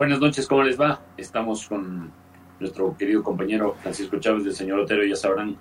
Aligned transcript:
Buenas 0.00 0.18
noches, 0.18 0.46
¿cómo 0.48 0.62
les 0.62 0.80
va? 0.80 0.98
Estamos 1.18 1.68
con 1.68 2.10
nuestro 2.58 2.96
querido 2.96 3.22
compañero 3.22 3.74
Francisco 3.82 4.18
Chávez 4.18 4.44
del 4.44 4.54
señor 4.54 4.80
Otero. 4.80 5.04
Ya 5.04 5.14
sabrán, 5.14 5.58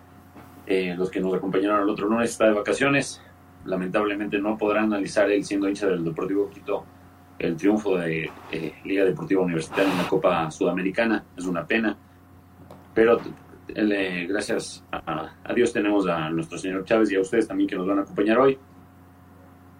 eh, 0.65 0.95
los 0.97 1.09
que 1.09 1.19
nos 1.19 1.33
acompañaron 1.33 1.81
el 1.81 1.89
otro 1.89 2.07
lunes 2.07 2.29
está 2.29 2.45
de 2.45 2.53
vacaciones. 2.53 3.21
Lamentablemente 3.65 4.39
no 4.39 4.57
podrán 4.57 4.85
analizar 4.85 5.29
él 5.29 5.43
siendo 5.43 5.67
hincha 5.67 5.87
del 5.87 6.05
Deportivo 6.05 6.49
Quito 6.49 6.85
el 7.37 7.57
triunfo 7.57 7.97
de 7.97 8.31
eh, 8.53 8.75
Liga 8.85 9.03
Deportiva 9.03 9.41
Universitaria 9.41 9.91
en 9.91 9.97
la 9.97 10.07
Copa 10.07 10.49
Sudamericana. 10.49 11.21
Es 11.35 11.43
una 11.45 11.67
pena. 11.67 11.97
Pero 12.93 13.19
eh, 13.67 14.25
gracias 14.29 14.85
a, 14.89 15.33
a, 15.43 15.53
Dios 15.53 15.73
tenemos 15.73 16.07
a 16.07 16.29
nuestro 16.29 16.57
señor 16.57 16.85
Chávez 16.85 17.11
y 17.11 17.17
a 17.17 17.19
ustedes 17.19 17.45
también 17.45 17.67
que 17.67 17.75
nos 17.75 17.85
van 17.85 17.99
a 17.99 18.01
acompañar 18.03 18.37
hoy. 18.37 18.57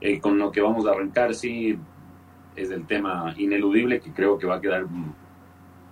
Eh, 0.01 0.19
con 0.19 0.37
lo 0.37 0.51
que 0.51 0.59
vamos 0.59 0.85
a 0.85 0.91
arrancar, 0.91 1.33
sí, 1.33 1.79
es 2.61 2.71
el 2.71 2.85
tema 2.85 3.33
ineludible 3.37 3.99
que 3.99 4.11
creo 4.11 4.37
que 4.37 4.47
va 4.47 4.55
a 4.55 4.61
quedar 4.61 4.85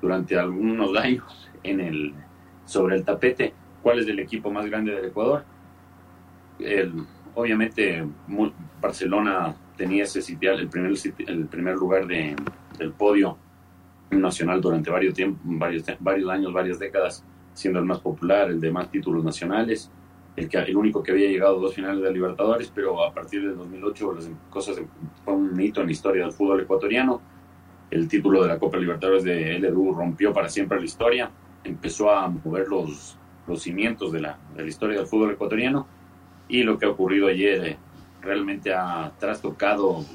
durante 0.01 0.37
algunos 0.37 0.95
años 0.97 1.49
en 1.63 1.79
el, 1.79 2.13
sobre 2.65 2.95
el 2.95 3.03
tapete. 3.03 3.53
¿Cuál 3.81 3.99
es 3.99 4.07
el 4.07 4.19
equipo 4.19 4.51
más 4.51 4.65
grande 4.65 4.93
del 4.93 5.05
Ecuador? 5.05 5.45
El, 6.59 6.93
obviamente 7.35 8.05
Barcelona 8.81 9.55
tenía 9.75 10.03
ese 10.03 10.21
sitial, 10.21 10.59
el 10.59 10.67
primer, 10.67 10.93
el 11.27 11.45
primer 11.45 11.75
lugar 11.75 12.07
de, 12.07 12.35
del 12.77 12.91
podio 12.91 13.37
nacional 14.11 14.61
durante 14.61 14.89
varios, 14.89 15.13
tiempos, 15.13 15.41
varios, 15.43 15.83
varios 15.99 16.29
años, 16.29 16.53
varias 16.53 16.79
décadas, 16.79 17.23
siendo 17.53 17.79
el 17.79 17.85
más 17.85 17.99
popular, 17.99 18.49
el 18.49 18.59
de 18.59 18.71
más 18.71 18.89
títulos 18.89 19.23
nacionales, 19.23 19.91
el, 20.37 20.47
que, 20.47 20.57
el 20.59 20.77
único 20.77 21.01
que 21.01 21.11
había 21.11 21.27
llegado 21.27 21.57
a 21.57 21.61
dos 21.61 21.73
finales 21.73 22.01
de 22.01 22.13
Libertadores, 22.13 22.71
pero 22.73 23.03
a 23.03 23.11
partir 23.11 23.41
del 23.41 23.57
2008 23.57 24.13
las 24.13 24.29
cosas 24.51 24.79
fue 25.25 25.33
un 25.33 25.59
hito 25.59 25.81
en 25.81 25.87
la 25.87 25.91
historia 25.91 26.23
del 26.23 26.31
fútbol 26.31 26.61
ecuatoriano. 26.61 27.19
El 27.89 28.07
título 28.07 28.43
de 28.43 28.49
la 28.49 28.59
Copa 28.59 28.77
Libertadores 28.77 29.23
de 29.23 29.57
LDU 29.59 29.95
rompió 29.95 30.31
para 30.33 30.47
siempre 30.47 30.77
la 30.79 30.85
historia, 30.85 31.31
empezó 31.63 32.11
a 32.11 32.27
mover 32.29 32.67
los, 32.67 33.17
los 33.47 33.61
cimientos 33.63 34.11
de 34.11 34.21
la, 34.21 34.37
de 34.55 34.61
la 34.61 34.69
historia 34.69 34.99
del 34.99 35.07
fútbol 35.07 35.31
ecuatoriano 35.31 35.87
y 36.47 36.61
lo 36.61 36.77
que 36.77 36.85
ha 36.85 36.89
ocurrido 36.89 37.27
ayer 37.27 37.65
eh, 37.65 37.77
realmente 38.21 38.73
ha 38.73 39.11
trastocado 39.19 40.05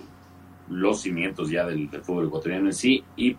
los 0.69 1.01
cimientos 1.03 1.51
ya 1.51 1.67
del, 1.67 1.91
del, 1.91 2.03
fútbol 2.03 2.27
ecuatoriano 2.27 2.67
en 2.67 2.75
sí 2.75 3.03
y 3.17 3.37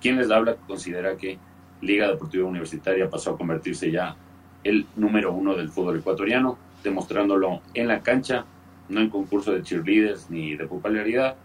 quien 0.00 0.18
les 0.18 0.30
habla 0.30 0.56
considera 0.56 1.16
que 1.16 1.38
Liga 1.80 2.08
Deportiva 2.08 2.46
Universitaria 2.46 3.08
pasó 3.08 3.30
a 3.30 3.38
convertirse 3.38 3.90
ya 3.90 4.14
el 4.64 4.86
número 4.96 5.32
uno 5.32 5.54
del 5.54 5.68
fútbol 5.68 5.98
ecuatoriano, 5.98 6.58
demostrándolo 6.82 7.60
en 7.74 7.88
la 7.88 8.02
cancha, 8.02 8.44
no 8.88 9.00
en 9.00 9.10
concurso 9.10 9.52
de 9.52 9.62
cheerleaders 9.62 10.30
ni 10.30 10.56
de 10.56 10.66
popularidad, 10.66 11.36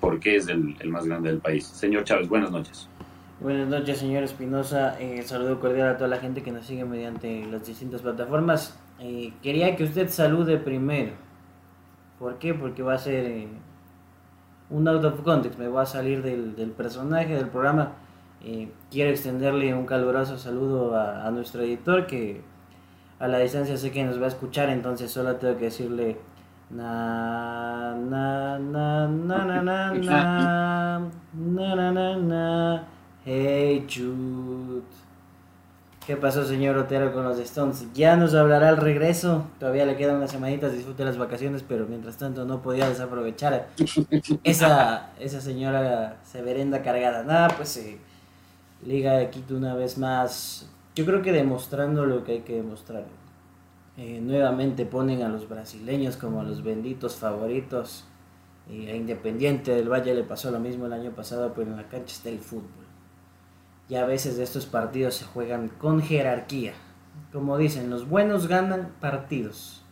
porque 0.00 0.36
es 0.36 0.48
el, 0.48 0.76
el 0.80 0.88
más 0.90 1.06
grande 1.06 1.30
del 1.30 1.40
país. 1.40 1.66
Señor 1.66 2.04
Chávez, 2.04 2.28
buenas 2.28 2.50
noches. 2.50 2.88
Buenas 3.40 3.68
noches, 3.68 3.98
señor 3.98 4.22
Espinosa. 4.22 4.96
Eh, 5.00 5.22
saludo 5.22 5.58
cordial 5.58 5.88
a 5.88 5.96
toda 5.96 6.08
la 6.08 6.18
gente 6.18 6.42
que 6.44 6.52
nos 6.52 6.64
sigue 6.64 6.84
mediante 6.84 7.44
las 7.46 7.66
distintas 7.66 8.00
plataformas. 8.00 8.78
Eh, 9.00 9.32
quería 9.42 9.74
que 9.74 9.82
usted 9.82 10.08
salude 10.10 10.58
primero. 10.58 11.12
¿Por 12.20 12.38
qué? 12.38 12.54
Porque 12.54 12.84
va 12.84 12.94
a 12.94 12.98
ser 12.98 13.24
eh, 13.24 13.48
un 14.70 14.86
out 14.86 15.04
of 15.04 15.22
context. 15.22 15.58
Me 15.58 15.66
va 15.66 15.82
a 15.82 15.86
salir 15.86 16.22
del, 16.22 16.54
del 16.54 16.70
personaje 16.70 17.34
del 17.34 17.48
programa. 17.48 17.94
Eh, 18.44 18.68
quiero 18.90 19.10
extenderle 19.10 19.72
un 19.72 19.86
caluroso 19.86 20.36
saludo 20.36 20.96
a, 20.96 21.26
a, 21.26 21.30
nuestro 21.30 21.62
editor 21.62 22.06
que 22.06 22.40
a 23.20 23.28
la 23.28 23.38
distancia 23.38 23.76
sé 23.76 23.92
que 23.92 24.02
nos 24.04 24.20
va 24.20 24.24
a 24.24 24.28
escuchar. 24.28 24.68
Entonces 24.70 25.10
solo 25.10 25.36
tengo 25.36 25.56
que 25.58 25.66
decirle. 25.66 26.16
Na, 26.70 27.94
na, 27.94 28.58
na, 28.58 29.06
na, 29.06 29.44
na, 29.44 29.62
na, 29.62 29.92
na, 29.92 31.10
na, 31.34 31.74
na, 31.76 31.92
na, 31.92 32.16
na. 32.16 32.84
Hey 33.24 33.86
Jude. 33.88 34.82
¿Qué 36.06 36.16
pasó, 36.16 36.44
señor 36.44 36.76
Otero, 36.78 37.12
con 37.12 37.22
los 37.22 37.38
Stones? 37.38 37.86
Ya 37.94 38.16
nos 38.16 38.34
hablará 38.34 38.70
al 38.70 38.78
regreso. 38.78 39.46
Todavía 39.60 39.86
le 39.86 39.96
quedan 39.96 40.16
unas 40.16 40.32
semanitas, 40.32 40.72
disfrute 40.72 41.04
las 41.04 41.16
vacaciones, 41.16 41.62
pero 41.62 41.86
mientras 41.86 42.16
tanto 42.16 42.44
no 42.44 42.60
podía 42.60 42.88
desaprovechar 42.88 43.68
esa, 44.42 45.10
esa 45.20 45.40
señora 45.40 46.16
severenda 46.24 46.82
cargada. 46.82 47.22
Nada, 47.22 47.48
pues 47.56 47.76
eh, 47.76 47.98
Liga 48.82 49.14
de 49.14 49.30
Quito 49.30 49.56
una 49.56 49.74
vez 49.74 49.98
más. 49.98 50.68
Yo 50.94 51.04
creo 51.06 51.22
que 51.22 51.32
demostrando 51.32 52.06
lo 52.06 52.24
que 52.24 52.32
hay 52.32 52.40
que 52.40 52.56
demostrar. 52.56 53.04
Eh, 53.96 54.20
nuevamente 54.22 54.86
ponen 54.86 55.22
a 55.22 55.28
los 55.28 55.48
brasileños 55.48 56.16
como 56.16 56.42
los 56.42 56.62
benditos 56.62 57.16
favoritos. 57.16 58.04
A 58.68 58.72
Independiente 58.72 59.74
del 59.74 59.90
Valle 59.90 60.14
le 60.14 60.22
pasó 60.22 60.50
lo 60.50 60.60
mismo 60.60 60.86
el 60.86 60.92
año 60.92 61.10
pasado, 61.10 61.52
pero 61.54 61.70
en 61.70 61.76
la 61.76 61.88
cancha 61.88 62.14
está 62.14 62.28
el 62.28 62.38
fútbol 62.38 62.82
y 63.92 63.96
a 63.96 64.06
veces 64.06 64.38
de 64.38 64.44
estos 64.44 64.64
partidos 64.64 65.16
se 65.16 65.26
juegan 65.26 65.68
con 65.68 66.00
jerarquía. 66.00 66.72
Como 67.30 67.58
dicen, 67.58 67.90
los 67.90 68.08
buenos 68.08 68.48
ganan 68.48 68.92
partidos, 69.00 69.82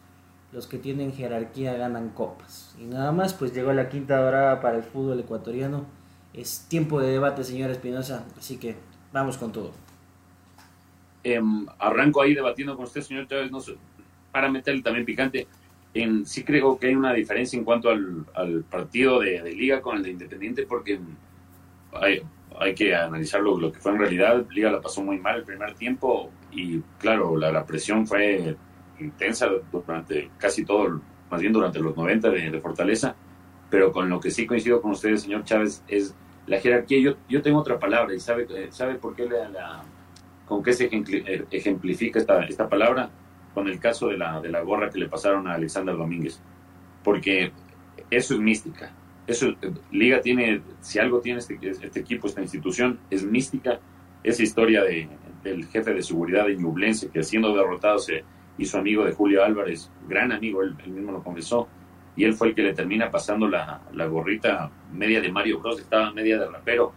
los 0.53 0.67
que 0.67 0.79
tienen 0.79 1.13
jerarquía 1.13 1.75
ganan 1.75 2.09
copas. 2.09 2.75
Y 2.81 2.85
nada 2.85 3.13
más, 3.13 3.35
pues 3.35 3.53
llegó 3.53 3.75
la 3.75 3.91
quinta 3.91 4.17
dorada 4.17 4.63
para 4.63 4.79
el 4.79 4.85
fútbol 4.85 5.21
ecuatoriano. 5.21 5.85
Es 6.33 6.67
tiempo 6.69 7.01
de 7.01 7.13
debate, 7.13 7.45
señor 7.45 7.71
Espinosa, 7.71 8.25
así 8.39 8.57
que 8.57 8.77
vamos 9.13 9.37
con 9.37 9.53
todo. 9.53 9.73
Eh, 11.23 11.41
arranco 11.79 12.23
ahí 12.23 12.35
debatiendo 12.35 12.77
con 12.77 12.85
usted, 12.85 13.03
señor 13.03 13.27
Chávez, 13.27 13.51
no 13.51 13.61
sé, 13.61 13.77
para 14.33 14.51
meterle 14.51 14.83
también 14.83 15.05
picante. 15.05 15.47
En, 15.93 16.25
sí 16.25 16.45
creo 16.45 16.79
que 16.79 16.87
hay 16.87 16.95
una 16.95 17.13
diferencia 17.13 17.59
en 17.59 17.65
cuanto 17.65 17.91
al, 17.91 18.25
al 18.35 18.63
partido 18.63 19.21
de, 19.21 19.43
de, 19.43 19.53
liga 19.53 19.81
con 19.81 19.97
el 19.97 20.05
de 20.05 20.11
Independiente, 20.11 20.67
porque 20.67 21.01
hay, 21.93 22.23
hay 22.59 22.75
que 22.75 22.95
analizar 22.95 23.41
lo, 23.41 23.73
que 23.73 23.79
fue 23.79 23.93
en 23.93 23.99
realidad. 23.99 24.47
Liga 24.51 24.71
la 24.71 24.81
pasó 24.81 25.03
muy 25.03 25.19
mal 25.19 25.39
el 25.39 25.45
primer 25.45 25.75
tiempo 25.75 26.31
y 26.53 26.81
claro, 26.99 27.37
la, 27.37 27.51
la 27.51 27.67
presión 27.67 28.07
fue 28.07 28.57
intensa 28.99 29.49
durante 29.73 30.31
casi 30.39 30.65
todo, 30.65 31.01
más 31.31 31.41
bien 31.41 31.53
durante 31.53 31.81
los 31.81 31.97
90 31.97 32.31
de, 32.31 32.51
de, 32.51 32.61
Fortaleza, 32.61 33.17
pero 33.71 33.93
con 33.93 34.09
lo 34.09 34.21
que 34.21 34.31
sí 34.31 34.47
coincido 34.47 34.83
con 34.83 34.91
ustedes, 34.93 35.23
señor 35.23 35.45
Chávez, 35.45 35.83
es 35.89 36.15
la 36.47 36.61
jerarquía. 36.61 37.01
Yo, 37.01 37.15
yo 37.29 37.41
tengo 37.41 37.61
otra 37.61 37.79
palabra 37.79 38.15
y 38.15 38.21
sabe, 38.21 38.71
sabe 38.73 38.97
por 38.97 39.15
qué 39.15 39.27
la, 39.27 39.83
con 40.47 40.63
qué 40.63 40.73
se 40.73 40.91
ejemplifica 41.51 42.19
esta, 42.19 42.45
esta 42.45 42.69
palabra 42.69 43.11
con 43.55 43.69
el 43.69 43.79
caso 43.79 44.09
de 44.09 44.17
la, 44.17 44.41
de 44.41 44.49
la 44.49 44.63
gorra 44.63 44.91
que 44.91 44.99
le 44.99 45.09
pasaron 45.09 45.47
a 45.49 45.55
Alexander 45.55 45.97
Domínguez, 45.97 46.41
porque 47.03 47.53
eso 48.11 48.35
es 48.35 48.41
mística. 48.41 48.93
Eso, 49.27 49.55
Liga 49.93 50.21
tiene, 50.21 50.63
si 50.81 50.99
algo 50.99 51.21
tiene 51.21 51.39
este, 51.39 51.59
este 51.63 52.01
equipo, 52.01 52.27
esta 52.27 52.41
institución, 52.41 52.99
es 53.11 53.25
mística, 53.25 53.81
esa 54.23 54.43
historia 54.43 54.83
de, 54.83 55.09
del 55.43 55.67
jefe 55.67 55.95
de 55.95 56.03
seguridad 56.03 56.47
de 56.47 56.57
Ñublense, 56.57 57.11
que 57.11 57.23
siendo 57.23 57.55
derrotado 57.55 57.99
se 57.99 58.25
hizo 58.59 58.79
amigo 58.79 59.05
de 59.05 59.13
Julio 59.13 59.45
Álvarez, 59.45 59.91
gran 60.09 60.33
amigo, 60.33 60.63
él, 60.63 60.75
él, 60.85 60.91
mismo 60.91 61.13
lo 61.13 61.23
confesó, 61.23 61.69
y 62.21 62.25
él 62.25 62.35
fue 62.35 62.49
el 62.49 62.55
que 62.55 62.63
le 62.63 62.75
termina 62.75 63.11
pasando 63.11 63.49
la, 63.49 63.81
la 63.95 64.05
gorrita 64.05 64.71
media 64.93 65.23
de 65.23 65.33
Mario 65.33 65.59
Bros, 65.59 65.81
estaba 65.81 66.13
media 66.13 66.39
de 66.39 66.47
rapero, 66.47 66.93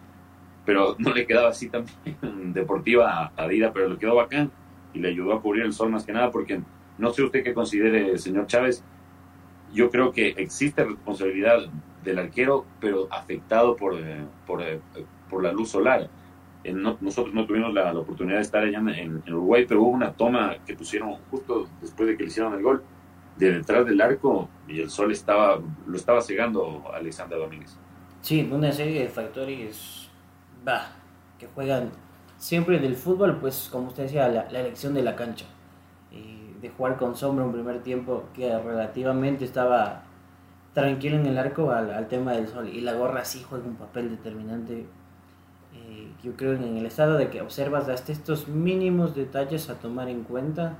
pero 0.66 0.98
no 1.00 1.14
le 1.14 1.26
quedaba 1.26 1.48
así 1.48 1.70
también 1.70 2.52
deportiva 2.52 3.32
a 3.34 3.48
Dida, 3.48 3.72
pero 3.72 3.88
le 3.88 3.98
quedó 3.98 4.16
bacán 4.16 4.52
y 4.94 5.00
le 5.00 5.08
ayudó 5.08 5.32
a 5.32 5.42
cubrir 5.42 5.64
el 5.64 5.72
sol 5.72 5.92
más 5.92 6.04
que 6.04 6.12
nada, 6.12 6.30
porque 6.30 6.60
no 6.98 7.14
sé 7.14 7.24
usted 7.24 7.42
qué 7.42 7.54
considere, 7.54 8.18
señor 8.18 8.48
Chávez, 8.48 8.84
yo 9.72 9.90
creo 9.90 10.12
que 10.12 10.28
existe 10.32 10.84
responsabilidad 10.84 11.70
del 12.04 12.20
arquero, 12.20 12.66
pero 12.82 13.08
afectado 13.10 13.78
por, 13.78 13.98
eh, 13.98 14.26
por, 14.46 14.62
eh, 14.62 14.82
por, 15.30 15.42
la 15.42 15.54
luz 15.54 15.70
solar. 15.70 16.10
Eh, 16.66 16.74
no, 16.74 16.98
nosotros 17.00 17.34
no 17.34 17.46
tuvimos 17.46 17.74
la, 17.74 17.94
la, 17.94 18.00
oportunidad 18.02 18.40
de 18.40 18.42
estar 18.42 18.62
allá 18.62 18.80
en, 18.80 19.22
en, 19.26 19.34
Uruguay, 19.34 19.64
pero 19.66 19.84
hubo 19.84 19.92
una 19.92 20.12
toma 20.12 20.58
que 20.66 20.76
pusieron 20.76 21.16
justo 21.32 21.70
después 21.80 22.10
de 22.10 22.18
que 22.18 22.24
le 22.24 22.28
hicieron 22.28 22.54
el 22.56 22.62
gol, 22.62 22.84
de 23.38 23.52
detrás 23.52 23.86
del 23.86 24.00
arco, 24.02 24.50
y 24.68 24.82
el 24.82 24.90
sol 24.90 25.12
estaba 25.12 25.60
lo 25.88 25.98
estaba 25.98 26.22
cegando 26.22 26.84
a 26.92 26.98
Alexander 26.98 27.40
Domínguez. 27.40 27.78
Sí, 28.22 28.48
una 28.52 28.72
serie 28.72 29.02
de 29.02 29.10
factores 29.10 30.10
bah, 30.64 30.92
que 31.38 31.48
juegan 31.48 31.92
siempre 32.38 32.80
del 32.80 32.96
fútbol, 32.96 33.38
pues 33.40 33.70
como 33.72 33.88
usted 33.88 34.04
decía, 34.04 34.28
la, 34.28 34.60
elección 34.60 34.94
de 34.94 35.04
la 35.04 35.16
cancha. 35.16 35.46
de 36.12 36.70
jugar 36.70 36.96
con 36.96 37.16
sombra 37.16 37.44
un 37.44 37.52
primer 37.52 37.84
tiempo 37.84 38.24
que 38.34 38.58
relativamente 38.58 39.44
estaba 39.44 40.04
tranquilo 40.74 41.18
en 41.18 41.26
el 41.26 41.38
arco 41.38 41.72
al, 41.72 42.08
tema 42.08 42.34
del 42.34 42.48
sol. 42.48 42.70
Y 42.70 42.82
la 42.82 42.94
gorra 42.94 43.26
sí 43.26 43.46
juega 43.48 43.66
un 43.66 43.76
papel 43.76 44.10
determinante. 44.10 44.86
Eh, 45.74 46.12
yo 46.24 46.36
creo 46.36 46.54
en 46.54 46.78
el 46.78 46.86
estado 46.86 47.18
de 47.18 47.30
que 47.30 47.42
observas 47.42 47.90
hasta 47.90 48.12
estos 48.12 48.48
mínimos 48.48 49.16
detalles 49.16 49.70
a 49.70 49.76
tomar 49.76 50.08
en 50.08 50.24
cuenta 50.24 50.78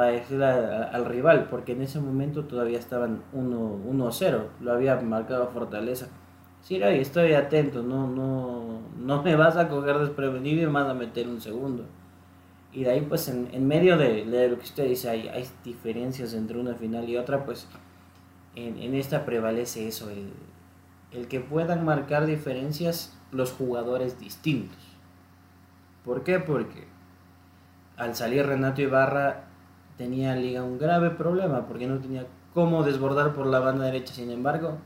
para 0.00 0.12
decirle 0.12 0.46
al 0.46 1.04
rival, 1.04 1.48
porque 1.50 1.72
en 1.72 1.82
ese 1.82 2.00
momento 2.00 2.44
todavía 2.44 2.78
estaban 2.78 3.20
1-0, 3.34 4.44
lo 4.62 4.72
había 4.72 4.98
marcado 5.02 5.48
Fortaleza. 5.48 6.08
Sí, 6.62 6.80
estoy 6.82 7.34
atento, 7.34 7.82
no, 7.82 8.08
no, 8.08 8.80
no 8.96 9.22
me 9.22 9.36
vas 9.36 9.58
a 9.58 9.68
coger 9.68 9.98
desprevenido 9.98 10.62
y 10.62 10.66
me 10.66 10.72
vas 10.72 10.88
a 10.88 10.94
meter 10.94 11.28
un 11.28 11.42
segundo. 11.42 11.84
Y 12.72 12.84
de 12.84 12.92
ahí, 12.92 13.02
pues, 13.02 13.28
en, 13.28 13.68
medio 13.68 13.98
de, 13.98 14.24
lo 14.48 14.56
que 14.56 14.64
usted 14.64 14.88
dice, 14.88 15.10
hay, 15.10 15.28
hay 15.28 15.46
diferencias 15.62 16.32
entre 16.32 16.58
una 16.58 16.74
final 16.76 17.06
y 17.06 17.18
otra, 17.18 17.44
pues, 17.44 17.68
en, 18.56 18.94
esta 18.94 19.26
prevalece 19.26 19.86
eso, 19.86 20.08
el 21.12 21.28
que 21.28 21.40
puedan 21.40 21.84
marcar 21.84 22.24
diferencias 22.24 23.14
los 23.32 23.52
jugadores 23.52 24.18
distintos. 24.18 24.78
¿Por 26.06 26.24
qué? 26.24 26.38
Porque 26.38 26.88
al 27.98 28.14
salir 28.14 28.46
Renato 28.46 28.80
Ibarra 28.80 29.49
tenía 30.00 30.34
Liga 30.34 30.62
un 30.62 30.78
grave 30.78 31.10
problema, 31.10 31.66
porque 31.66 31.86
no 31.86 31.98
tenía 31.98 32.24
cómo 32.54 32.82
desbordar 32.82 33.34
por 33.34 33.44
la 33.44 33.60
banda 33.60 33.84
derecha. 33.84 34.14
Sin 34.14 34.30
embargo, 34.30 34.78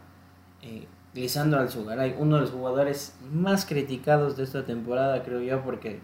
eh, 0.60 0.88
Lisandro 1.14 1.60
Alzugaray, 1.60 2.16
uno 2.18 2.34
de 2.34 2.42
los 2.42 2.50
jugadores 2.50 3.16
más 3.32 3.64
criticados 3.64 4.36
de 4.36 4.42
esta 4.42 4.64
temporada, 4.64 5.22
creo 5.22 5.40
yo, 5.40 5.62
porque 5.62 6.00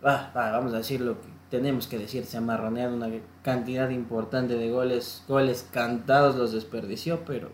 vamos 0.00 0.72
a 0.72 0.76
decir 0.76 1.00
lo 1.00 1.20
que 1.20 1.26
tenemos 1.50 1.88
que 1.88 1.98
decir, 1.98 2.24
se 2.24 2.36
ha 2.36 2.40
marroneado 2.40 2.94
una 2.94 3.08
cantidad 3.42 3.90
importante 3.90 4.54
de 4.54 4.70
goles, 4.70 5.24
goles 5.26 5.68
cantados 5.72 6.36
los 6.36 6.52
desperdició, 6.52 7.24
pero... 7.26 7.50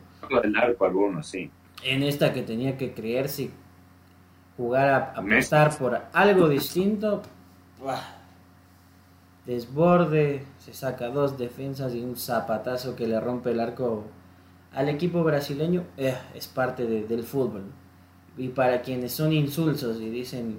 sí. 1.22 1.50
En 1.84 2.02
esta 2.02 2.34
que 2.34 2.42
tenía 2.42 2.76
que 2.76 2.92
creerse, 2.92 3.48
jugar 4.58 4.88
a 4.90 4.96
apostar 5.16 5.74
por 5.78 6.02
algo 6.12 6.50
distinto, 6.50 7.22
desborde, 9.46 10.44
se 10.58 10.74
saca 10.74 11.08
dos 11.08 11.38
defensas 11.38 11.94
y 11.94 12.02
un 12.02 12.16
zapatazo 12.16 12.96
que 12.96 13.06
le 13.06 13.20
rompe 13.20 13.52
el 13.52 13.60
arco 13.60 14.04
al 14.72 14.88
equipo 14.88 15.24
brasileño, 15.24 15.84
eh, 15.96 16.16
es 16.34 16.48
parte 16.48 16.86
del 16.86 17.22
fútbol. 17.22 17.64
Y 18.36 18.48
para 18.48 18.82
quienes 18.82 19.12
son 19.12 19.32
insulsos 19.32 20.00
y 20.00 20.10
dicen 20.10 20.58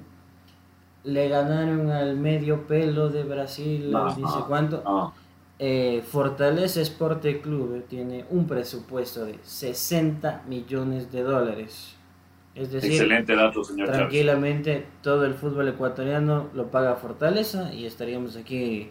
le 1.03 1.29
ganaron 1.29 1.89
al 1.89 2.17
medio 2.17 2.67
pelo 2.67 3.09
de 3.09 3.23
Brasil, 3.23 3.91
no, 3.91 4.13
dice 4.13 4.39
cuánto. 4.47 5.13
Eh, 5.59 6.03
Fortaleza 6.05 6.81
Esporte 6.81 7.41
Club 7.41 7.85
tiene 7.87 8.25
un 8.29 8.45
presupuesto 8.45 9.25
de 9.25 9.39
60 9.41 10.43
millones 10.47 11.11
de 11.11 11.23
dólares. 11.23 11.95
Es 12.57 12.71
decir, 12.71 12.91
Excelente 12.91 13.35
dato, 13.35 13.63
señor 13.63 13.91
tranquilamente 13.91 14.87
todo 15.03 15.25
el 15.25 15.35
fútbol 15.35 15.67
ecuatoriano 15.67 16.49
lo 16.55 16.71
paga 16.71 16.95
Fortaleza 16.95 17.71
y 17.71 17.85
estaríamos 17.85 18.35
aquí 18.35 18.89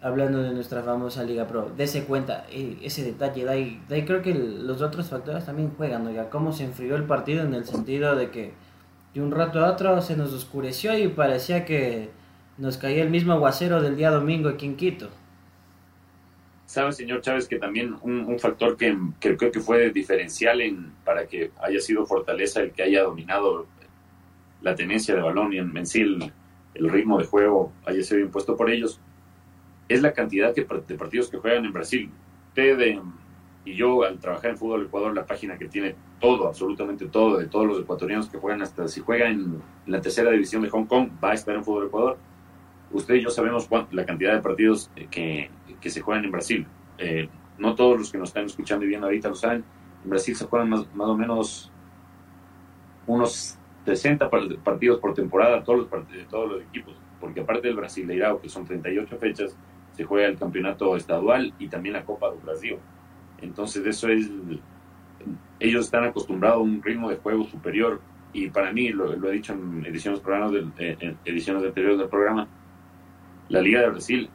hablando 0.00 0.42
de 0.42 0.52
nuestra 0.52 0.82
famosa 0.82 1.22
Liga 1.22 1.46
Pro. 1.46 1.70
Dese 1.76 2.04
cuenta, 2.04 2.46
eh, 2.50 2.78
ese 2.82 3.04
detalle, 3.04 3.44
de 3.44 3.50
ahí, 3.50 3.82
de 3.88 3.96
ahí 3.96 4.04
creo 4.04 4.22
que 4.22 4.32
los 4.34 4.80
otros 4.80 5.08
factores 5.08 5.44
también 5.44 5.70
juegan, 5.76 6.12
ya 6.14 6.30
cómo 6.30 6.52
se 6.52 6.64
enfrió 6.64 6.96
el 6.96 7.04
partido 7.04 7.42
en 7.42 7.52
el 7.52 7.66
sentido 7.66 8.16
de 8.16 8.30
que 8.30 8.52
de 9.12 9.20
un 9.20 9.32
rato 9.32 9.64
a 9.64 9.70
otro 9.70 10.00
se 10.00 10.16
nos 10.16 10.32
oscureció 10.32 10.96
y 10.98 11.08
parecía 11.08 11.64
que 11.64 12.10
nos 12.56 12.78
caía 12.78 13.02
el 13.02 13.10
mismo 13.10 13.32
aguacero 13.32 13.82
del 13.82 13.96
día 13.96 14.10
domingo 14.10 14.48
aquí 14.48 14.64
en 14.64 14.76
Quito. 14.76 15.08
Sabe, 16.66 16.92
señor 16.92 17.20
Chávez, 17.20 17.46
que 17.46 17.58
también 17.58 17.96
un, 18.02 18.38
factor 18.40 18.76
que, 18.76 18.96
creo 19.20 19.52
que 19.52 19.60
fue 19.60 19.90
diferencial 19.90 20.60
en, 20.60 20.92
para 21.04 21.26
que 21.26 21.52
haya 21.62 21.80
sido 21.80 22.04
Fortaleza 22.04 22.60
el 22.60 22.72
que 22.72 22.82
haya 22.82 23.04
dominado 23.04 23.66
la 24.62 24.74
tenencia 24.74 25.14
de 25.14 25.22
balón 25.22 25.52
y 25.52 25.58
en, 25.58 25.86
sí 25.86 26.02
el, 26.02 26.32
ritmo 26.90 27.18
de 27.18 27.24
juego 27.24 27.72
haya 27.86 28.02
sido 28.02 28.20
impuesto 28.20 28.56
por 28.56 28.68
ellos, 28.68 29.00
es 29.88 30.02
la 30.02 30.12
cantidad 30.12 30.52
de 30.52 30.62
partidos 30.64 31.28
que 31.30 31.38
juegan 31.38 31.64
en 31.64 31.72
Brasil. 31.72 32.10
Usted 32.48 32.98
y 33.64 33.74
yo 33.74 34.02
al 34.02 34.18
trabajar 34.18 34.50
en 34.50 34.58
Fútbol 34.58 34.86
Ecuador, 34.86 35.14
la 35.14 35.24
página 35.24 35.56
que 35.56 35.68
tiene 35.68 35.94
todo, 36.20 36.48
absolutamente 36.48 37.06
todo, 37.06 37.38
de 37.38 37.46
todos 37.46 37.66
los 37.66 37.80
ecuatorianos 37.80 38.28
que 38.28 38.38
juegan, 38.38 38.62
hasta 38.62 38.88
si 38.88 39.00
juega 39.00 39.28
en 39.28 39.62
la 39.86 40.00
tercera 40.00 40.32
división 40.32 40.62
de 40.62 40.70
Hong 40.70 40.86
Kong, 40.86 41.10
va 41.22 41.30
a 41.30 41.34
estar 41.34 41.54
en 41.54 41.64
Fútbol 41.64 41.86
Ecuador. 41.86 42.18
Usted 42.90 43.14
y 43.14 43.22
yo 43.22 43.30
sabemos 43.30 43.68
la 43.92 44.04
cantidad 44.04 44.34
de 44.34 44.40
partidos 44.40 44.90
que, 45.10 45.50
que 45.86 45.90
se 45.90 46.00
juegan 46.00 46.24
en 46.24 46.32
Brasil. 46.32 46.66
Eh, 46.98 47.28
no 47.58 47.76
todos 47.76 47.96
los 47.96 48.10
que 48.10 48.18
nos 48.18 48.30
están 48.30 48.46
escuchando 48.46 48.84
y 48.84 48.88
viendo 48.88 49.06
ahorita 49.06 49.28
lo 49.28 49.36
saben. 49.36 49.64
En 50.02 50.10
Brasil 50.10 50.34
se 50.34 50.44
juegan 50.44 50.68
más, 50.68 50.92
más 50.96 51.06
o 51.06 51.16
menos 51.16 51.70
unos 53.06 53.56
60 53.84 54.28
partidos 54.64 54.98
por 54.98 55.14
temporada, 55.14 55.62
todos 55.62 55.78
los, 55.78 56.28
todos 56.28 56.50
los 56.50 56.62
equipos, 56.62 56.96
porque 57.20 57.40
aparte 57.40 57.68
del 57.68 57.76
Brasileirao, 57.76 58.40
que 58.40 58.48
son 58.48 58.64
38 58.64 59.16
fechas, 59.16 59.56
se 59.92 60.02
juega 60.02 60.26
el 60.26 60.36
campeonato 60.36 60.96
estadual 60.96 61.54
y 61.60 61.68
también 61.68 61.92
la 61.92 62.04
Copa 62.04 62.30
del 62.30 62.40
Brasil 62.40 62.78
entonces 63.42 63.86
eso 63.86 64.08
es, 64.08 64.28
ellos 65.60 65.84
están 65.84 66.02
acostumbrados 66.02 66.58
a 66.58 66.62
un 66.62 66.82
ritmo 66.82 67.10
de 67.10 67.16
juego 67.16 67.44
superior 67.44 68.00
y 68.32 68.48
para 68.50 68.72
mí, 68.72 68.88
lo, 68.88 69.12
he 69.12 69.32
dicho 69.32 69.52
en 69.52 69.84
ediciones, 69.86 70.20
programas 70.20 70.52
del, 70.52 70.72
en 70.78 71.16
ediciones 71.24 71.62
anteriores 71.62 71.98
del 71.98 72.08
programa, 72.08 72.48
la 73.48 73.60
Liga 73.60 73.80
de 73.80 73.90
Brasil 73.90 74.30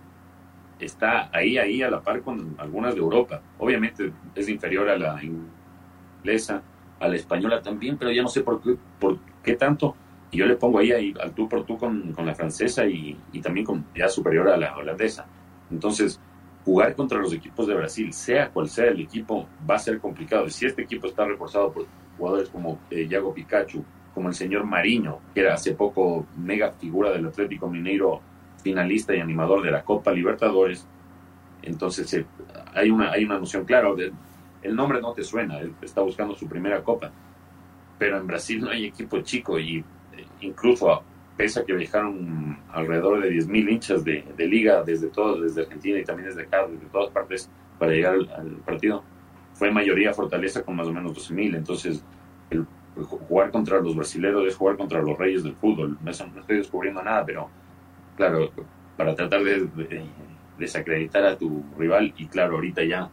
está 0.82 1.30
ahí, 1.32 1.58
ahí 1.58 1.82
a 1.82 1.90
la 1.90 2.02
par 2.02 2.22
con 2.22 2.56
algunas 2.58 2.94
de 2.94 3.02
Europa. 3.02 3.42
Obviamente 3.60 4.12
es 4.36 4.50
inferior 4.50 4.90
a 4.90 4.98
la 4.98 5.20
inglesa, 5.24 6.62
a 7.00 7.08
la 7.08 7.16
española 7.16 7.62
también, 7.62 7.98
pero 7.98 8.12
ya 8.12 8.22
no 8.22 8.30
sé 8.30 8.42
por 8.42 8.62
qué, 8.62 8.76
por 9.00 9.20
qué 9.44 9.56
tanto. 9.56 9.96
Y 10.32 10.38
yo 10.38 10.46
le 10.46 10.56
pongo 10.56 10.80
ahí, 10.80 10.92
ahí 10.92 11.14
al 11.22 11.34
tú 11.34 11.50
por 11.50 11.66
tú 11.66 11.78
con, 11.78 12.14
con 12.14 12.26
la 12.26 12.34
francesa 12.34 12.86
y, 12.86 13.18
y, 13.34 13.42
también 13.42 13.66
con, 13.66 13.86
ya 13.96 14.08
superior 14.08 14.48
a 14.50 14.58
la 14.58 14.78
holandesa. 14.78 15.26
Entonces, 15.70 16.20
jugar 16.64 16.96
contra 16.96 17.20
los 17.20 17.34
equipos 17.34 17.68
de 17.68 17.74
Brasil, 17.74 18.14
sea 18.14 18.50
cual 18.50 18.70
sea 18.70 18.86
el 18.86 19.02
equipo, 19.02 19.48
va 19.70 19.76
a 19.76 19.80
ser 19.80 20.00
complicado. 20.00 20.50
Si 20.50 20.66
este 20.66 20.84
equipo 20.84 21.08
está 21.08 21.26
reforzado 21.26 21.72
por 21.72 21.86
jugadores 22.18 22.50
como 22.50 22.80
eh, 22.90 23.08
Yago 23.08 23.34
Pikachu, 23.34 23.84
como 24.14 24.30
el 24.30 24.36
señor 24.36 24.66
Mariño, 24.66 25.20
que 25.34 25.42
era 25.42 25.54
hace 25.56 25.74
poco 25.74 26.26
mega 26.38 26.72
figura 26.74 27.12
del 27.12 27.26
Atlético 27.26 27.70
Mineiro, 27.70 28.22
finalista 28.62 29.16
y 29.16 29.20
animador 29.20 29.62
de 29.62 29.72
la 29.72 29.84
Copa 29.84 30.12
Libertadores, 30.12 30.88
entonces 31.62 32.14
eh, 32.14 32.26
hay, 32.74 32.90
una, 32.90 33.12
hay 33.12 33.26
una 33.26 33.38
noción 33.40 33.66
clara. 33.66 33.90
el 34.62 34.76
nombre 34.76 35.02
no 35.02 35.14
te 35.14 35.24
suena, 35.24 35.60
él 35.60 35.74
está 35.82 36.02
buscando 36.02 36.36
su 36.36 36.48
primera 36.48 36.82
Copa. 36.84 37.12
Pero 37.98 38.18
en 38.18 38.26
Brasil 38.26 38.62
no 38.62 38.72
hay 38.72 38.86
equipo 38.86 39.22
chico 39.22 39.60
y 39.60 39.78
eh, 39.78 40.26
incluso 40.42 41.04
pese 41.38 41.60
a 41.60 41.66
que 41.66 41.74
viajaron 41.74 42.58
alrededor 42.72 43.22
de 43.22 43.32
10.000 43.32 43.72
hinchas 43.72 44.04
de, 44.04 44.24
liga 44.38 44.84
desde 44.84 45.08
todo, 45.08 45.42
desde 45.42 45.62
Argentina 45.62 46.00
y 46.00 46.04
también 46.04 46.30
desde 46.30 46.44
acá, 46.44 46.68
desde 46.68 46.86
todas 46.88 47.12
partes, 47.12 47.50
para 47.80 47.92
llegar 47.92 48.16
al, 48.36 48.58
partido, 48.66 49.04
fue 49.54 49.72
mayoría 49.72 50.14
Fortaleza 50.14 50.64
con 50.64 50.76
más 50.76 50.88
o 50.88 50.94
menos 50.94 51.14
12.000. 51.14 51.56
Entonces, 51.56 52.04
el, 52.50 52.66
jugar 52.96 53.52
contra 53.52 53.80
los 53.80 53.96
brasileños 53.96 54.46
es 54.48 54.56
jugar 54.56 54.78
contra 54.78 55.02
los 55.02 55.18
reyes 55.18 55.44
del 55.44 55.56
fútbol. 55.56 55.98
No, 56.02 56.12
estoy 56.12 56.58
descubriendo 56.58 57.02
nada, 57.02 57.26
pero 57.26 57.50
claro, 58.22 58.52
para 58.98 59.16
tratar 59.16 59.44
de, 59.44 59.68
desacreditar 60.60 61.26
a 61.26 61.38
tu 61.38 61.64
rival, 61.76 62.14
y 62.18 62.28
claro, 62.28 62.56
ahorita 62.56 62.84
ya, 62.84 63.10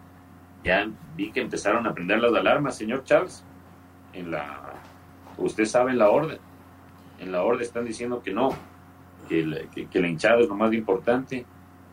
ya 0.62 0.86
vi 1.16 1.30
que 1.32 1.40
empezaron 1.40 1.86
a 1.86 1.94
prender 1.94 2.20
las 2.20 2.34
alarmas, 2.34 2.76
señor 2.76 3.04
Charles, 3.04 3.42
en 4.12 4.30
la, 4.30 4.74
usted 5.38 5.64
sabe 5.64 5.94
la 5.94 6.10
orden 6.10 6.38
en 7.20 7.32
la 7.32 7.42
orden 7.42 7.62
están 7.62 7.84
diciendo 7.84 8.22
que 8.22 8.32
no, 8.32 8.50
que, 9.28 9.44
la 9.44 10.08
hinchada 10.08 10.40
es 10.40 10.48
lo 10.48 10.54
más 10.54 10.72
importante 10.72 11.44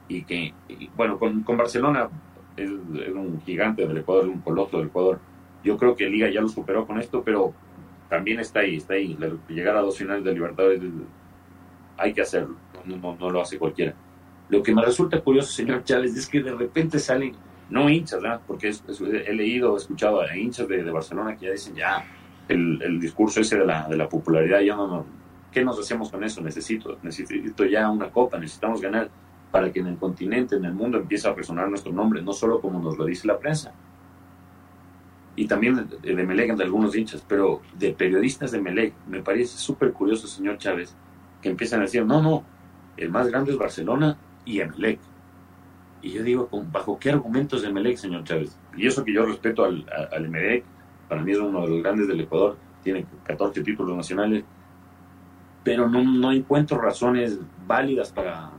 y 0.07 0.23
que, 0.23 0.53
bueno, 0.95 1.17
con, 1.17 1.43
Barcelona 1.57 2.09
es, 2.57 2.69
un 2.69 3.41
gigante 3.45 3.87
del 3.87 3.97
Ecuador, 3.97 4.27
un 4.27 4.41
coloso 4.41 4.77
del 4.77 4.87
Ecuador. 4.87 5.19
Yo 5.63 5.77
creo 5.77 5.95
que 5.95 6.07
Liga 6.07 6.29
ya 6.29 6.41
lo 6.41 6.47
superó 6.47 6.85
con 6.85 6.99
esto, 6.99 7.23
pero 7.23 7.53
también 8.07 8.39
está 8.39 8.59
ahí, 8.59 8.75
está 8.75 8.93
ahí. 8.93 9.17
Llegar 9.47 9.77
a 9.77 9.81
dos 9.81 9.97
finales 9.97 10.23
de 10.23 10.33
Libertadores 10.33 10.79
hay 11.97 12.13
que 12.13 12.21
hacerlo, 12.21 12.55
no, 12.85 13.15
no, 13.19 13.29
lo 13.29 13.41
hace 13.41 13.57
cualquiera. 13.57 13.93
Lo 14.49 14.61
que 14.61 14.73
me 14.73 14.83
resulta 14.83 15.21
curioso, 15.21 15.51
señor 15.51 15.83
Chávez, 15.83 16.15
es 16.15 16.27
que 16.27 16.41
de 16.41 16.53
repente 16.53 16.99
salen, 16.99 17.35
no 17.69 17.89
hinchas, 17.89 18.21
porque 18.45 18.71
he 19.25 19.33
leído, 19.33 19.75
he 19.75 19.77
escuchado 19.77 20.21
a 20.21 20.37
hinchas 20.37 20.67
de, 20.67 20.83
Barcelona 20.83 21.35
que 21.35 21.47
ya 21.47 21.51
dicen, 21.51 21.75
ya, 21.75 22.05
el, 22.47 22.99
discurso 22.99 23.41
ese 23.41 23.57
de 23.57 23.65
la, 23.65 24.09
popularidad, 24.09 24.61
ya 24.61 24.75
no, 24.75 24.87
no, 24.87 25.05
¿qué 25.51 25.63
nos 25.63 25.79
hacemos 25.79 26.09
con 26.09 26.23
eso? 26.23 26.41
Necesito, 26.41 26.97
necesito 27.01 27.65
ya 27.65 27.89
una 27.89 28.09
copa, 28.11 28.37
necesitamos 28.37 28.81
ganar 28.81 29.09
para 29.51 29.71
que 29.71 29.79
en 29.79 29.87
el 29.87 29.97
continente, 29.97 30.57
en 30.57 30.65
el 30.65 30.73
mundo 30.73 30.97
empiece 30.97 31.27
a 31.27 31.33
resonar 31.33 31.69
nuestro 31.69 31.91
nombre, 31.93 32.21
no 32.21 32.33
solo 32.33 32.59
como 32.59 32.79
nos 32.79 32.97
lo 32.97 33.05
dice 33.05 33.25
la 33.27 33.39
prensa. 33.39 33.73
Y 35.37 35.47
también 35.47 35.89
de 36.01 36.13
Melec, 36.13 36.55
de 36.55 36.63
algunos 36.63 36.95
hinchas, 36.95 37.23
pero 37.27 37.61
de 37.77 37.93
periodistas 37.93 38.51
de 38.51 38.61
Melec, 38.61 38.93
me 39.07 39.21
parece 39.21 39.57
súper 39.57 39.91
curioso, 39.91 40.27
señor 40.27 40.57
Chávez, 40.57 40.95
empiezan 41.49 41.79
a 41.79 41.83
decir, 41.83 42.05
no, 42.05 42.21
no, 42.21 42.43
el 42.97 43.09
más 43.09 43.27
grande 43.27 43.51
es 43.51 43.57
Barcelona 43.57 44.17
y 44.45 44.59
Emelec. 44.59 44.99
Y 46.01 46.11
yo 46.11 46.23
digo, 46.23 46.49
¿bajo 46.71 46.99
qué 46.99 47.09
argumentos 47.09 47.61
de 47.63 47.73
Melec, 47.73 47.97
señor 47.97 48.23
Chávez? 48.23 48.57
Y 48.77 48.85
eso 48.85 49.03
que 49.03 49.13
yo 49.13 49.25
respeto 49.25 49.65
al, 49.65 49.85
al 50.11 50.29
Melec, 50.29 50.63
para 51.09 51.21
mí 51.21 51.31
es 51.31 51.39
uno 51.39 51.61
de 51.61 51.69
los 51.69 51.81
grandes 51.81 52.07
del 52.07 52.21
Ecuador, 52.21 52.57
tiene 52.83 53.05
14 53.23 53.63
títulos 53.63 53.97
nacionales, 53.97 54.43
pero 55.63 55.89
no, 55.89 56.03
no 56.03 56.31
encuentro 56.31 56.79
razones 56.79 57.39
válidas 57.65 58.11
para 58.11 58.51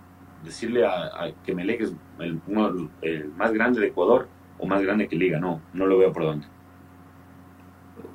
decirle 0.45 0.85
a, 0.85 1.33
que 1.45 1.55
Melec 1.55 1.83
es 1.83 1.93
el, 2.19 2.41
el 3.03 3.29
más 3.37 3.53
grande 3.53 3.81
de 3.81 3.87
Ecuador 3.89 4.29
o 4.59 4.67
más 4.67 4.83
grande 4.83 5.07
que 5.07 5.17
Liga, 5.17 5.39
no, 5.39 5.61
no 5.73 5.87
lo 5.87 5.99
veo 5.99 6.13
por 6.13 6.25
dónde. 6.25 6.47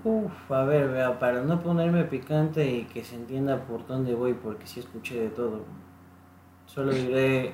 Uf, 0.03 0.51
a 0.51 0.63
ver, 0.63 0.89
vea, 0.89 1.19
para 1.19 1.41
no 1.41 1.59
ponerme 1.61 2.03
picante 2.05 2.65
y 2.65 2.83
que 2.85 3.03
se 3.03 3.15
entienda 3.15 3.65
por 3.65 3.85
dónde 3.85 4.13
voy, 4.13 4.33
porque 4.33 4.67
sí 4.67 4.79
escuché 4.79 5.21
de 5.21 5.29
todo. 5.29 5.61
Solo 6.65 6.91
diré, 6.91 7.53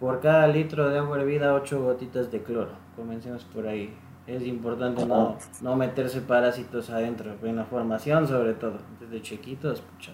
por 0.00 0.20
cada 0.20 0.46
litro 0.48 0.88
de 0.88 0.98
agua 0.98 1.18
hervida, 1.20 1.54
8 1.54 1.82
gotitas 1.82 2.30
de 2.30 2.42
cloro. 2.42 2.72
Comencemos 2.96 3.44
por 3.44 3.66
ahí. 3.66 3.94
Es 4.26 4.42
importante 4.46 5.06
no, 5.06 5.38
no 5.62 5.76
meterse 5.76 6.20
parásitos 6.20 6.90
adentro, 6.90 7.34
en 7.42 7.56
la 7.56 7.64
formación 7.64 8.26
sobre 8.28 8.52
todo. 8.54 8.78
Desde 9.00 9.22
chiquitos, 9.22 9.80
pucha. 9.80 10.12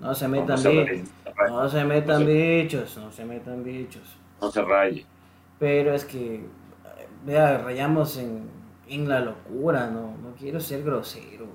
No 0.00 0.14
se 0.14 0.28
metan 0.28 0.56
bichos. 0.62 1.08
No 1.48 1.68
se 1.68 1.84
metan 1.84 2.26
bichos, 2.26 2.98
no 2.98 3.10
se 3.10 3.24
metan 3.24 3.64
bichos. 3.64 4.16
No 4.40 4.50
se 4.50 4.62
raye. 4.62 5.06
Pero 5.58 5.94
es 5.94 6.04
que, 6.04 6.44
vea, 7.24 7.58
rayamos 7.58 8.18
en 8.18 8.57
en 8.88 9.08
la 9.08 9.20
locura, 9.20 9.90
no, 9.90 10.16
no 10.22 10.34
quiero 10.38 10.60
ser 10.60 10.82
grosero. 10.82 11.46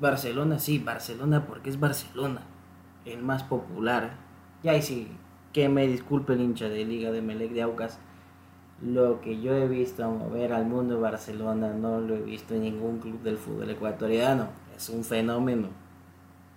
Barcelona 0.00 0.58
sí, 0.58 0.78
Barcelona 0.78 1.46
porque 1.46 1.70
es 1.70 1.78
Barcelona, 1.78 2.42
el 3.04 3.22
más 3.22 3.42
popular. 3.44 4.14
Y 4.62 4.68
ahí 4.68 4.82
sí, 4.82 5.08
que 5.52 5.68
me 5.68 5.86
disculpe 5.86 6.32
el 6.32 6.40
hincha 6.40 6.68
de 6.68 6.84
Liga 6.84 7.10
de 7.12 7.22
Melec 7.22 7.52
de 7.52 7.62
Aucas. 7.62 7.98
Lo 8.80 9.20
que 9.20 9.40
yo 9.40 9.54
he 9.54 9.68
visto 9.68 10.08
mover 10.10 10.52
al 10.52 10.66
mundo 10.66 11.00
Barcelona 11.00 11.72
no 11.72 12.00
lo 12.00 12.16
he 12.16 12.20
visto 12.20 12.54
en 12.54 12.62
ningún 12.62 12.98
club 12.98 13.22
del 13.22 13.38
fútbol 13.38 13.70
ecuatoriano. 13.70 14.48
Es 14.76 14.88
un 14.88 15.04
fenómeno. 15.04 15.68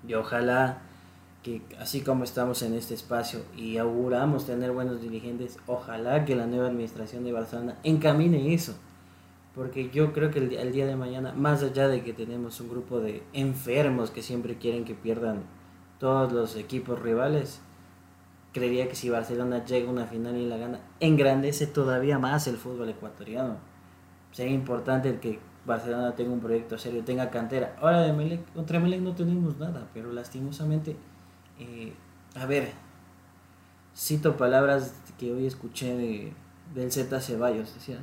Y 0.08 0.16
ojalá 0.16 0.80
que 1.44 1.62
así 1.80 2.02
como 2.02 2.24
estamos 2.24 2.64
en 2.64 2.74
este 2.74 2.96
espacio 2.96 3.42
y 3.56 3.78
auguramos 3.78 4.48
tener 4.48 4.72
buenos 4.72 5.02
dirigentes, 5.02 5.60
ojalá 5.68 6.26
que 6.26 6.36
la 6.36 6.48
nueva 6.48 6.68
administración 6.68 7.24
de 7.24 7.32
Barcelona 7.32 7.76
encamine 7.84 8.56
eso 8.56 8.76
porque 9.56 9.90
yo 9.90 10.12
creo 10.12 10.32
que 10.32 10.40
el, 10.40 10.72
día 10.74 10.86
de 10.86 10.98
mañana, 10.98 11.32
más 11.34 11.64
allá 11.64 11.88
de 11.88 12.04
que 12.04 12.12
tenemos 12.12 12.60
un 12.60 12.70
grupo 12.70 13.00
de 13.00 13.24
enfermos 13.32 14.12
que 14.12 14.22
siempre 14.22 14.58
quieren 14.58 14.84
que 14.84 14.94
pierdan 14.94 15.44
todos 15.98 16.34
los 16.34 16.58
equipos 16.58 17.02
rivales, 17.02 17.62
creería 18.52 18.90
que 18.90 18.96
si 18.96 19.10
Barcelona 19.10 19.64
llega 19.64 19.88
a 19.88 19.94
una 19.94 20.08
final 20.08 20.36
y 20.36 20.46
la 20.46 20.58
gana, 20.58 20.82
engrandece 21.00 21.68
todavía 21.68 22.20
más 22.20 22.48
el 22.48 22.58
fútbol 22.58 22.90
ecuatoriano. 22.90 23.56
Sería 24.34 24.54
importante 24.54 25.18
que 25.22 25.40
Barcelona 25.66 26.14
tenga 26.16 26.34
un 26.34 26.42
proyecto 26.42 26.78
serio, 26.78 27.06
tenga 27.06 27.30
cantera. 27.30 27.78
Ahora 27.80 28.02
de 28.02 28.12
Melec, 28.12 28.52
contra 28.54 28.82
Melec 28.82 29.00
no 29.00 29.16
tenemos 29.16 29.58
nada, 29.58 29.88
pero 29.94 30.12
lastimosamente, 30.12 30.98
eh, 31.60 31.94
a 32.36 32.46
ver, 32.46 32.74
cito 33.96 34.36
palabras 34.36 34.94
que 35.18 35.32
hoy 35.32 35.48
escuché 35.48 35.96
de, 35.96 36.34
del 36.74 36.92
Z 36.92 37.22
Ceballos, 37.22 37.74
decía, 37.74 38.00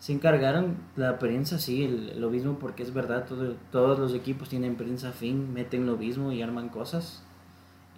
se 0.00 0.14
encargaron 0.14 0.78
la 0.96 1.18
prensa, 1.18 1.58
sí, 1.58 2.10
lo 2.16 2.30
mismo 2.30 2.58
porque 2.58 2.82
es 2.82 2.94
verdad, 2.94 3.26
todos 3.70 3.98
los 3.98 4.14
equipos 4.14 4.48
tienen 4.48 4.76
prensa 4.76 5.12
fin, 5.12 5.52
meten 5.52 5.84
lo 5.84 5.98
mismo 5.98 6.32
y 6.32 6.40
arman 6.40 6.70
cosas. 6.70 7.22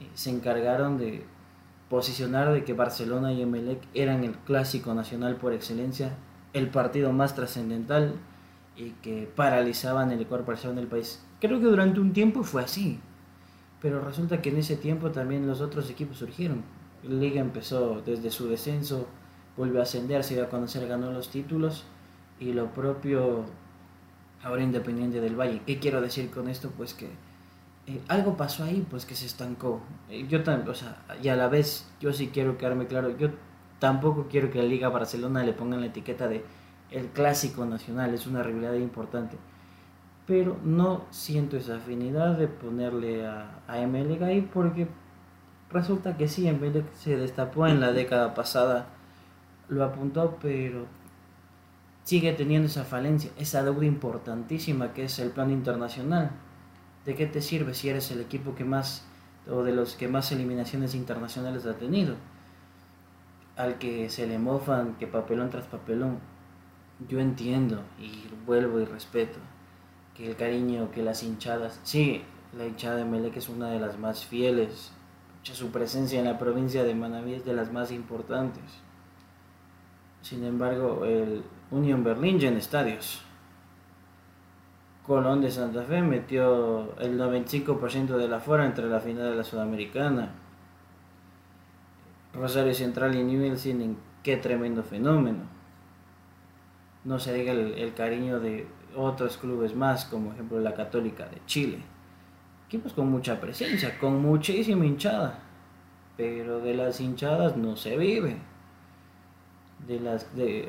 Eh, 0.01 0.09
se 0.15 0.31
encargaron 0.31 0.99
de 0.99 1.25
posicionar 1.89 2.53
de 2.53 2.65
que 2.65 2.73
Barcelona 2.73 3.33
y 3.33 3.43
Emelec 3.43 3.79
eran 3.95 4.25
el 4.25 4.33
clásico 4.33 4.95
nacional 4.95 5.37
por 5.37 5.53
excelencia, 5.53 6.17
el 6.55 6.71
partido 6.71 7.13
más 7.13 7.37
trascendental 7.37 8.15
y 8.77 8.91
que 9.03 9.31
paralizaban 9.37 10.11
el 10.11 10.23
incorporación 10.23 10.75
del 10.75 10.89
país. 10.89 11.25
Creo 11.41 11.61
que 11.61 11.67
durante 11.67 12.01
un 12.01 12.13
tiempo 12.13 12.43
fue 12.43 12.65
así, 12.65 12.99
pero 13.81 14.01
resulta 14.01 14.43
que 14.43 14.49
en 14.49 14.57
ese 14.57 14.75
tiempo 14.75 15.13
también 15.13 15.47
los 15.47 15.61
otros 15.61 15.89
equipos 15.89 16.17
surgieron. 16.17 16.65
La 17.05 17.15
liga 17.15 17.41
empezó 17.41 18.03
desde 18.05 18.33
su 18.33 18.49
descenso, 18.49 19.07
volvió 19.57 19.79
a 19.79 19.85
ascender, 19.85 20.25
se 20.25 20.35
dio 20.35 20.43
a 20.43 20.49
conocer, 20.49 20.89
ganó 20.89 21.13
los 21.13 21.29
títulos 21.29 21.85
y 22.43 22.53
lo 22.53 22.73
propio 22.73 23.45
ahora 24.43 24.63
Independiente 24.63 25.21
del 25.21 25.39
Valle. 25.39 25.63
¿Qué 25.65 25.79
quiero 25.79 26.01
decir 26.01 26.31
con 26.31 26.49
esto? 26.49 26.71
Pues 26.77 26.93
que 26.95 27.07
eh, 27.87 28.01
algo 28.09 28.37
pasó 28.37 28.65
ahí, 28.65 28.85
pues 28.91 29.07
que 29.07 29.15
se 29.15 29.27
estancó. 29.27 29.81
Eh, 30.11 30.27
yo 30.29 30.43
también, 30.43 30.69
o 30.69 30.75
sea, 30.75 31.03
y 31.23 31.29
a 31.29 31.37
la 31.37 31.49
vez 31.49 31.89
yo 32.01 32.13
sí 32.13 32.31
quiero 32.33 32.59
quedarme 32.59 32.87
claro, 32.87 33.17
yo 33.17 33.31
tampoco 33.79 34.27
quiero 34.29 34.51
que 34.51 34.59
la 34.59 34.65
Liga 34.65 34.89
Barcelona 34.89 35.45
le 35.45 35.53
pongan 35.53 35.81
la 35.81 35.87
etiqueta 35.87 36.27
de 36.29 36.45
el 36.91 37.07
clásico 37.09 37.65
nacional, 37.65 38.13
es 38.13 38.27
una 38.27 38.43
rivalidad 38.43 38.75
importante. 38.75 39.37
Pero 40.27 40.59
no 40.65 41.05
siento 41.11 41.57
esa 41.57 41.77
afinidad 41.77 42.37
de 42.37 42.49
ponerle 42.49 43.27
a, 43.27 43.63
a 43.67 43.79
MLG 43.87 44.23
ahí 44.25 44.41
porque 44.53 44.89
resulta 45.71 46.17
que 46.17 46.29
sí, 46.29 46.49
en 46.49 46.61
vez 46.61 46.75
de 46.75 46.85
se 46.95 47.17
destapó 47.17 47.67
en 47.67 47.81
la 47.81 47.93
década 47.93 48.35
pasada, 48.35 48.87
lo 49.69 49.85
apuntó, 49.85 50.39
pero 50.41 50.87
sigue 52.05 52.33
teniendo 52.33 52.67
esa 52.67 52.85
falencia, 52.85 53.31
esa 53.39 53.63
deuda 53.63 53.87
importantísima 53.87 54.93
que 54.93 55.05
es 55.05 55.19
el 55.19 55.31
plan 55.31 55.51
internacional. 55.51 56.31
¿De 57.05 57.15
qué 57.15 57.27
te 57.27 57.41
sirve 57.41 57.75
si 57.75 57.89
eres 57.89 58.11
el 58.11 58.21
equipo 58.21 58.55
que 58.55 58.65
más 58.65 59.05
o 59.51 59.63
de 59.63 59.73
los 59.73 59.97
que 59.97 60.09
más 60.09 60.31
eliminaciones 60.33 60.95
internacionales 60.95 61.67
ha 61.67 61.75
tenido? 61.75 62.17
Al 63.57 63.79
que 63.79 64.09
se 64.09 64.27
le 64.27 64.39
mofan 64.39 64.95
que 64.95 65.07
papelón 65.07 65.51
tras 65.51 65.67
papelón. 65.67 66.19
Yo 67.09 67.19
entiendo 67.19 67.83
y 67.99 68.29
vuelvo 68.47 68.81
y 68.81 68.85
respeto 68.85 69.39
que 70.15 70.29
el 70.29 70.37
cariño, 70.37 70.91
que 70.93 71.03
las 71.03 71.23
hinchadas, 71.23 71.81
sí, 71.83 72.23
la 72.57 72.67
hinchada 72.67 72.97
de 72.97 73.05
Melec 73.05 73.37
es 73.37 73.49
una 73.49 73.71
de 73.71 73.81
las 73.81 73.99
más 73.99 74.25
fieles, 74.25 74.93
su 75.43 75.71
presencia 75.71 76.21
en 76.21 76.27
la 76.27 76.39
provincia 76.39 76.85
de 76.85 76.95
Manaví 76.95 77.35
es 77.35 77.45
de 77.45 77.53
las 77.53 77.73
más 77.73 77.91
importantes. 77.91 78.63
Sin 80.23 80.45
embargo, 80.45 81.05
el, 81.05 81.43
Union 81.73 82.05
Berlin 82.05 82.41
en 82.43 82.59
estadios. 82.59 83.23
Colón 85.07 85.41
de 85.41 85.51
Santa 85.51 85.83
Fe 85.83 86.03
metió 86.03 86.97
el 87.01 87.19
95% 87.19 88.17
de 88.19 88.29
la 88.29 88.41
fuera 88.41 88.67
entre 88.67 88.89
la 88.89 89.01
final 89.01 89.31
de 89.31 89.37
la 89.37 89.43
Sudamericana. 89.43 90.31
Rosario 92.35 92.75
Central 92.75 93.17
y 93.17 93.25
Newell's 93.25 93.67
qué 94.23 94.37
tremendo 94.37 94.83
fenómeno. 94.83 95.41
No 97.05 97.19
se 97.19 97.33
diga 97.33 97.53
el, 97.53 97.95
cariño 97.95 98.39
de 98.39 98.67
otros 98.95 99.39
clubes 99.39 99.75
más, 99.75 100.05
como 100.05 100.33
ejemplo 100.33 100.61
la 100.61 100.75
Católica 100.75 101.27
de 101.27 101.41
Chile. 101.47 101.79
Equipos 102.67 102.93
con 102.93 103.11
mucha 103.11 103.41
presencia, 103.41 103.99
con 103.99 104.21
muchísima 104.21 104.85
hinchada. 104.85 105.39
Pero 106.19 106.61
de 106.61 106.75
las 106.75 107.01
hinchadas 107.01 107.57
no 107.57 107.77
se 107.77 107.97
vive. 107.97 108.37
De 109.89 109.99
las 109.99 110.37
de 110.37 110.69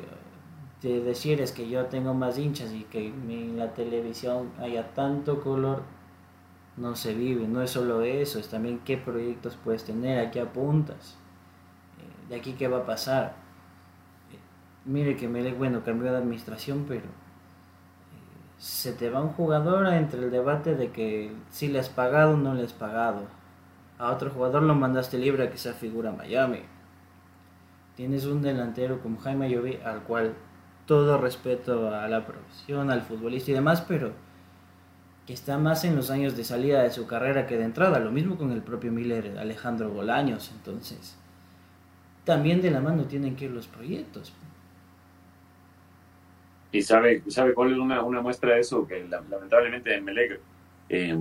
de 0.88 1.00
decir 1.00 1.40
es 1.40 1.52
que 1.52 1.68
yo 1.68 1.86
tengo 1.86 2.12
más 2.12 2.38
hinchas 2.38 2.72
y 2.72 2.84
que 2.84 3.06
en 3.06 3.56
la 3.56 3.72
televisión 3.72 4.50
haya 4.60 4.92
tanto 4.94 5.40
color, 5.40 5.82
no 6.76 6.94
se 6.94 7.14
vive. 7.14 7.48
No 7.48 7.62
es 7.62 7.70
solo 7.70 8.02
eso, 8.02 8.38
es 8.38 8.48
también 8.48 8.80
qué 8.84 8.96
proyectos 8.98 9.56
puedes 9.62 9.84
tener, 9.84 10.18
a 10.18 10.30
qué 10.30 10.40
apuntas, 10.40 11.16
eh, 11.98 12.28
de 12.28 12.36
aquí 12.36 12.52
qué 12.52 12.68
va 12.68 12.78
a 12.78 12.86
pasar. 12.86 13.34
Eh, 14.32 14.38
mire 14.84 15.16
que 15.16 15.28
me 15.28 15.52
bueno, 15.54 15.82
cambió 15.84 16.12
de 16.12 16.18
administración, 16.18 16.84
pero 16.86 17.04
eh, 17.04 17.08
se 18.58 18.92
te 18.92 19.08
va 19.08 19.22
un 19.22 19.30
jugador 19.30 19.86
entre 19.86 20.20
el 20.20 20.30
debate 20.30 20.74
de 20.74 20.90
que 20.90 21.32
si 21.50 21.68
le 21.68 21.78
has 21.78 21.88
pagado 21.88 22.34
o 22.34 22.36
no 22.36 22.54
le 22.54 22.64
has 22.64 22.72
pagado. 22.74 23.22
A 23.98 24.10
otro 24.10 24.30
jugador 24.30 24.62
lo 24.64 24.74
mandaste 24.74 25.18
libre 25.18 25.44
a 25.44 25.50
que 25.50 25.56
sea 25.56 25.72
figura 25.72 26.12
Miami. 26.12 26.60
Tienes 27.96 28.26
un 28.26 28.42
delantero 28.42 29.00
como 29.00 29.20
Jaime 29.20 29.48
Llovi 29.48 29.78
al 29.84 30.02
cual 30.02 30.34
todo 30.86 31.18
respeto 31.18 31.94
a 31.94 32.08
la 32.08 32.26
profesión, 32.26 32.90
al 32.90 33.02
futbolista 33.02 33.50
y 33.50 33.54
demás, 33.54 33.82
pero 33.86 34.12
que 35.26 35.32
está 35.32 35.58
más 35.58 35.84
en 35.84 35.96
los 35.96 36.10
años 36.10 36.36
de 36.36 36.44
salida 36.44 36.82
de 36.82 36.90
su 36.90 37.06
carrera 37.06 37.46
que 37.46 37.56
de 37.56 37.64
entrada. 37.64 37.98
Lo 37.98 38.10
mismo 38.10 38.36
con 38.36 38.52
el 38.52 38.62
propio 38.62 38.92
Miller, 38.92 39.38
Alejandro 39.38 39.88
Bolaños. 39.90 40.52
Entonces, 40.54 41.18
también 42.24 42.60
de 42.60 42.70
la 42.70 42.80
mano 42.80 43.04
tienen 43.04 43.34
que 43.36 43.46
ir 43.46 43.50
los 43.50 43.66
proyectos. 43.66 44.34
Y 46.72 46.82
sabe, 46.82 47.22
sabe 47.28 47.54
cuál 47.54 47.72
es 47.72 47.78
una, 47.78 48.02
una 48.02 48.20
muestra 48.20 48.54
de 48.54 48.60
eso, 48.60 48.86
que 48.86 49.06
lamentablemente 49.08 49.94
en 49.94 50.04
Meleg, 50.04 50.40
eh, 50.88 51.16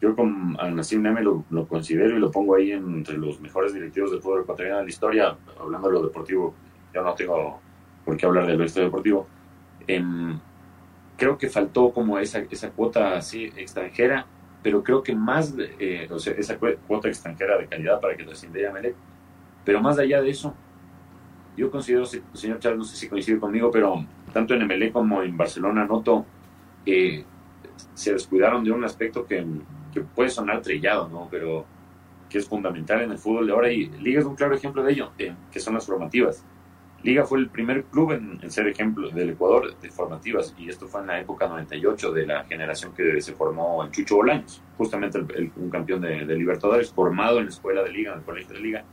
yo 0.00 0.16
con 0.16 0.56
al 0.60 0.76
Neme 0.76 1.22
lo, 1.22 1.44
lo, 1.50 1.66
considero 1.66 2.16
y 2.16 2.20
lo 2.20 2.30
pongo 2.30 2.54
ahí 2.54 2.72
entre 2.72 3.18
los 3.18 3.40
mejores 3.40 3.74
directivos 3.74 4.12
del 4.12 4.22
fútbol 4.22 4.42
ecuatoriano 4.42 4.78
de 4.78 4.84
la 4.84 4.90
historia, 4.90 5.36
hablando 5.60 5.88
de 5.88 5.94
lo 5.94 6.02
deportivo, 6.04 6.54
yo 6.94 7.02
no 7.02 7.14
tengo 7.14 7.60
por 8.04 8.16
qué 8.16 8.26
hablar 8.26 8.46
del 8.46 8.58
resto 8.58 8.80
deportivo. 8.80 9.26
Em, 9.86 10.38
creo 11.16 11.38
que 11.38 11.48
faltó 11.48 11.92
como 11.92 12.18
esa, 12.18 12.40
esa 12.50 12.70
cuota 12.70 13.16
así 13.16 13.44
extranjera, 13.56 14.26
pero 14.62 14.82
creo 14.82 15.02
que 15.02 15.14
más, 15.14 15.54
eh, 15.58 16.08
o 16.10 16.18
sea, 16.18 16.34
esa 16.34 16.58
cuota 16.58 17.08
extranjera 17.08 17.58
de 17.58 17.66
calidad 17.66 18.00
para 18.00 18.16
que 18.16 18.24
trascendiera 18.24 18.72
Melec, 18.72 18.94
pero 19.64 19.80
más 19.80 19.98
allá 19.98 20.22
de 20.22 20.30
eso, 20.30 20.54
yo 21.56 21.70
considero, 21.70 22.06
señor 22.06 22.58
Chávez, 22.58 22.78
no 22.78 22.84
sé 22.84 22.96
si 22.96 23.08
coincide 23.08 23.38
conmigo, 23.38 23.70
pero 23.70 24.04
tanto 24.32 24.54
en 24.54 24.66
MLE 24.66 24.90
como 24.90 25.22
en 25.22 25.36
Barcelona 25.36 25.84
noto 25.84 26.24
que 26.84 27.24
se 27.94 28.12
descuidaron 28.12 28.64
de 28.64 28.70
un 28.70 28.84
aspecto 28.84 29.26
que, 29.26 29.44
que 29.92 30.00
puede 30.00 30.30
sonar 30.30 30.62
trillado, 30.62 31.08
¿no? 31.08 31.28
Pero 31.30 31.66
que 32.28 32.38
es 32.38 32.48
fundamental 32.48 33.02
en 33.02 33.12
el 33.12 33.18
fútbol 33.18 33.46
de 33.46 33.52
ahora 33.52 33.70
y 33.70 33.86
Liga 34.00 34.20
es 34.20 34.26
un 34.26 34.34
claro 34.34 34.54
ejemplo 34.54 34.82
de 34.82 34.92
ello, 34.92 35.12
que 35.16 35.60
son 35.60 35.74
las 35.74 35.86
formativas. 35.86 36.44
Liga 37.02 37.24
fue 37.24 37.40
el 37.40 37.48
primer 37.48 37.84
club 37.84 38.12
en, 38.12 38.50
ser 38.50 38.68
ejemplo 38.68 39.10
del 39.10 39.30
Ecuador 39.30 39.76
de 39.80 39.90
formativas 39.90 40.54
y 40.56 40.68
esto 40.68 40.86
fue 40.86 41.00
en 41.00 41.08
la 41.08 41.20
época 41.20 41.48
98 41.48 42.12
de 42.12 42.26
la 42.26 42.44
generación 42.44 42.92
que 42.94 43.20
se 43.20 43.32
formó 43.32 43.84
en 43.84 43.90
Chucho 43.90 44.16
Bolaños, 44.16 44.62
justamente 44.78 45.18
un 45.56 45.68
campeón 45.68 46.00
de, 46.00 46.24
Libertadores 46.24 46.92
formado 46.92 47.38
en 47.38 47.46
la 47.46 47.50
escuela 47.50 47.82
de 47.82 47.90
Liga, 47.90 48.12
en 48.12 48.18
el 48.18 48.24
colegio 48.24 48.54
de 48.54 48.60
Liga. 48.60 48.84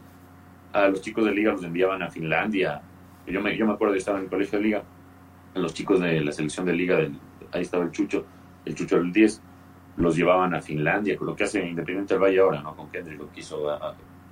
A 0.74 0.88
los 0.88 1.02
chicos 1.02 1.24
de 1.26 1.32
Liga 1.32 1.52
los 1.52 1.64
enviaban 1.64 2.02
a 2.02 2.10
Finlandia. 2.10 2.82
Yo 3.28 3.42
me, 3.42 3.56
yo 3.56 3.68
me 3.68 3.74
acuerdo 3.74 3.94
de 3.94 4.00
estar 4.00 4.16
en 4.16 4.24
el 4.24 4.30
colegio 4.30 4.58
de 4.58 4.66
Liga, 4.66 4.84
los 5.54 5.74
chicos 5.74 6.00
de 6.00 6.20
la 6.22 6.32
selección 6.32 6.66
de 6.66 6.74
Liga, 6.74 6.98
del, 6.98 7.14
ahí 7.52 7.62
estaba 7.62 7.84
el 7.84 7.92
Chucho, 7.92 8.26
el 8.66 8.74
Chucho 8.74 8.98
del 8.98 9.12
10, 9.12 9.42
los 9.98 10.16
llevaban 10.16 10.56
a 10.56 10.62
Finlandia, 10.62 11.16
con 11.16 11.28
lo 11.28 11.36
que 11.36 11.44
hace 11.44 11.64
Independiente 11.64 12.16
del 12.16 12.24
Valle 12.24 12.40
ahora, 12.40 12.62
¿no? 12.62 12.76
Con 12.76 12.90
Kendrick 12.90 13.20
lo 13.20 13.32
quiso, 13.32 13.80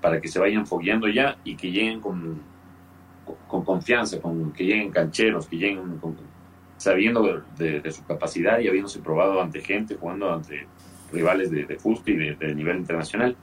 para 0.01 0.19
que 0.19 0.27
se 0.27 0.39
vayan 0.39 0.65
fogueando 0.65 1.07
ya 1.07 1.37
y 1.43 1.55
que 1.55 1.71
lleguen 1.71 1.99
con 1.99 2.41
con 3.47 3.63
confianza, 3.63 4.19
con 4.21 4.51
que 4.53 4.65
lleguen 4.65 4.91
cancheros, 4.91 5.47
que 5.47 5.57
lleguen 5.57 5.99
sabiendo 6.77 7.43
de, 7.57 7.91
su 7.91 8.05
capacidad 8.05 8.59
y 8.59 8.67
habiéndose 8.67 8.99
probado 8.99 9.41
ante 9.41 9.61
gente, 9.61 9.95
jugando 9.95 10.31
ante 10.31 10.67
rivales 11.11 11.51
de, 11.51 11.65
de 11.65 11.77
y 12.05 12.13
de, 12.13 12.55
nivel 12.55 12.77
internacional. 12.77 13.35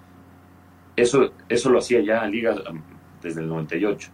Eso, 0.96 1.32
eso 1.48 1.70
lo 1.70 1.78
hacía 1.78 2.00
ya 2.00 2.24
Liga 2.26 2.54
um, 2.70 2.80
desde 3.20 3.40
el 3.40 3.48
98. 3.48 4.10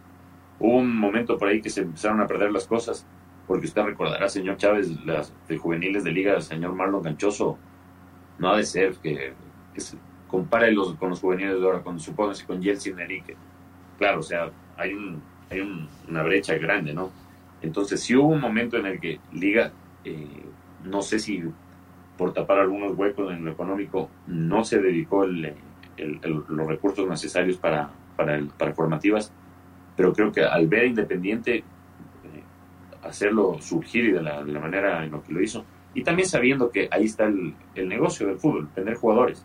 Hubo 0.59 0.77
un 0.79 0.97
momento 0.97 1.37
por 1.37 1.49
ahí 1.49 1.61
que 1.61 1.71
se 1.71 1.83
empezaron 1.83 2.21
a 2.21 2.27
perder 2.27 2.53
las 2.53 2.67
cosas, 2.67 3.07
porque 3.47 3.67
usted 3.67 3.83
recordará, 3.83 4.29
señor 4.29 4.57
Chávez, 4.57 4.91
las 5.05 5.33
juveniles 5.61 6.05
de 6.05 6.13
Liga, 6.13 6.41
señor 6.41 6.75
Marlon 6.75 7.03
Ganchoso, 7.03 7.59
no 8.39 8.51
ha 8.51 8.57
de 8.57 8.65
ser 8.65 8.95
que, 8.97 9.35
se 9.77 9.97
compare 10.29 10.73
los, 10.73 10.95
con 10.95 11.11
los 11.11 11.21
juveniles 11.21 11.59
de 11.59 11.65
ahora, 11.65 11.81
cuando 11.81 12.01
supóngase 12.01 12.47
con 12.47 12.63
Jelsin 12.63 12.99
Enrique. 12.99 13.37
Claro, 13.99 14.21
o 14.21 14.23
sea, 14.23 14.51
hay 14.77 14.95
un, 14.95 15.23
hay 15.51 15.61
una 16.09 16.23
brecha 16.23 16.55
grande, 16.55 16.95
¿no? 16.95 17.11
Entonces, 17.63 18.01
si 18.01 18.17
hubo 18.17 18.29
un 18.29 18.41
momento 18.41 18.77
en 18.77 18.87
el 18.87 19.01
que 19.01 19.21
Liga, 19.33 19.73
eh, 20.05 20.45
no 20.85 21.03
sé 21.03 21.19
si 21.19 21.43
por 22.17 22.33
tapar 22.33 22.59
algunos 22.59 22.97
huecos 22.97 23.33
en 23.33 23.45
lo 23.45 23.53
económico, 23.53 24.11
no 24.27 24.65
se 24.65 24.81
dedicó 24.81 25.25
los 25.27 26.67
recursos 26.67 27.09
necesarios 27.09 27.57
para, 27.57 27.91
para, 28.17 28.41
para, 28.59 28.75
formativas, 28.75 29.33
pero 29.97 30.13
creo 30.13 30.31
que 30.31 30.45
al 30.45 30.69
ver 30.69 30.87
Independiente 30.87 31.57
eh, 31.57 31.63
hacerlo 33.03 33.57
surgir 33.61 34.05
y 34.05 34.13
de 34.13 34.23
la, 34.23 34.43
manera 34.43 35.05
en 35.05 35.13
la 35.13 35.23
que 35.23 35.33
lo 35.33 35.43
hizo, 35.43 35.65
y 35.95 36.03
también 36.03 36.29
sabiendo 36.29 36.71
que 36.71 36.89
ahí 36.91 37.05
está 37.05 37.25
el, 37.25 37.55
negocio 37.75 38.27
del 38.27 38.39
fútbol, 38.39 38.69
tener 38.75 38.97
jugadores, 38.97 39.45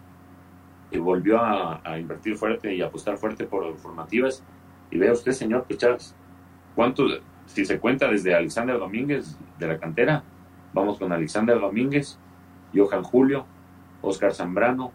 y 0.91 0.97
volvió 0.97 1.39
a, 1.39 1.81
a, 1.83 1.97
invertir 1.97 2.35
fuerte 2.35 2.75
y 2.75 2.81
apostar 2.81 3.17
fuerte 3.17 3.45
por 3.45 3.75
formativas, 3.77 4.43
y 4.95 4.97
vea 4.97 5.11
usted, 5.11 5.33
señor 5.33 5.65
Chávez, 5.75 6.15
¿cuántos, 6.73 7.19
si 7.47 7.65
se 7.65 7.79
cuenta 7.79 8.07
desde 8.07 8.33
Alexander 8.33 8.79
Domínguez 8.79 9.37
de 9.59 9.67
la 9.67 9.77
cantera, 9.77 10.23
vamos 10.73 10.97
con 10.97 11.11
Alexander 11.11 11.59
Domínguez, 11.59 12.17
Johan 12.73 13.03
Julio, 13.03 13.45
Oscar 14.01 14.33
Zambrano, 14.33 14.93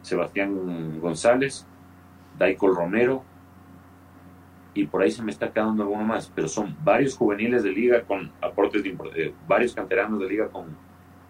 Sebastián 0.00 1.00
González, 1.00 1.66
Daicol 2.38 2.74
Romero, 2.74 3.22
y 4.72 4.86
por 4.86 5.02
ahí 5.02 5.10
se 5.10 5.22
me 5.22 5.32
está 5.32 5.52
quedando 5.52 5.82
alguno 5.82 6.02
más, 6.02 6.32
pero 6.34 6.48
son 6.48 6.74
varios 6.82 7.14
juveniles 7.14 7.62
de 7.62 7.72
liga 7.72 8.04
con 8.04 8.32
aportes 8.40 8.82
de, 8.82 8.96
eh, 9.16 9.34
varios 9.46 9.74
canteranos 9.74 10.18
de 10.18 10.28
liga 10.30 10.48
con 10.48 10.64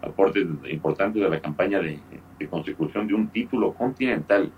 aportes 0.01 0.47
importantes 0.71 1.21
de 1.21 1.29
la 1.29 1.41
campaña 1.41 1.81
de, 1.81 1.99
constitución 2.49 3.09
de 3.09 3.15
un 3.15 3.29
título 3.31 3.75
continental. 3.75 4.53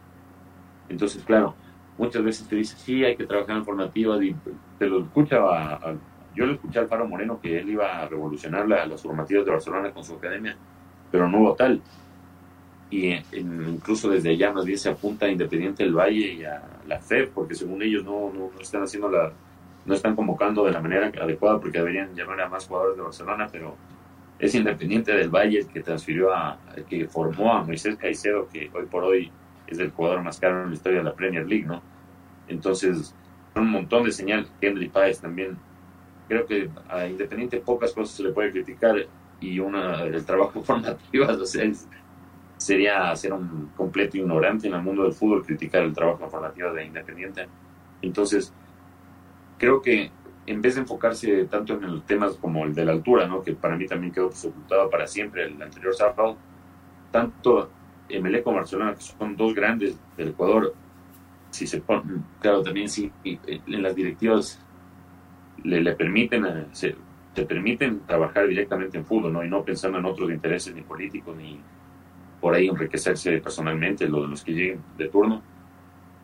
Entonces, 0.90 1.24
claro, 1.24 1.54
muchas 1.98 2.22
veces 2.22 2.48
te 2.48 2.56
dice, 2.56 2.76
sí, 2.76 3.04
hay 3.04 3.16
que 3.16 3.26
trabajar 3.26 3.56
en 3.56 3.64
formativas 3.64 4.22
y 4.22 4.34
te 4.78 4.86
lo 4.86 5.00
escucha, 5.00 5.38
yo 6.34 6.46
lo 6.46 6.52
escuché 6.54 6.78
al 6.78 6.88
Faro 6.88 7.08
Moreno 7.08 7.40
que 7.40 7.58
él 7.58 7.70
iba 7.70 8.02
a 8.02 8.08
revolucionar 8.08 8.68
las 8.68 9.02
formativas 9.02 9.44
de 9.44 9.50
Barcelona 9.50 9.90
con 9.90 10.04
su 10.04 10.14
academia, 10.14 10.56
pero 11.10 11.28
no 11.28 11.38
hubo 11.38 11.54
tal. 11.54 11.80
Y 12.90 13.14
incluso 13.32 14.10
desde 14.10 14.30
allá 14.30 14.52
más 14.52 14.64
bien 14.64 14.78
se 14.78 14.90
apunta 14.90 15.26
a 15.26 15.30
Independiente 15.30 15.82
del 15.82 15.94
Valle 15.94 16.34
y 16.34 16.44
a 16.44 16.62
la 16.86 17.00
FED, 17.00 17.30
porque 17.34 17.54
según 17.54 17.82
ellos 17.82 18.04
no, 18.04 18.32
no, 18.32 18.50
están 18.60 18.82
haciendo 18.82 19.08
la, 19.08 19.32
no 19.84 19.94
están 19.94 20.14
convocando 20.14 20.64
de 20.64 20.72
la 20.72 20.80
manera 20.80 21.10
adecuada 21.20 21.58
porque 21.58 21.78
deberían 21.78 22.14
llamar 22.14 22.40
a 22.42 22.48
más 22.48 22.66
jugadores 22.66 22.96
de 22.96 23.02
Barcelona, 23.02 23.48
pero 23.50 23.74
es 24.38 24.54
Independiente 24.54 25.12
del 25.12 25.30
Valle 25.30 25.60
el 25.60 25.66
que 25.66 25.80
transfirió 25.80 26.32
a, 26.32 26.58
que 26.88 27.08
formó 27.08 27.54
a 27.54 27.64
Moisés 27.64 27.96
Caicedo, 27.96 28.48
que 28.48 28.70
hoy 28.74 28.84
por 28.86 29.04
hoy 29.04 29.32
es 29.66 29.78
el 29.78 29.90
jugador 29.90 30.22
más 30.22 30.38
caro 30.38 30.62
en 30.62 30.68
la 30.68 30.74
historia 30.74 30.98
de 30.98 31.04
la 31.04 31.14
Premier 31.14 31.46
League, 31.46 31.66
¿no? 31.66 31.82
Entonces, 32.48 33.14
un 33.54 33.70
montón 33.70 34.04
de 34.04 34.12
señal. 34.12 34.48
Henry 34.60 34.88
Páez 34.88 35.20
también. 35.20 35.56
Creo 36.28 36.46
que 36.46 36.68
a 36.88 37.06
Independiente 37.06 37.60
pocas 37.60 37.92
cosas 37.92 38.16
se 38.16 38.22
le 38.22 38.32
puede 38.32 38.50
criticar 38.50 38.96
y 39.40 39.58
una 39.58 40.02
el 40.02 40.24
trabajo 40.24 40.62
formativo, 40.64 41.26
sería 42.56 43.14
ser 43.14 43.32
un 43.32 43.70
completo 43.76 44.16
ignorante 44.16 44.66
en 44.66 44.74
el 44.74 44.82
mundo 44.82 45.02
del 45.04 45.12
fútbol 45.12 45.44
criticar 45.44 45.82
el 45.82 45.92
trabajo 45.92 46.28
formativo 46.28 46.72
de 46.72 46.84
Independiente. 46.84 47.48
Entonces, 48.02 48.52
creo 49.58 49.82
que 49.82 50.10
en 50.46 50.62
vez 50.62 50.76
de 50.76 50.82
enfocarse 50.82 51.44
tanto 51.46 51.74
en 51.74 51.92
los 51.92 52.06
temas 52.06 52.36
como 52.36 52.64
el 52.64 52.74
de 52.74 52.84
la 52.84 52.92
altura, 52.92 53.26
¿no? 53.26 53.42
que 53.42 53.52
para 53.52 53.76
mí 53.76 53.86
también 53.86 54.12
quedó 54.12 54.30
sepultado 54.30 54.88
para 54.88 55.06
siempre 55.06 55.44
el 55.44 55.60
anterior 55.60 55.94
sábado, 55.94 56.36
tanto 57.10 57.70
MLE 58.08 58.42
como 58.42 58.56
Barcelona, 58.56 58.94
que 58.94 59.00
son 59.00 59.36
dos 59.36 59.54
grandes 59.54 59.98
del 60.16 60.28
Ecuador, 60.28 60.74
si 61.56 61.66
se 61.66 61.80
ponen, 61.80 62.22
claro, 62.40 62.62
también 62.62 62.88
si 62.88 63.10
en 63.24 63.82
las 63.82 63.96
directivas 63.96 64.62
le, 65.64 65.80
le 65.80 65.96
permiten, 65.96 66.44
eh, 66.44 66.66
se, 66.72 66.94
permiten 67.48 68.00
trabajar 68.06 68.46
directamente 68.46 68.98
en 68.98 69.06
fútbol, 69.06 69.32
¿no? 69.32 69.44
Y 69.44 69.48
no 69.48 69.64
pensando 69.64 69.98
en 69.98 70.04
otros 70.04 70.30
intereses 70.30 70.74
ni 70.74 70.82
políticos, 70.82 71.34
ni 71.36 71.58
por 72.40 72.54
ahí 72.54 72.68
enriquecerse 72.68 73.40
personalmente 73.40 74.06
los, 74.06 74.28
los 74.28 74.44
que 74.44 74.52
lleguen 74.52 74.82
de 74.98 75.08
turno. 75.08 75.42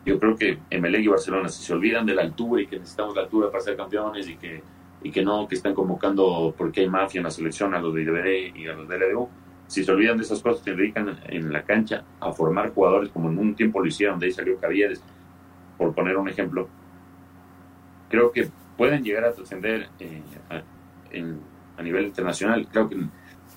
Yo 0.04 0.18
creo 0.18 0.36
que 0.36 0.58
MLE 0.78 1.00
y 1.00 1.06
Barcelona, 1.06 1.48
si 1.48 1.62
se 1.62 1.72
olvidan 1.72 2.04
de 2.04 2.14
la 2.14 2.22
altura 2.22 2.62
y 2.62 2.66
que 2.66 2.78
necesitamos 2.78 3.14
la 3.14 3.22
altura 3.22 3.50
para 3.50 3.62
ser 3.62 3.76
campeones 3.76 4.28
y 4.28 4.36
que, 4.36 4.62
y 5.02 5.10
que 5.10 5.24
no, 5.24 5.48
que 5.48 5.54
están 5.54 5.74
convocando 5.74 6.54
porque 6.58 6.82
hay 6.82 6.88
mafia 6.88 7.20
en 7.20 7.24
la 7.24 7.30
selección 7.30 7.74
a 7.74 7.80
los 7.80 7.94
de 7.94 8.02
IDBD 8.02 8.56
y 8.56 8.66
a 8.66 8.74
los 8.74 8.88
de 8.88 8.98
LDU, 8.98 9.28
si 9.72 9.84
se 9.84 9.90
olvidan 9.90 10.18
de 10.18 10.24
esas 10.24 10.42
cosas, 10.42 10.62
se 10.62 10.74
dedican 10.74 11.18
en 11.28 11.50
la 11.50 11.62
cancha 11.62 12.04
a 12.20 12.30
formar 12.32 12.74
jugadores 12.74 13.08
como 13.08 13.30
en 13.30 13.38
un 13.38 13.54
tiempo 13.54 13.80
lo 13.80 13.86
hicieron, 13.86 14.18
de 14.18 14.26
ahí 14.26 14.32
salió 14.32 14.58
Cavieres, 14.58 15.02
por 15.82 15.94
poner 15.94 16.16
un 16.16 16.28
ejemplo. 16.28 16.68
Creo 18.08 18.30
que 18.30 18.48
pueden 18.76 19.02
llegar 19.02 19.24
a 19.24 19.32
trascender 19.32 19.88
eh, 19.98 20.22
a, 21.76 21.82
nivel 21.82 22.06
internacional. 22.06 22.68
Creo 22.70 22.88
que 22.88 22.96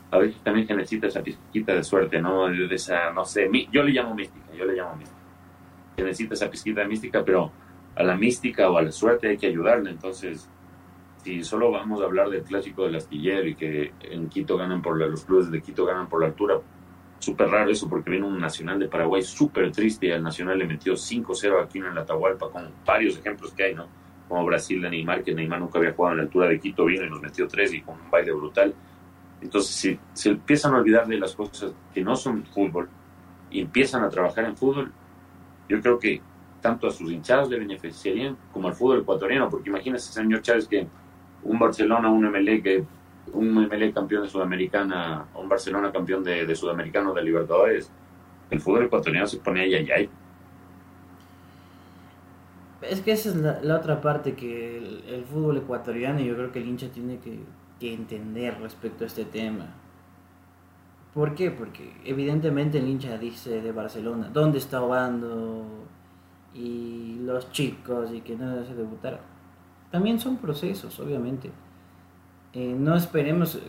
a 0.10 0.18
veces 0.18 0.42
también 0.42 0.66
se 0.66 0.74
necesita 0.74 1.08
esa 1.08 1.22
pizquita 1.22 1.76
de 1.76 1.84
suerte, 1.84 2.20
¿no? 2.20 2.48
De 2.48 2.74
esa, 2.74 3.12
no 3.12 3.26
sé, 3.26 3.48
yo 3.72 3.84
le 3.84 3.92
llamo 3.92 4.16
mística, 4.16 4.52
yo 4.58 4.66
le 4.66 4.74
llamo 4.74 4.96
mística. 4.96 5.20
Se 5.96 6.04
necesita 6.04 6.34
esa 6.34 6.50
pizquita 6.50 6.82
de 6.82 6.88
mística, 6.88 7.24
pero 7.24 7.52
a 7.96 8.04
la 8.04 8.18
mística 8.18 8.70
o 8.72 8.78
a 8.78 8.82
la 8.82 8.92
suerte 8.92 9.28
hay 9.28 9.38
que 9.38 9.48
ayudarle. 9.48 9.92
Entonces, 9.92 10.50
si 11.24 11.44
solo 11.44 11.70
vamos 11.70 12.02
a 12.02 12.06
hablar 12.06 12.30
del 12.30 12.42
clásico 12.42 12.86
del 12.86 12.96
astillero 12.96 13.48
y 13.48 13.56
que 13.56 13.94
en 14.02 14.30
Quito 14.30 14.58
ganan 14.58 14.82
por 14.82 14.98
los 14.98 15.26
clubes 15.26 15.52
de 15.52 15.62
Quito 15.62 15.86
ganan 15.86 16.10
por 16.10 16.22
la 16.22 16.28
altura, 16.28 16.60
súper 17.26 17.50
raro 17.50 17.72
eso 17.72 17.90
porque 17.90 18.12
viene 18.12 18.28
un 18.28 18.40
Nacional 18.40 18.80
de 18.80 18.88
Paraguay 18.88 19.24
súper 19.24 19.72
triste 19.72 20.08
y 20.08 20.12
al 20.12 20.22
Nacional 20.22 20.60
le 20.60 20.68
metió 20.68 20.94
5-0 20.94 21.64
aquí 21.64 21.80
en 21.80 21.96
la 21.96 22.02
Atahualpa 22.02 22.50
con 22.50 22.70
varios 22.86 23.18
ejemplos 23.18 23.52
que 23.54 23.64
hay, 23.64 23.76
¿no? 23.76 23.88
Como 24.28 24.46
Brasil 24.46 24.82
de 24.82 24.90
Neymar, 24.90 25.24
que 25.24 25.34
Neymar 25.34 25.60
nunca 25.60 25.80
había 25.80 25.94
jugado 25.94 26.14
en 26.14 26.18
la 26.18 26.24
altura 26.24 26.48
de 26.48 26.60
Quito, 26.60 26.86
vino 26.86 27.04
y 27.06 27.10
nos 27.10 27.22
metió 27.22 27.48
3 27.48 27.74
y 27.74 27.82
con 27.82 28.00
un 28.00 28.12
baile 28.12 28.32
brutal. 28.32 28.74
Entonces, 29.42 29.76
si 29.76 30.00
se 30.14 30.30
empiezan 30.30 30.74
a 30.74 30.78
olvidar 30.78 31.08
de 31.08 31.18
las 31.18 31.36
cosas 31.36 31.74
que 31.94 32.02
no 32.02 32.16
son 32.16 32.46
fútbol 32.46 32.90
y 33.50 33.62
empiezan 33.62 34.04
a 34.04 34.10
trabajar 34.10 34.46
en 34.46 34.56
fútbol, 34.56 34.92
yo 35.68 35.82
creo 35.82 36.00
que 36.00 36.22
tanto 36.62 36.88
a 36.88 36.92
sus 36.92 37.12
hinchados 37.12 37.50
le 37.50 37.60
beneficiarían 37.60 38.38
como 38.52 38.68
al 38.68 38.76
fútbol 38.76 39.02
ecuatoriano, 39.02 39.50
porque 39.50 39.70
imagínese, 39.70 40.12
señor 40.12 40.42
Chávez, 40.42 40.68
que 40.68 40.88
un 41.44 41.60
Barcelona, 41.60 42.10
un 42.10 42.26
MLE 42.26 42.62
que 42.62 42.84
un 43.34 43.54
MLE 43.54 43.92
campeón 43.94 44.24
de 44.24 44.30
Sudamericana, 44.30 45.26
un 45.36 45.50
Barcelona 45.50 45.92
campeón 45.92 46.24
de, 46.24 46.46
de 46.46 46.56
Sudamericano 46.56 47.14
de 47.14 47.24
Libertadores, 47.24 47.92
el 48.50 48.60
fútbol 48.60 48.86
ecuatoriano 48.86 49.28
se 49.28 49.38
pone 49.38 49.62
ahí, 49.62 49.76
ahí. 49.76 50.10
Es 52.82 53.02
que 53.02 53.12
esa 53.14 53.30
es 53.30 53.36
la, 53.36 53.76
otra 53.76 54.02
parte 54.02 54.34
que 54.36 54.78
el, 54.78 55.26
fútbol 55.26 55.58
ecuatoriano 55.58 56.20
yo 56.20 56.36
creo 56.36 56.52
que 56.52 56.60
el 56.60 56.68
hincha 56.68 56.90
tiene 56.90 57.18
que, 57.18 57.40
que, 57.80 57.94
entender 57.94 58.60
respecto 58.62 59.04
a 59.04 59.08
este 59.08 59.26
tema. 59.26 59.66
¿Por 61.14 61.34
qué? 61.34 61.50
Porque 61.50 61.94
evidentemente 62.04 62.78
el 62.78 62.88
hincha 62.88 63.18
dice 63.18 63.62
de 63.62 63.72
Barcelona, 63.72 64.30
¿dónde 64.32 64.60
está 64.60 64.82
Obando? 64.82 65.66
Y 66.54 67.18
los 67.22 67.52
chicos 67.52 68.12
y 68.14 68.22
que 68.22 68.36
no 68.36 68.64
se 68.66 68.76
debutaron 68.76 69.36
también 69.96 70.20
son 70.20 70.36
procesos, 70.36 71.00
obviamente. 71.00 71.50
Eh, 72.56 72.74
no 72.74 72.96
esperemos, 72.96 73.60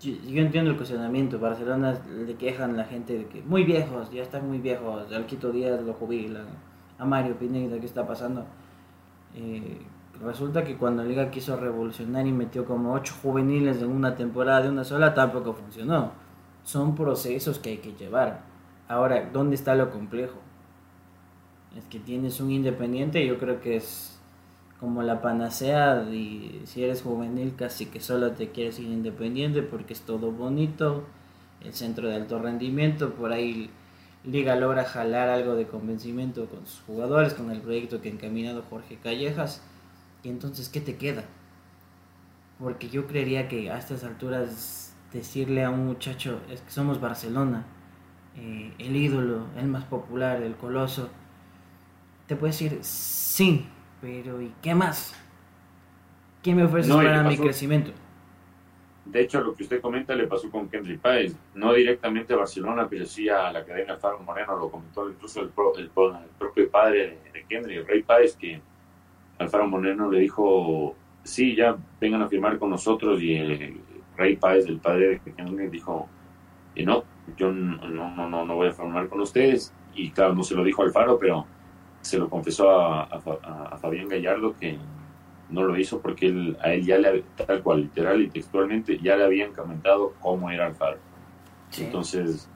yo, 0.00 0.40
entiendo 0.40 0.70
el 0.70 0.78
cuestionamiento, 0.78 1.38
Barcelona 1.38 2.00
le 2.26 2.34
quejan 2.36 2.74
la 2.74 2.84
gente 2.84 3.18
de 3.18 3.26
que 3.26 3.42
muy 3.42 3.64
viejos, 3.64 4.10
ya 4.10 4.22
están 4.22 4.48
muy 4.48 4.58
viejos, 4.58 5.12
al 5.12 5.26
Quito 5.26 5.52
Díaz 5.52 5.82
lo 5.82 5.92
jubilan, 5.92 6.46
a 6.98 7.04
Mario 7.04 7.36
Pineda, 7.38 7.78
¿qué 7.78 7.84
está 7.84 8.06
pasando? 8.06 8.46
Eh, 9.34 9.82
resulta 10.24 10.64
que 10.64 10.78
cuando 10.78 11.04
Liga 11.04 11.30
quiso 11.30 11.58
revolucionar 11.58 12.26
y 12.26 12.32
metió 12.32 12.64
como 12.64 12.94
ocho 12.94 13.14
juveniles 13.20 13.82
en 13.82 13.90
una 13.90 14.16
temporada 14.16 14.62
de 14.62 14.70
una 14.70 14.84
sola, 14.84 15.12
tampoco 15.12 15.52
funcionó. 15.52 16.12
Son 16.62 16.94
procesos 16.94 17.58
que 17.58 17.68
hay 17.68 17.78
que 17.78 17.92
llevar. 17.92 18.40
Ahora, 18.88 19.28
¿dónde 19.30 19.56
está 19.56 19.74
lo 19.74 19.90
complejo? 19.90 20.38
Es 21.76 21.84
que 21.84 21.98
tienes 21.98 22.40
un 22.40 22.50
independiente, 22.50 23.26
yo 23.26 23.38
creo 23.38 23.60
que 23.60 23.76
es 23.76 24.15
como 24.80 25.02
la 25.02 25.22
panacea 25.22 26.06
y 26.12 26.62
si 26.64 26.84
eres 26.84 27.02
juvenil 27.02 27.54
casi 27.56 27.86
que 27.86 28.00
solo 28.00 28.32
te 28.32 28.50
quieres 28.50 28.78
ir 28.78 28.88
independiente 28.88 29.62
porque 29.62 29.94
es 29.94 30.02
todo 30.02 30.32
bonito, 30.32 31.04
el 31.62 31.72
centro 31.72 32.08
de 32.08 32.16
alto 32.16 32.38
rendimiento, 32.38 33.14
por 33.14 33.32
ahí 33.32 33.70
Liga 34.24 34.56
logra 34.56 34.84
jalar 34.84 35.28
algo 35.28 35.54
de 35.54 35.68
convencimiento 35.68 36.46
con 36.46 36.66
sus 36.66 36.80
jugadores, 36.80 37.32
con 37.34 37.52
el 37.52 37.60
proyecto 37.60 38.00
que 38.00 38.08
ha 38.08 38.12
encaminado 38.12 38.64
Jorge 38.68 38.98
Callejas 39.00 39.62
y 40.24 40.28
entonces, 40.28 40.68
¿qué 40.68 40.80
te 40.80 40.96
queda? 40.96 41.22
Porque 42.58 42.88
yo 42.88 43.06
creería 43.06 43.46
que 43.46 43.70
a 43.70 43.78
estas 43.78 44.02
alturas 44.02 44.92
decirle 45.12 45.62
a 45.62 45.70
un 45.70 45.86
muchacho, 45.86 46.40
es 46.50 46.60
que 46.60 46.70
somos 46.72 47.00
Barcelona, 47.00 47.64
eh, 48.36 48.72
el 48.78 48.96
ídolo, 48.96 49.46
el 49.56 49.68
más 49.68 49.84
popular, 49.84 50.42
el 50.42 50.56
coloso, 50.56 51.08
te 52.26 52.34
puede 52.34 52.52
decir, 52.52 52.78
sí, 52.82 53.68
pero 54.06 54.40
¿y 54.40 54.52
qué 54.62 54.72
más? 54.72 55.14
¿Qué 56.42 56.54
me 56.54 56.62
ofreces 56.62 56.94
para 56.94 57.24
mi 57.24 57.36
crecimiento? 57.36 57.90
De 59.04 59.20
hecho, 59.20 59.40
lo 59.40 59.54
que 59.54 59.64
usted 59.64 59.80
comenta 59.80 60.14
le 60.14 60.28
pasó 60.28 60.48
con 60.48 60.68
Kendry 60.68 60.96
Páez, 60.96 61.36
no 61.54 61.72
directamente 61.72 62.32
a 62.32 62.36
Barcelona, 62.36 62.86
pero 62.88 63.04
sí 63.04 63.28
a 63.28 63.50
la 63.50 63.64
cadena 63.64 63.94
Alfaro 63.94 64.20
Moreno, 64.20 64.56
lo 64.56 64.70
comentó 64.70 65.08
incluso 65.10 65.42
el, 65.42 65.48
propio 65.48 66.70
padre 66.70 67.18
de, 67.32 67.44
Kendry, 67.48 67.76
el 67.76 67.86
Rey 67.86 68.02
Páez, 68.02 68.36
que 68.36 68.60
Alfaro 69.38 69.66
Moreno 69.66 70.10
le 70.10 70.20
dijo, 70.20 70.94
sí, 71.24 71.56
ya 71.56 71.76
vengan 72.00 72.22
a 72.22 72.28
firmar 72.28 72.58
con 72.58 72.70
nosotros 72.70 73.20
y 73.20 73.34
el 73.34 73.80
Rey 74.16 74.36
Páez, 74.36 74.66
el 74.66 74.78
padre 74.78 75.20
de 75.24 75.32
Kendrick, 75.32 75.70
dijo, 75.70 76.08
no, 76.76 77.04
yo 77.36 77.50
no, 77.50 77.88
no, 77.88 78.28
no, 78.28 78.44
no 78.44 78.54
voy 78.54 78.68
a 78.68 78.72
firmar 78.72 79.08
con 79.08 79.20
ustedes. 79.20 79.72
Y 79.94 80.10
claro, 80.10 80.34
no 80.34 80.42
se 80.42 80.54
lo 80.54 80.62
dijo 80.62 80.82
Alfaro, 80.82 81.18
pero 81.18 81.46
se 82.06 82.18
lo 82.18 82.30
confesó 82.30 82.70
a, 82.70 83.02
a, 83.02 83.78
Fabián 83.78 84.08
Gallardo 84.08 84.54
que 84.54 84.78
no 85.50 85.64
lo 85.64 85.76
hizo 85.76 86.00
porque 86.00 86.26
él, 86.26 86.56
a 86.62 86.72
él 86.72 86.84
ya 86.86 86.98
le, 86.98 87.24
tal 87.34 87.62
cual, 87.62 87.82
literal 87.82 88.22
y 88.22 88.28
textualmente, 88.28 88.98
ya 88.98 89.16
le 89.16 89.24
habían 89.24 89.52
comentado 89.52 90.14
cómo 90.20 90.50
era 90.50 90.66
Alfaro. 90.66 90.98
Entonces, 91.78 92.48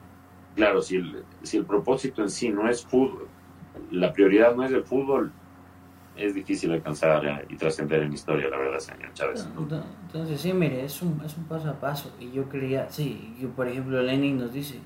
claro, 0.55 0.81
si 0.81 0.95
el, 0.95 1.23
si 1.43 1.57
el 1.57 1.65
propósito 1.65 2.21
en 2.21 2.29
sí 2.29 2.49
no 2.49 2.69
es 2.69 2.85
fútbol, 2.85 3.27
la 3.91 4.13
prioridad 4.13 4.55
no 4.55 4.63
es 4.63 4.71
el 4.71 4.83
fútbol, 4.83 5.33
es 6.15 6.33
difícil 6.33 6.71
alcanzar 6.71 7.45
y 7.49 7.55
trascender 7.57 8.03
en 8.03 8.13
historia, 8.13 8.47
la 8.49 8.57
verdad, 8.57 8.79
señor 8.79 9.13
Chávez. 9.13 9.47
Entonces, 10.05 10.39
sí, 10.39 10.53
mire, 10.53 10.85
es 10.85 11.01
un, 11.01 11.21
es 11.25 11.37
un 11.37 11.43
paso 11.43 11.69
a 11.69 11.79
paso. 11.79 12.13
Y 12.19 12.31
yo 12.31 12.47
creía, 12.47 12.89
sí, 12.89 13.35
yo, 13.39 13.49
por 13.49 13.67
ejemplo, 13.67 14.01
Lenin 14.01 14.37
nos 14.37 14.53
dice, 14.53 14.79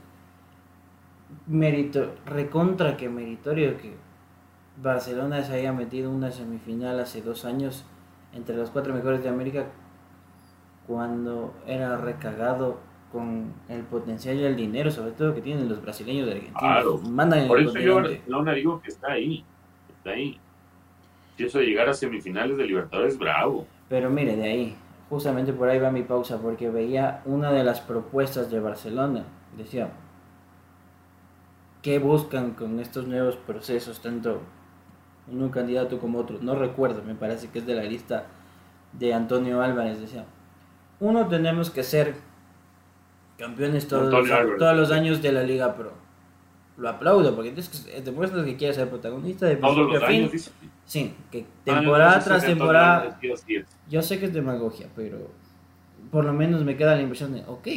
mérito, 1.47 2.15
recontra 2.25 2.97
que 2.97 3.09
meritorio 3.09 3.77
que 3.77 4.04
Barcelona 4.77 5.43
se 5.43 5.53
haya 5.53 5.71
metido 5.71 6.11
una 6.11 6.31
semifinal 6.31 6.99
hace 6.99 7.21
dos 7.21 7.45
años 7.45 7.85
entre 8.33 8.55
los 8.55 8.69
cuatro 8.69 8.93
mejores 8.93 9.23
de 9.23 9.29
América 9.29 9.67
cuando 10.87 11.53
era 11.65 11.97
recagado 11.97 12.79
con 13.11 13.53
el 13.69 13.81
potencial 13.83 14.35
y 14.35 14.43
el 14.43 14.55
dinero, 14.55 14.91
sobre 14.91 15.11
todo 15.11 15.33
que 15.33 15.41
tienen 15.41 15.69
los 15.69 15.81
brasileños 15.81 16.25
de 16.25 16.33
Argentina. 16.33 16.59
Claro. 16.59 16.97
Mandan 16.97 17.47
Por 17.47 17.61
eso 17.61 17.79
yo 17.79 18.01
no 18.27 18.53
digo 18.53 18.81
que 18.81 18.89
está 18.89 19.13
ahí, 19.13 19.45
está 19.89 20.11
ahí. 20.11 20.39
Si 21.37 21.45
eso 21.45 21.59
de 21.59 21.65
llegar 21.65 21.87
a 21.87 21.93
semifinales 21.93 22.57
de 22.57 22.65
Libertadores, 22.65 23.17
bravo. 23.17 23.65
Pero 23.87 24.09
mire, 24.09 24.35
de 24.35 24.43
ahí, 24.43 24.75
justamente 25.09 25.53
por 25.53 25.69
ahí 25.69 25.79
va 25.79 25.91
mi 25.91 26.03
pausa, 26.03 26.41
porque 26.41 26.69
veía 26.69 27.21
una 27.25 27.51
de 27.51 27.63
las 27.63 27.81
propuestas 27.81 28.51
de 28.51 28.59
Barcelona. 28.59 29.23
Decía, 29.57 29.89
¿qué 31.81 31.99
buscan 31.99 32.51
con 32.51 32.79
estos 32.79 33.07
nuevos 33.07 33.37
procesos, 33.37 34.01
tanto 34.01 34.41
un 35.27 35.49
candidato 35.49 35.99
como 35.99 36.19
otro? 36.19 36.39
No 36.41 36.55
recuerdo, 36.55 37.03
me 37.03 37.15
parece 37.15 37.49
que 37.49 37.59
es 37.59 37.65
de 37.65 37.75
la 37.75 37.83
lista 37.83 38.25
de 38.93 39.13
Antonio 39.13 39.61
Álvarez. 39.61 39.99
Decía, 39.99 40.25
uno, 40.99 41.27
tenemos 41.27 41.69
que 41.69 41.83
ser 41.83 42.15
campeones 43.37 43.87
todos, 43.87 44.11
todos 44.57 44.77
los 44.77 44.91
años 44.91 45.21
de 45.21 45.31
la 45.31 45.43
Liga 45.43 45.75
Pro 45.75 46.05
lo 46.77 46.89
aplaudo, 46.89 47.33
porque 47.35 47.49
entonces 47.49 47.87
demuestra 48.03 48.43
que 48.43 48.57
quiere 48.57 48.73
ser 48.73 48.89
protagonista 48.89 49.45
de 49.45 49.57
principio 49.57 50.03
a 50.03 50.07
fin. 50.07 50.31
Sí, 50.85 51.13
que 51.31 51.45
temporada 51.63 52.19
tras 52.19 52.45
temporada. 52.45 53.19
Yo 53.89 54.01
sé 54.01 54.19
que 54.19 54.25
es 54.25 54.33
demagogia, 54.33 54.87
pero 54.95 55.31
por 56.11 56.25
lo 56.25 56.33
menos 56.33 56.63
me 56.63 56.75
queda 56.75 56.95
la 56.95 57.01
impresión 57.01 57.33
de, 57.33 57.43
ok, 57.47 57.67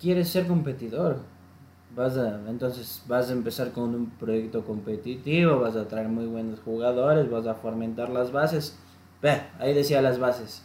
quieres 0.00 0.28
ser 0.28 0.46
competidor. 0.46 1.18
Vas 1.94 2.16
a, 2.16 2.40
entonces 2.48 3.04
vas 3.06 3.30
a 3.30 3.32
empezar 3.32 3.70
con 3.70 3.94
un 3.94 4.10
proyecto 4.10 4.64
competitivo, 4.64 5.60
vas 5.60 5.76
a 5.76 5.86
traer 5.86 6.08
muy 6.08 6.26
buenos 6.26 6.58
jugadores, 6.60 7.30
vas 7.30 7.46
a 7.46 7.54
fomentar 7.54 8.08
las 8.08 8.32
bases. 8.32 8.76
Ve, 9.22 9.42
ahí 9.60 9.74
decía 9.74 10.02
las 10.02 10.18
bases. 10.18 10.64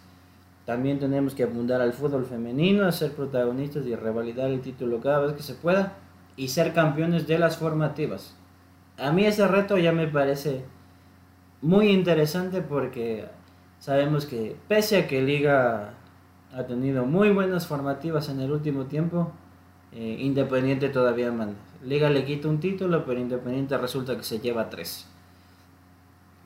También 0.65 0.99
tenemos 0.99 1.35
que 1.35 1.43
apuntar 1.43 1.81
al 1.81 1.93
fútbol 1.93 2.25
femenino, 2.25 2.85
a 2.85 2.91
ser 2.91 3.11
protagonistas 3.11 3.85
y 3.85 3.95
revalidar 3.95 4.49
el 4.49 4.61
título 4.61 4.99
cada 5.01 5.19
vez 5.19 5.33
que 5.33 5.43
se 5.43 5.53
pueda 5.53 5.93
y 6.35 6.47
ser 6.47 6.73
campeones 6.73 7.27
de 7.27 7.37
las 7.37 7.57
formativas. 7.57 8.35
A 8.97 9.11
mí 9.11 9.25
ese 9.25 9.47
reto 9.47 9.77
ya 9.77 9.91
me 9.91 10.07
parece 10.07 10.63
muy 11.61 11.89
interesante 11.89 12.61
porque 12.61 13.25
sabemos 13.79 14.25
que 14.25 14.55
pese 14.67 14.97
a 14.97 15.07
que 15.07 15.21
Liga 15.21 15.93
ha 16.53 16.63
tenido 16.63 17.05
muy 17.05 17.31
buenas 17.31 17.67
formativas 17.67 18.29
en 18.29 18.39
el 18.39 18.51
último 18.51 18.85
tiempo, 18.85 19.31
eh, 19.93 20.17
Independiente 20.19 20.89
todavía 20.89 21.31
manda. 21.31 21.55
Liga 21.83 22.09
le 22.09 22.25
quita 22.25 22.47
un 22.47 22.59
título, 22.59 23.05
pero 23.05 23.19
Independiente 23.19 23.77
resulta 23.77 24.17
que 24.17 24.23
se 24.23 24.39
lleva 24.39 24.69
tres. 24.69 25.07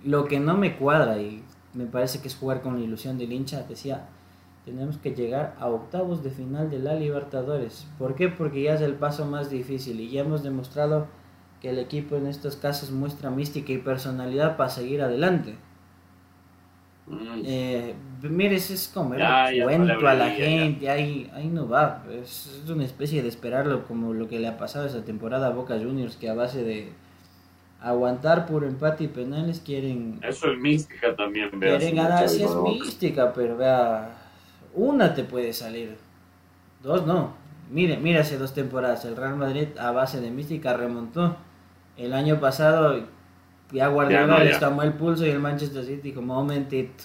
Lo 0.03 0.25
que 0.25 0.39
no 0.39 0.57
me 0.57 0.77
cuadra 0.77 1.19
y 1.19 1.43
me 1.73 1.85
parece 1.85 2.21
que 2.21 2.27
es 2.27 2.35
jugar 2.35 2.61
con 2.61 2.77
la 2.77 2.85
ilusión 2.85 3.17
del 3.17 3.33
hincha, 3.33 3.63
decía, 3.63 4.07
tenemos 4.65 4.97
que 4.97 5.11
llegar 5.11 5.55
a 5.59 5.67
octavos 5.67 6.23
de 6.23 6.29
final 6.29 6.69
de 6.69 6.79
la 6.79 6.95
Libertadores. 6.95 7.87
¿Por 7.97 8.15
qué? 8.15 8.29
Porque 8.29 8.63
ya 8.63 8.75
es 8.75 8.81
el 8.81 8.95
paso 8.95 9.25
más 9.25 9.49
difícil 9.49 9.99
y 9.99 10.09
ya 10.09 10.21
hemos 10.21 10.43
demostrado 10.43 11.07
que 11.61 11.69
el 11.69 11.79
equipo 11.79 12.15
en 12.15 12.27
estos 12.27 12.55
casos 12.55 12.91
muestra 12.91 13.29
mística 13.29 13.71
y 13.73 13.77
personalidad 13.77 14.55
para 14.55 14.69
seguir 14.69 15.01
adelante. 15.01 15.57
Mm. 17.13 17.43
Eh, 17.45 17.95
mire, 18.23 18.55
es 18.55 18.91
como 18.93 19.13
el 19.13 19.63
cuento 19.63 20.07
a 20.07 20.13
la 20.13 20.29
gente, 20.29 20.89
ahí, 20.89 21.29
ahí 21.33 21.47
no 21.47 21.67
va. 21.67 22.03
Es, 22.11 22.61
es, 22.63 22.69
una 22.69 22.85
especie 22.85 23.21
de 23.21 23.29
esperarlo 23.29 23.85
como 23.85 24.13
lo 24.13 24.27
que 24.27 24.39
le 24.39 24.47
ha 24.47 24.57
pasado 24.57 24.85
esa 24.85 25.03
temporada 25.03 25.47
a 25.47 25.49
Boca 25.51 25.77
Juniors, 25.77 26.15
que 26.15 26.29
a 26.29 26.33
base 26.33 26.63
de 26.63 26.91
aguantar 27.81 28.45
por 28.45 28.63
empate 28.63 29.03
y 29.03 29.07
penales 29.07 29.59
quieren... 29.59 30.19
Eso 30.21 30.51
es 30.51 30.57
mística 30.57 31.15
también, 31.15 31.59
vea. 31.59 31.77
Quieren 31.77 31.97
ganar, 31.97 32.29
sí 32.29 32.43
es 32.43 32.55
mística, 32.55 33.33
pero 33.33 33.57
vea 33.57 34.09
una 34.73 35.13
te 35.13 35.23
puede 35.23 35.53
salir, 35.53 35.97
dos 36.81 37.05
no. 37.05 37.33
Mire, 37.69 37.97
mire 37.97 38.19
hace 38.19 38.37
dos 38.37 38.53
temporadas, 38.53 39.05
el 39.05 39.15
Real 39.15 39.35
Madrid 39.35 39.67
a 39.79 39.91
base 39.91 40.21
de 40.21 40.31
mística 40.31 40.75
remontó. 40.75 41.37
El 41.97 42.13
año 42.13 42.39
pasado 42.39 43.03
ya 43.73 43.87
Guardiola 43.87 44.43
les 44.43 44.59
tomó 44.59 44.83
el 44.83 44.93
pulso 44.93 45.25
y 45.25 45.29
el 45.29 45.39
Manchester 45.39 45.83
City 45.83 46.11
como 46.11 46.35
momentito. 46.35 47.03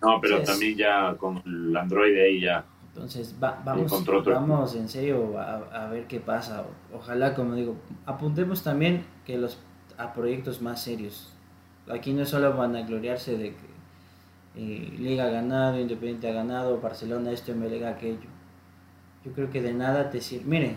No, 0.00 0.20
pero 0.20 0.42
también 0.42 0.76
ya 0.76 1.14
con 1.16 1.42
el 1.46 1.76
Android 1.76 2.18
ahí 2.18 2.40
ya. 2.40 2.64
Entonces 2.88 3.34
vamos, 3.38 4.04
vamos 4.24 4.74
en 4.74 4.88
serio 4.88 5.38
a, 5.38 5.86
ver 5.86 6.06
qué 6.06 6.20
pasa. 6.20 6.64
Ojalá, 6.92 7.34
como 7.34 7.54
digo, 7.54 7.76
apuntemos 8.04 8.62
también 8.62 9.04
que 9.24 9.38
los 9.38 9.58
a 9.96 10.12
proyectos 10.12 10.60
más 10.60 10.82
serios. 10.82 11.32
Aquí 11.88 12.12
no 12.12 12.24
solo 12.24 12.56
van 12.56 12.76
a 12.76 12.82
gloriarse 12.82 13.36
de 13.36 13.54
que 13.54 13.72
eh, 14.56 14.96
Liga 14.98 15.24
ha 15.24 15.30
ganado, 15.30 15.78
Independiente 15.78 16.28
ha 16.28 16.32
ganado, 16.32 16.80
Barcelona 16.80 17.30
esto, 17.30 17.54
Melega 17.54 17.90
aquello. 17.90 18.28
Yo 19.24 19.32
creo 19.32 19.50
que 19.50 19.62
de 19.62 19.72
nada 19.72 20.10
te 20.10 20.20
sirve, 20.20 20.44
mire, 20.46 20.76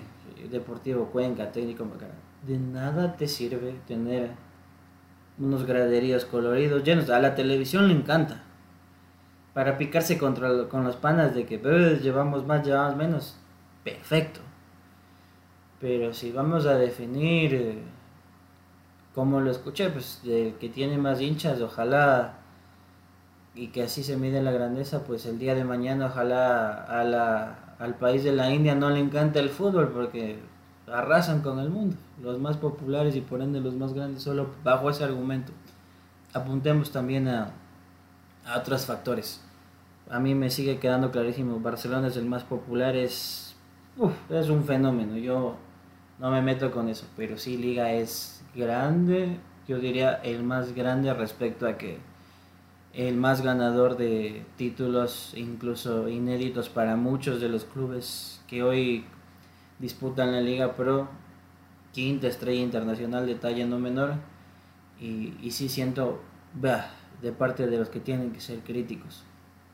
Deportivo 0.51 1.05
Cuenca, 1.07 1.51
técnico 1.51 1.85
de 2.45 2.59
nada 2.59 3.15
te 3.15 3.27
sirve 3.27 3.75
tener 3.87 4.29
unos 5.39 5.65
graderíos 5.65 6.25
coloridos 6.25 6.83
llenos. 6.83 7.09
A 7.09 7.19
la 7.19 7.35
televisión 7.35 7.87
le 7.87 7.93
encanta. 7.93 8.43
Para 9.53 9.77
picarse 9.77 10.17
contra, 10.17 10.67
con 10.67 10.83
los 10.83 10.95
panas 10.97 11.33
de 11.33 11.45
que 11.45 11.57
llevamos 12.01 12.45
más, 12.45 12.65
llevamos 12.65 12.95
menos. 12.97 13.37
Perfecto. 13.83 14.41
Pero 15.79 16.13
si 16.13 16.31
vamos 16.31 16.65
a 16.65 16.77
definir, 16.77 17.53
eh, 17.53 17.83
como 19.13 19.39
lo 19.39 19.51
escuché, 19.51 19.89
pues 19.89 20.21
el 20.25 20.55
que 20.55 20.69
tiene 20.69 20.97
más 20.97 21.21
hinchas, 21.21 21.61
ojalá 21.61 22.39
y 23.55 23.67
que 23.67 23.83
así 23.83 24.03
se 24.03 24.17
mide 24.17 24.41
la 24.41 24.51
grandeza, 24.51 25.03
pues 25.05 25.25
el 25.25 25.39
día 25.39 25.55
de 25.55 25.63
mañana 25.63 26.07
ojalá 26.07 26.83
a 26.83 27.03
la, 27.05 27.75
al 27.79 27.95
país 27.95 28.23
de 28.23 28.33
la 28.33 28.53
India 28.53 28.75
no 28.75 28.89
le 28.89 28.99
encanta 28.99 29.39
el 29.39 29.49
fútbol 29.49 29.89
porque 29.89 30.39
arrasan 30.87 31.41
con 31.41 31.59
el 31.59 31.69
mundo, 31.69 31.95
los 32.21 32.39
más 32.39 32.57
populares 32.57 33.15
y 33.15 33.21
por 33.21 33.41
ende 33.41 33.59
los 33.59 33.75
más 33.75 33.93
grandes, 33.93 34.23
solo 34.23 34.49
bajo 34.63 34.89
ese 34.89 35.03
argumento. 35.03 35.51
Apuntemos 36.33 36.91
también 36.91 37.27
a, 37.27 37.51
a 38.45 38.57
otros 38.57 38.85
factores. 38.85 39.41
A 40.09 40.19
mí 40.19 40.35
me 40.35 40.49
sigue 40.49 40.77
quedando 40.77 41.11
clarísimo, 41.11 41.59
Barcelona 41.59 42.07
es 42.07 42.17
el 42.17 42.25
más 42.25 42.43
popular, 42.43 42.95
es, 42.95 43.55
es 44.29 44.49
un 44.49 44.63
fenómeno, 44.63 45.17
yo 45.17 45.55
no 46.19 46.29
me 46.29 46.41
meto 46.41 46.71
con 46.71 46.89
eso, 46.89 47.07
pero 47.17 47.37
sí 47.37 47.57
Liga 47.57 47.91
es 47.91 48.43
grande, 48.53 49.39
yo 49.67 49.79
diría 49.79 50.13
el 50.13 50.43
más 50.43 50.75
grande 50.75 51.11
respecto 51.13 51.67
a 51.67 51.77
que 51.77 51.97
el 52.93 53.17
más 53.17 53.41
ganador 53.41 53.97
de 53.97 54.45
títulos, 54.55 55.33
incluso 55.35 56.07
inéditos 56.07 56.69
para 56.69 56.95
muchos 56.95 57.41
de 57.41 57.49
los 57.49 57.65
clubes 57.65 58.41
que 58.47 58.63
hoy 58.63 59.05
disputan 59.79 60.31
la 60.31 60.41
Liga 60.41 60.75
Pro, 60.75 61.09
quinta 61.93 62.27
estrella 62.27 62.61
internacional 62.61 63.25
de 63.25 63.35
talla 63.35 63.65
no 63.65 63.79
menor, 63.79 64.15
y, 64.99 65.33
y 65.41 65.51
sí 65.51 65.69
siento, 65.69 66.21
bah, 66.53 66.87
de 67.21 67.31
parte 67.31 67.67
de 67.67 67.77
los 67.77 67.89
que 67.89 67.99
tienen 67.99 68.31
que 68.31 68.41
ser 68.41 68.59
críticos. 68.59 69.23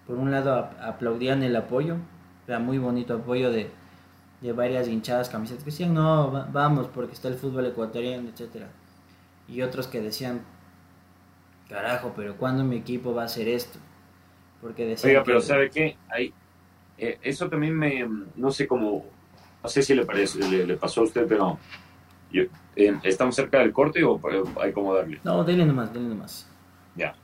Por 0.07 0.17
un 0.17 0.31
lado 0.31 0.53
aplaudían 0.81 1.43
el 1.43 1.55
apoyo, 1.55 1.97
era 2.47 2.59
muy 2.59 2.77
bonito 2.77 3.13
apoyo 3.15 3.51
de, 3.51 3.71
de 4.41 4.51
varias 4.53 4.87
hinchadas, 4.87 5.29
camisetas 5.29 5.63
que 5.63 5.71
decían, 5.71 5.93
no, 5.93 6.31
vamos, 6.51 6.87
porque 6.87 7.13
está 7.13 7.27
el 7.27 7.35
fútbol 7.35 7.65
ecuatoriano, 7.67 8.29
etcétera 8.29 8.69
Y 9.47 9.61
otros 9.61 9.87
que 9.87 10.01
decían, 10.01 10.41
carajo, 11.69 12.13
pero 12.15 12.37
¿cuándo 12.37 12.63
mi 12.63 12.77
equipo 12.77 13.13
va 13.13 13.23
a 13.23 13.25
hacer 13.25 13.47
esto? 13.47 13.79
Porque 14.61 14.85
decían 14.85 15.11
Oiga, 15.11 15.23
pero 15.23 15.41
¿sabe 15.41 15.69
qué? 15.69 15.97
Ahí, 16.09 16.33
eh, 16.97 17.19
eso 17.23 17.49
también 17.49 17.75
me, 17.77 18.07
no 18.35 18.51
sé 18.51 18.67
cómo, 18.67 19.05
no 19.63 19.69
sé 19.69 19.81
si 19.81 19.93
le, 19.93 20.05
parece, 20.05 20.39
le, 20.39 20.75
pasó 20.77 21.01
a 21.01 21.03
usted, 21.03 21.25
pero 21.27 21.57
yo, 22.31 22.43
eh, 22.75 22.97
¿estamos 23.03 23.35
cerca 23.35 23.59
del 23.59 23.71
corte 23.71 24.03
o 24.03 24.19
hay 24.59 24.71
como 24.71 24.93
darle? 24.93 25.19
No, 25.23 25.43
dele 25.43 25.65
nomás, 25.65 25.93
dele 25.93 26.07
nomás. 26.07 26.49
Ya. 26.95 27.15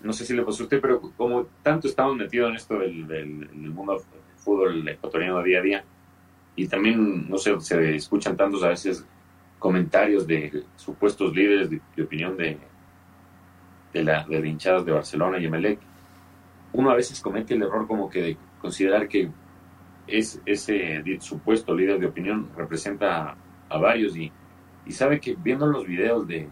No 0.00 0.12
sé 0.12 0.26
si 0.26 0.34
le 0.34 0.42
pasó 0.42 0.62
a 0.62 0.66
usted, 0.66 0.80
pero 0.80 1.00
como 1.16 1.46
tanto 1.62 1.88
estamos 1.88 2.16
metidos 2.16 2.50
en 2.50 2.56
esto 2.56 2.78
del, 2.78 3.06
del, 3.06 3.40
del 3.40 3.70
mundo 3.70 3.94
del 3.94 4.02
fútbol 4.36 4.86
ecuatoriano 4.86 5.42
día 5.42 5.60
a 5.60 5.62
día, 5.62 5.84
y 6.56 6.68
también, 6.68 7.28
no 7.28 7.38
sé, 7.38 7.58
se 7.60 7.96
escuchan 7.96 8.36
tantos 8.36 8.62
a 8.62 8.68
veces 8.68 9.04
comentarios 9.58 10.26
de 10.26 10.62
supuestos 10.76 11.34
líderes 11.34 11.70
de, 11.70 12.02
opinión 12.02 12.36
de, 12.36 12.58
de, 13.92 14.04
la, 14.04 14.24
de 14.24 14.46
hinchadas 14.46 14.84
de 14.84 14.92
Barcelona 14.92 15.38
y 15.38 15.46
Emelec. 15.46 15.78
Uno 16.72 16.90
a 16.90 16.94
veces 16.94 17.20
comete 17.20 17.54
el 17.54 17.62
error 17.62 17.86
como 17.86 18.08
que 18.08 18.22
de 18.22 18.36
considerar 18.60 19.08
que 19.08 19.30
es, 20.06 20.40
ese 20.46 21.02
supuesto 21.20 21.74
líder 21.74 21.98
de 21.98 22.06
opinión 22.06 22.48
representa 22.56 23.36
a, 23.68 23.78
varios 23.78 24.16
y, 24.16 24.30
y, 24.86 24.92
sabe 24.92 25.20
que 25.20 25.36
viendo 25.36 25.66
los 25.66 25.86
videos 25.86 26.26
de, 26.28 26.48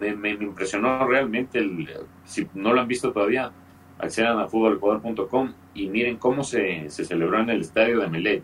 me, 0.00 0.14
me, 0.16 0.30
impresionó 0.30 1.06
realmente, 1.06 1.58
el, 1.58 1.88
si 2.24 2.46
no 2.54 2.72
lo 2.72 2.80
han 2.80 2.88
visto 2.88 3.12
todavía, 3.12 3.52
accedan 3.98 4.38
a 4.38 4.48
futbolecuador.com 4.48 5.52
y 5.74 5.88
miren 5.88 6.16
cómo 6.16 6.42
se, 6.42 6.90
se 6.90 7.04
celebró 7.04 7.40
en 7.40 7.50
el 7.50 7.60
estadio 7.60 8.00
de 8.00 8.06
Emelec 8.06 8.42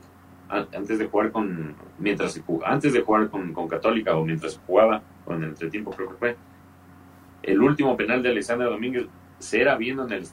antes 0.48 0.98
de 0.98 1.06
jugar 1.06 1.30
con 1.30 1.74
mientras 1.98 2.40
antes 2.64 2.92
de 2.94 3.02
jugar 3.02 3.28
con, 3.28 3.52
con, 3.52 3.68
Católica 3.68 4.16
o 4.16 4.24
mientras 4.24 4.58
jugaba 4.66 5.02
con 5.26 5.42
el 5.42 5.50
entretiempo 5.50 5.90
creo 5.90 6.08
que 6.08 6.16
fue 6.16 6.37
el 7.42 7.61
último 7.61 7.96
penal 7.98 8.22
de 8.22 8.30
Alexander 8.30 8.68
Domínguez 8.68 9.06
se 9.38 9.61
era 9.61 9.76
viendo 9.76 10.06
en 10.06 10.12
el 10.12 10.26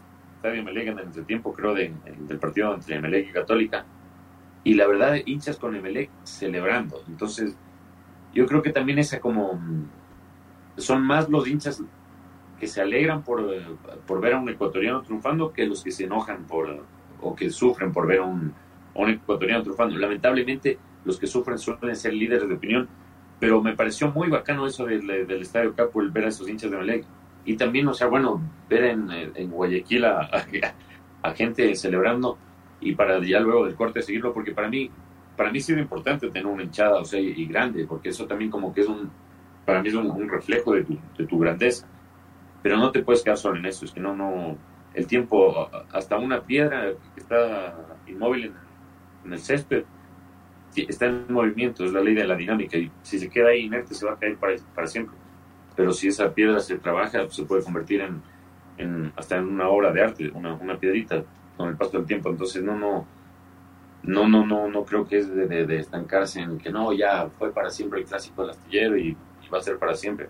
estadio 0.45 0.63
Melec 0.63 0.87
en 0.87 0.99
el 0.99 1.05
entretiempo 1.05 1.53
creo 1.53 1.73
de, 1.73 1.93
del 2.19 2.39
partido 2.39 2.73
entre 2.73 2.99
Melec 2.99 3.29
y 3.29 3.31
Católica 3.31 3.85
y 4.63 4.73
la 4.73 4.87
verdad 4.87 5.15
hinchas 5.25 5.57
con 5.57 5.75
Emelec 5.75 6.09
celebrando 6.23 7.03
entonces 7.07 7.55
yo 8.33 8.45
creo 8.45 8.61
que 8.61 8.71
también 8.71 8.99
esa 8.99 9.19
como 9.19 9.59
son 10.77 11.03
más 11.03 11.29
los 11.29 11.47
hinchas 11.47 11.81
que 12.59 12.67
se 12.67 12.81
alegran 12.81 13.23
por, 13.23 13.45
por 14.05 14.21
ver 14.21 14.33
a 14.33 14.39
un 14.39 14.49
ecuatoriano 14.49 15.01
triunfando 15.01 15.51
que 15.51 15.65
los 15.65 15.83
que 15.83 15.91
se 15.91 16.05
enojan 16.05 16.45
por 16.45 16.83
o 17.21 17.35
que 17.35 17.49
sufren 17.49 17.91
por 17.91 18.07
ver 18.07 18.19
a 18.19 18.23
un 18.23 18.53
un 18.95 19.09
ecuatoriano 19.09 19.61
triunfando. 19.61 19.97
Lamentablemente, 19.97 20.79
los 21.03 21.19
que 21.19 21.27
sufren 21.27 21.57
suelen 21.57 21.95
ser 21.95 22.13
líderes 22.13 22.47
de 22.47 22.55
opinión, 22.55 22.87
pero 23.39 23.61
me 23.61 23.75
pareció 23.75 24.11
muy 24.11 24.29
bacano 24.29 24.65
eso 24.65 24.85
del, 24.85 25.09
Estadio 25.41 25.75
Capo, 25.75 26.01
el 26.01 26.09
ver 26.09 26.25
a 26.25 26.27
esos 26.29 26.49
hinchas 26.49 26.71
de 26.71 26.77
Melec. 26.77 27.05
Y 27.45 27.55
también, 27.57 27.87
o 27.87 27.93
sea, 27.93 28.07
bueno, 28.07 28.41
ver 28.69 28.85
en, 28.85 29.09
en 29.11 29.49
Guayaquil 29.51 30.05
a, 30.05 30.45
gente 31.35 31.73
celebrando 31.75 32.37
y 32.79 32.93
para 32.93 33.19
ya 33.23 33.39
luego 33.39 33.65
del 33.65 33.75
corte 33.75 34.01
seguirlo, 34.01 34.33
porque 34.33 34.51
para 34.51 34.69
mí, 34.69 34.89
para 35.35 35.51
mí 35.51 35.57
ha 35.57 35.61
sido 35.61 35.79
importante 35.79 36.29
tener 36.29 36.45
una 36.45 36.63
hinchada, 36.63 36.99
o 36.99 37.05
sea, 37.05 37.19
y, 37.19 37.45
grande, 37.45 37.85
porque 37.87 38.09
eso 38.09 38.27
también 38.27 38.51
como 38.51 38.73
que 38.73 38.81
es 38.81 38.87
un, 38.87 39.09
para 39.65 39.81
mí 39.81 39.89
es 39.89 39.95
un, 39.95 40.29
reflejo 40.29 40.73
de 40.73 40.83
tu, 40.83 40.97
de 41.17 41.25
tu 41.25 41.39
grandeza. 41.39 41.87
Pero 42.61 42.77
no 42.77 42.91
te 42.91 43.03
puedes 43.03 43.23
quedar 43.23 43.37
solo 43.37 43.57
en 43.57 43.65
eso, 43.65 43.85
es 43.85 43.91
que 43.91 43.99
no, 43.99 44.15
no, 44.15 44.57
el 44.93 45.07
tiempo, 45.07 45.69
hasta 45.91 46.17
una 46.17 46.41
piedra 46.41 46.91
que 47.13 47.21
está 47.21 47.75
inmóvil 48.07 48.45
en 48.45 48.65
en 49.25 49.33
el 49.33 49.39
césped 49.39 49.83
está 50.75 51.05
en 51.05 51.25
movimiento, 51.29 51.85
es 51.85 51.93
la 51.93 52.01
ley 52.01 52.13
de 52.13 52.27
la 52.27 52.35
dinámica 52.35 52.77
y 52.77 52.91
si 53.01 53.17
se 53.17 53.29
queda 53.29 53.49
ahí 53.49 53.61
inerte 53.61 53.93
se 53.93 54.05
va 54.05 54.13
a 54.13 54.19
caer 54.19 54.37
para, 54.37 54.55
para 54.73 54.87
siempre. 54.87 55.15
Pero 55.75 55.91
si 55.91 56.07
esa 56.07 56.33
piedra 56.33 56.59
se 56.59 56.77
trabaja, 56.77 57.29
se 57.29 57.43
puede 57.43 57.63
convertir 57.63 58.01
en, 58.77 59.13
hasta 59.15 59.37
en 59.37 59.45
una 59.45 59.69
obra 59.69 59.91
de 59.91 60.03
arte, 60.03 60.31
una, 60.33 60.53
una, 60.53 60.77
piedrita 60.77 61.23
con 61.57 61.69
el 61.69 61.75
paso 61.75 61.97
del 61.97 62.05
tiempo. 62.05 62.29
Entonces 62.29 62.63
no, 62.63 62.77
no, 62.77 63.05
no, 64.03 64.27
no, 64.27 64.45
no, 64.45 64.69
no 64.69 64.85
creo 64.85 65.07
que 65.07 65.19
es 65.19 65.33
de, 65.33 65.47
de, 65.47 65.79
estancarse 65.79 66.41
en 66.41 66.57
que 66.57 66.71
no, 66.71 66.93
ya 66.93 67.27
fue 67.37 67.51
para 67.51 67.69
siempre 67.69 67.99
el 67.99 68.05
clásico 68.05 68.41
del 68.41 68.51
astillero 68.51 68.97
y, 68.97 69.17
va 69.53 69.59
a 69.59 69.61
ser 69.61 69.77
para 69.77 69.93
siempre. 69.93 70.27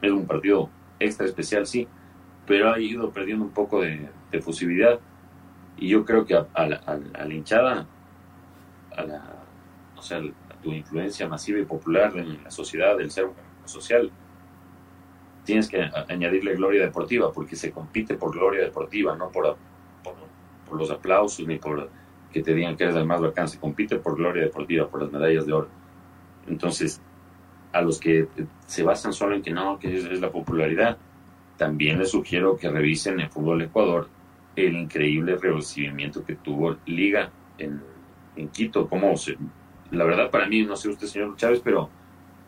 Es 0.00 0.10
un 0.10 0.26
partido 0.26 0.70
extra 0.98 1.26
especial, 1.26 1.66
sí, 1.66 1.86
pero 2.46 2.72
ha 2.72 2.80
ido 2.80 3.10
perdiendo 3.10 3.44
un 3.44 3.50
poco 3.50 3.82
de, 3.82 4.08
de 4.30 4.40
fusividad 4.40 4.98
y 5.76 5.88
yo 5.88 6.04
creo 6.06 6.24
que 6.24 6.34
a, 6.34 6.46
a, 6.54 6.64
a 6.64 7.24
la 7.26 7.34
hinchada 7.34 7.86
a 8.96 9.02
la, 9.04 9.22
o 9.96 10.02
sea, 10.02 10.20
tu 10.62 10.72
influencia 10.72 11.28
masiva 11.28 11.58
y 11.58 11.64
popular 11.64 12.16
en 12.16 12.42
la 12.42 12.50
sociedad, 12.50 12.96
del 12.96 13.10
ser 13.10 13.26
social, 13.64 14.10
tienes 15.44 15.68
que 15.68 15.88
añadirle 16.08 16.54
gloria 16.54 16.82
deportiva, 16.82 17.32
porque 17.32 17.56
se 17.56 17.70
compite 17.70 18.14
por 18.14 18.32
gloria 18.32 18.62
deportiva, 18.62 19.16
no 19.16 19.30
por, 19.30 19.56
los 20.72 20.90
aplausos 20.90 21.46
ni 21.46 21.58
por 21.58 21.88
que 22.32 22.42
te 22.42 22.54
digan 22.54 22.76
que 22.76 22.84
eres 22.84 22.94
el 22.94 23.04
más 23.04 23.20
bacán, 23.20 23.48
se 23.48 23.58
compite 23.58 23.96
por 23.96 24.16
gloria 24.16 24.44
deportiva, 24.44 24.88
por 24.88 25.02
las 25.02 25.10
medallas 25.10 25.46
de 25.46 25.52
oro. 25.52 25.68
Entonces, 26.46 27.00
a 27.72 27.82
los 27.82 27.98
que 27.98 28.28
se 28.66 28.84
basan 28.84 29.12
solo 29.12 29.34
en 29.34 29.42
que 29.42 29.50
no, 29.50 29.80
que 29.80 29.96
es, 29.96 30.04
es 30.04 30.20
la 30.20 30.30
popularidad, 30.30 30.96
también 31.56 31.98
les 31.98 32.10
sugiero 32.10 32.56
que 32.56 32.70
revisen 32.70 33.18
en 33.18 33.30
Fútbol 33.30 33.62
Ecuador 33.62 34.08
el 34.54 34.76
increíble 34.76 35.36
recibimiento 35.36 36.24
que 36.24 36.36
tuvo 36.36 36.76
Liga 36.86 37.30
en 37.58 37.82
en 38.36 38.48
Quito, 38.48 38.88
como 38.88 39.14
la 39.90 40.04
verdad 40.04 40.30
para 40.30 40.46
mí, 40.46 40.62
no 40.62 40.76
sé 40.76 40.88
usted, 40.88 41.06
señor 41.06 41.36
Chávez, 41.36 41.60
pero 41.62 41.90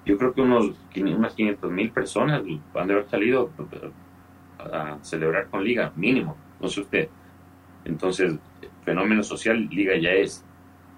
yo 0.05 0.19
creo 0.19 0.35
que 0.35 0.41
unos, 0.41 0.73
unas 0.97 1.35
500 1.35 1.71
mil 1.71 1.91
personas 1.91 2.43
van 2.75 2.89
de 2.89 2.95
haber 2.95 3.09
salido 3.09 3.51
a 4.59 4.99
celebrar 5.03 5.49
con 5.49 5.63
Liga, 5.63 5.93
mínimo, 5.97 6.37
no 6.61 6.69
sé 6.69 6.81
usted. 6.81 7.09
Entonces, 7.85 8.37
fenómeno 8.85 9.23
social, 9.23 9.69
Liga 9.69 9.97
ya 9.97 10.13
es. 10.13 10.45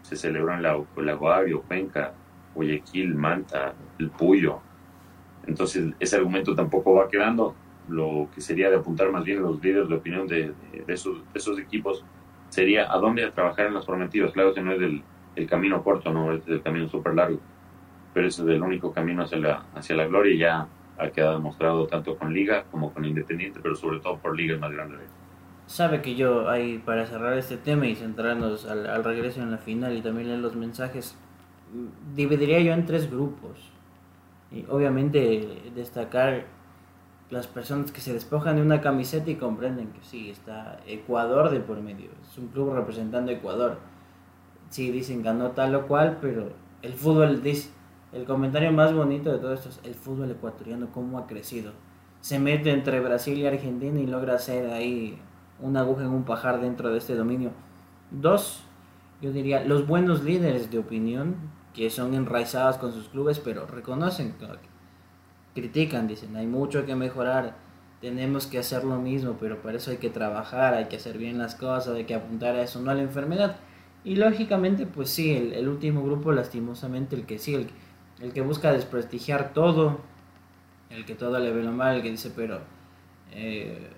Se 0.03 0.17
celebra 0.17 0.57
en 0.57 0.63
la, 0.63 0.83
la 0.97 1.15
Guavio, 1.15 1.63
Cuenca, 1.63 2.13
Guayaquil, 2.55 3.15
Manta, 3.15 3.75
El 3.99 4.11
Puyo. 4.11 4.61
Entonces, 5.47 5.95
ese 5.99 6.17
argumento 6.17 6.55
tampoco 6.55 6.95
va 6.95 7.09
quedando. 7.09 7.55
Lo 7.89 8.29
que 8.35 8.41
sería 8.41 8.71
de 8.71 8.77
apuntar 8.77 9.11
más 9.11 9.25
bien 9.25 9.39
a 9.39 9.43
los 9.43 9.63
líderes 9.63 9.89
de 9.89 9.95
opinión 9.95 10.27
de, 10.27 10.55
esos, 10.87 11.59
equipos 11.59 12.05
sería 12.49 12.91
a 12.91 12.99
dónde 12.99 13.31
trabajar 13.33 13.67
en 13.67 13.75
las 13.75 13.85
formativas. 13.85 14.33
Claro 14.33 14.55
que 14.55 14.63
no 14.63 14.73
es 14.73 14.81
del, 14.81 15.03
el 15.37 15.47
camino 15.47 15.83
corto, 15.83 16.13
no 16.13 16.33
es 16.33 16.47
el 16.49 16.63
camino 16.63 16.89
súper 16.89 17.15
largo, 17.15 17.41
pero 18.15 18.29
ese 18.29 18.43
es 18.43 18.49
el 18.49 18.63
único 18.63 18.93
camino 18.93 19.25
hacia 19.25 19.39
la, 19.39 19.67
hacia 19.75 19.97
la 19.97 20.07
gloria 20.07 20.35
y 20.35 20.39
ya 20.39 20.69
ha 20.97 21.09
quedado 21.11 21.35
demostrado 21.35 21.87
tanto 21.89 22.17
con 22.17 22.33
Liga 22.33 22.65
como 22.71 22.95
con 22.95 23.05
Independiente, 23.05 23.59
pero 23.61 23.75
sobre 23.75 23.99
todo 23.99 24.17
por 24.19 24.37
Liga 24.37 24.55
es 24.55 24.61
más 24.61 24.73
grande. 24.73 24.97
Sabe 25.67 26.01
que 26.01 26.15
yo, 26.15 26.49
ahí 26.49 26.79
para 26.79 27.07
cerrar 27.07 27.37
este 27.37 27.57
tema 27.57 27.87
y 27.87 27.97
centrarnos 27.97 28.67
al, 28.67 28.87
al 28.87 29.03
regreso 29.03 29.43
en 29.43 29.51
la 29.51 29.59
final 29.59 29.97
y 29.97 30.03
también 30.03 30.31
en 30.31 30.43
los 30.43 30.55
mensajes, 30.55 31.17
dividiría 32.15 32.61
yo 32.61 32.73
en 32.73 32.87
tres 32.87 33.11
grupos. 33.11 33.73
Y 34.53 34.65
obviamente 34.69 35.73
destacar 35.75 36.45
las 37.31 37.49
personas 37.49 37.91
que 37.91 38.01
se 38.01 38.13
despojan 38.13 38.57
de 38.57 38.63
una 38.63 38.81
camiseta 38.81 39.31
y 39.31 39.37
comprenden 39.37 39.89
que 39.89 40.05
sí, 40.05 40.31
está 40.31 40.79
Ecuador 40.87 41.51
de 41.51 41.59
por 41.61 41.81
medio, 41.81 42.11
es 42.23 42.39
un 42.39 42.49
club 42.49 42.75
representando 42.75 43.33
a 43.33 43.35
Ecuador. 43.35 43.79
Sí, 44.71 44.91
dicen 44.91 45.23
ganó 45.23 45.51
tal 45.53 45.75
o 45.75 45.87
cual, 45.87 46.19
pero 46.21 46.53
el 46.83 46.93
fútbol, 46.93 47.43
dice, 47.43 47.71
el 48.15 48.25
comentario 48.25 48.71
más 48.73 48.95
bonito 48.95 49.33
de 49.33 49.39
todo 49.39 49.53
esto 49.53 49.69
es 49.69 49.81
el 49.83 49.95
fútbol 49.95 50.31
ecuatoriano, 50.31 50.89
cómo 50.93 51.19
ha 51.19 51.27
crecido. 51.27 51.73
se 52.21 52.39
mete 52.39 52.71
entre 52.71 53.01
Brasil 53.01 53.37
y 53.37 53.47
Argentina 53.47 54.01
y 54.01 54.07
logra 54.07 54.37
hacer 54.37 54.71
ahí 54.71 55.19
una 55.61 55.81
aguja 55.81 56.05
en 56.05 56.11
un 56.11 56.25
pajar 56.25 56.61
dentro 56.61 56.91
de 56.91 56.99
este 56.99 57.15
dominio. 57.15 57.51
Dos, 58.11 58.63
yo 59.21 59.31
diría, 59.33 59.65
los 59.65 59.87
buenos 59.87 60.23
líderes 60.25 60.71
de 60.71 60.79
opinión 60.79 61.37
que 61.75 61.91
son 61.91 62.15
enraizados 62.15 62.79
con 62.79 62.93
sus 62.93 63.09
clubes, 63.09 63.41
pero 63.41 63.67
reconocen, 63.67 64.35
critican, 65.55 66.07
dicen, 66.07 66.37
hay 66.37 66.47
mucho 66.47 66.87
que 66.87 66.95
mejorar, 66.95 67.57
tenemos 68.01 68.47
que 68.47 68.59
hacer 68.59 68.85
lo 68.85 68.99
mismo, 68.99 69.37
pero 69.41 69.61
para 69.61 69.77
eso 69.77 69.91
hay 69.91 69.97
que 69.99 70.11
trabajar, 70.11 70.75
hay 70.75 70.87
que 70.87 70.97
hacer 70.97 71.19
bien 71.19 71.37
las 71.37 71.55
cosas, 71.57 71.95
hay 71.95 72.05
que 72.05 72.15
apuntar 72.15 72.55
a 72.55 72.63
eso, 72.63 72.81
no 72.81 72.91
a 72.91 72.95
la 72.95 73.03
enfermedad. 73.03 73.57
Y 74.05 74.17
lógicamente, 74.17 74.87
pues 74.87 75.11
sí, 75.11 75.33
el, 75.33 75.69
último 75.69 76.03
grupo, 76.03 76.31
lastimosamente, 76.33 77.17
el 77.17 77.27
que 77.27 77.39
sí, 77.39 77.55
el, 77.55 77.71
el, 78.21 78.33
que 78.33 78.41
busca 78.41 78.73
desprestigiar 78.73 79.53
todo, 79.53 79.99
el 80.91 81.05
que 81.05 81.15
todo 81.15 81.39
le 81.39 81.53
ve 81.53 81.63
lo 81.63 81.73
mal, 81.73 81.97
el 81.97 82.03
que 82.03 82.11
dice, 82.11 82.33
pero 82.35 82.61
eh, 83.33 83.91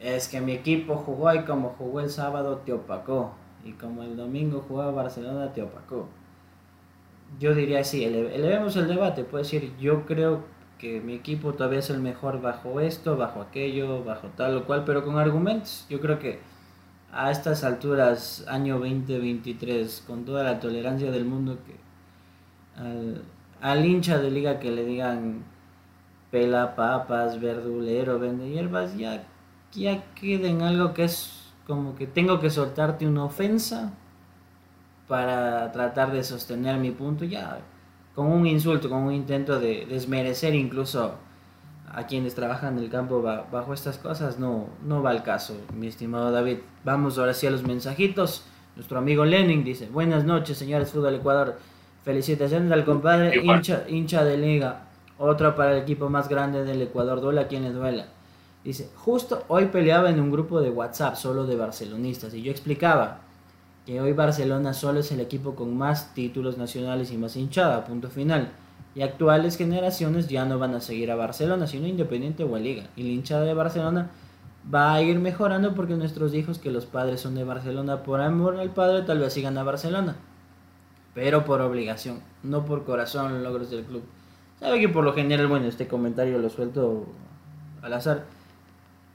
es 0.00 0.28
que 0.28 0.40
mi 0.40 0.52
equipo 0.52 0.96
jugó 0.96 1.32
y 1.34 1.44
como 1.44 1.70
jugó 1.70 2.00
el 2.00 2.10
sábado 2.10 2.58
te 2.64 2.72
opacó. 2.72 3.34
Y 3.64 3.72
como 3.72 4.02
el 4.02 4.16
domingo 4.16 4.64
jugaba 4.68 4.92
Barcelona 4.92 5.52
te 5.52 5.62
opacó. 5.62 6.08
Yo 7.40 7.54
diría 7.54 7.80
así, 7.80 8.04
elevemos 8.04 8.76
el 8.76 8.86
debate. 8.86 9.24
Puede 9.24 9.42
decir, 9.42 9.72
yo 9.78 10.06
creo 10.06 10.44
que 10.78 11.00
mi 11.00 11.14
equipo 11.14 11.54
todavía 11.54 11.80
es 11.80 11.90
el 11.90 12.00
mejor 12.00 12.40
bajo 12.40 12.80
esto, 12.80 13.16
bajo 13.16 13.40
aquello, 13.40 14.04
bajo 14.04 14.28
tal 14.36 14.56
o 14.56 14.64
cual, 14.66 14.84
pero 14.84 15.04
con 15.04 15.18
argumentos. 15.18 15.86
Yo 15.88 16.00
creo 16.00 16.18
que 16.18 16.38
a 17.12 17.30
estas 17.30 17.64
alturas, 17.64 18.44
año 18.46 18.78
2023, 18.78 20.04
con 20.06 20.24
toda 20.24 20.44
la 20.44 20.60
tolerancia 20.60 21.10
del 21.10 21.24
mundo, 21.24 21.58
que 21.66 21.74
al, 22.76 23.22
al 23.60 23.84
hincha 23.84 24.18
de 24.18 24.30
liga 24.30 24.58
que 24.58 24.70
le 24.70 24.84
digan 24.84 25.44
pela 26.30 26.74
papas, 26.74 27.40
verdulero, 27.40 28.18
vende 28.18 28.48
hierbas, 28.48 28.96
ya 28.96 29.24
ya 29.76 30.02
queda 30.14 30.48
en 30.48 30.62
algo 30.62 30.94
que 30.94 31.04
es 31.04 31.52
como 31.66 31.96
que 31.96 32.06
tengo 32.06 32.40
que 32.40 32.50
soltarte 32.50 33.06
una 33.06 33.24
ofensa 33.24 33.92
para 35.08 35.70
tratar 35.72 36.12
de 36.12 36.24
sostener 36.24 36.78
mi 36.78 36.90
punto, 36.90 37.24
ya 37.24 37.58
con 38.14 38.26
un 38.28 38.46
insulto, 38.46 38.88
con 38.88 39.02
un 39.02 39.12
intento 39.12 39.60
de 39.60 39.86
desmerecer 39.86 40.54
incluso 40.54 41.14
a 41.92 42.06
quienes 42.06 42.34
trabajan 42.34 42.78
en 42.78 42.84
el 42.84 42.90
campo 42.90 43.22
bajo 43.22 43.72
estas 43.72 43.98
cosas, 43.98 44.38
no, 44.38 44.68
no 44.84 45.02
va 45.02 45.10
al 45.10 45.22
caso, 45.22 45.56
mi 45.74 45.86
estimado 45.86 46.30
David. 46.32 46.58
Vamos 46.84 47.18
ahora 47.18 47.34
sí 47.34 47.46
a 47.46 47.50
los 47.50 47.62
mensajitos. 47.62 48.44
Nuestro 48.74 48.98
amigo 48.98 49.24
Lenin 49.24 49.64
dice, 49.64 49.88
buenas 49.88 50.24
noches, 50.24 50.58
señores 50.58 50.90
Fútbol 50.90 51.14
Ecuador. 51.14 51.58
Felicitaciones 52.06 52.70
al 52.70 52.84
compadre 52.84 53.36
hincha, 53.42 53.82
hincha 53.88 54.22
de 54.22 54.36
liga. 54.36 54.84
Otro 55.18 55.56
para 55.56 55.72
el 55.72 55.82
equipo 55.82 56.08
más 56.08 56.28
grande 56.28 56.62
del 56.62 56.80
Ecuador. 56.80 57.20
Duela 57.20 57.40
a 57.40 57.48
quien 57.48 57.64
le 57.64 57.72
duela. 57.72 58.06
Dice, 58.62 58.90
justo 58.94 59.42
hoy 59.48 59.66
peleaba 59.66 60.08
en 60.08 60.20
un 60.20 60.30
grupo 60.30 60.60
de 60.60 60.70
WhatsApp 60.70 61.16
solo 61.16 61.46
de 61.46 61.56
barcelonistas 61.56 62.32
y 62.32 62.42
yo 62.42 62.52
explicaba 62.52 63.22
que 63.84 64.00
hoy 64.00 64.12
Barcelona 64.12 64.72
solo 64.72 65.00
es 65.00 65.10
el 65.10 65.18
equipo 65.18 65.56
con 65.56 65.76
más 65.76 66.14
títulos 66.14 66.56
nacionales 66.56 67.10
y 67.10 67.18
más 67.18 67.34
hinchada, 67.34 67.84
punto 67.84 68.08
final. 68.08 68.52
Y 68.94 69.02
actuales 69.02 69.56
generaciones 69.56 70.28
ya 70.28 70.44
no 70.44 70.60
van 70.60 70.76
a 70.76 70.80
seguir 70.80 71.10
a 71.10 71.16
Barcelona, 71.16 71.66
sino 71.66 71.88
Independiente 71.88 72.44
o 72.44 72.54
a 72.54 72.60
Liga. 72.60 72.84
Y 72.94 73.02
la 73.02 73.08
hinchada 73.08 73.42
de 73.42 73.54
Barcelona 73.54 74.10
va 74.72 74.94
a 74.94 75.02
ir 75.02 75.18
mejorando 75.18 75.74
porque 75.74 75.94
nuestros 75.94 76.34
hijos 76.34 76.60
que 76.60 76.70
los 76.70 76.86
padres 76.86 77.20
son 77.20 77.34
de 77.34 77.42
Barcelona 77.42 78.04
por 78.04 78.20
amor 78.20 78.60
al 78.60 78.70
padre 78.70 79.02
tal 79.02 79.18
vez 79.18 79.32
sigan 79.32 79.58
a 79.58 79.64
Barcelona. 79.64 80.14
Pero 81.16 81.46
por 81.46 81.62
obligación, 81.62 82.20
no 82.42 82.66
por 82.66 82.84
corazón 82.84 83.42
logros 83.42 83.70
del 83.70 83.84
club. 83.84 84.02
Sabe 84.60 84.78
que 84.78 84.90
por 84.90 85.02
lo 85.02 85.14
general, 85.14 85.46
bueno, 85.46 85.64
este 85.64 85.88
comentario 85.88 86.38
lo 86.38 86.50
suelto 86.50 87.06
al 87.80 87.94
azar. 87.94 88.26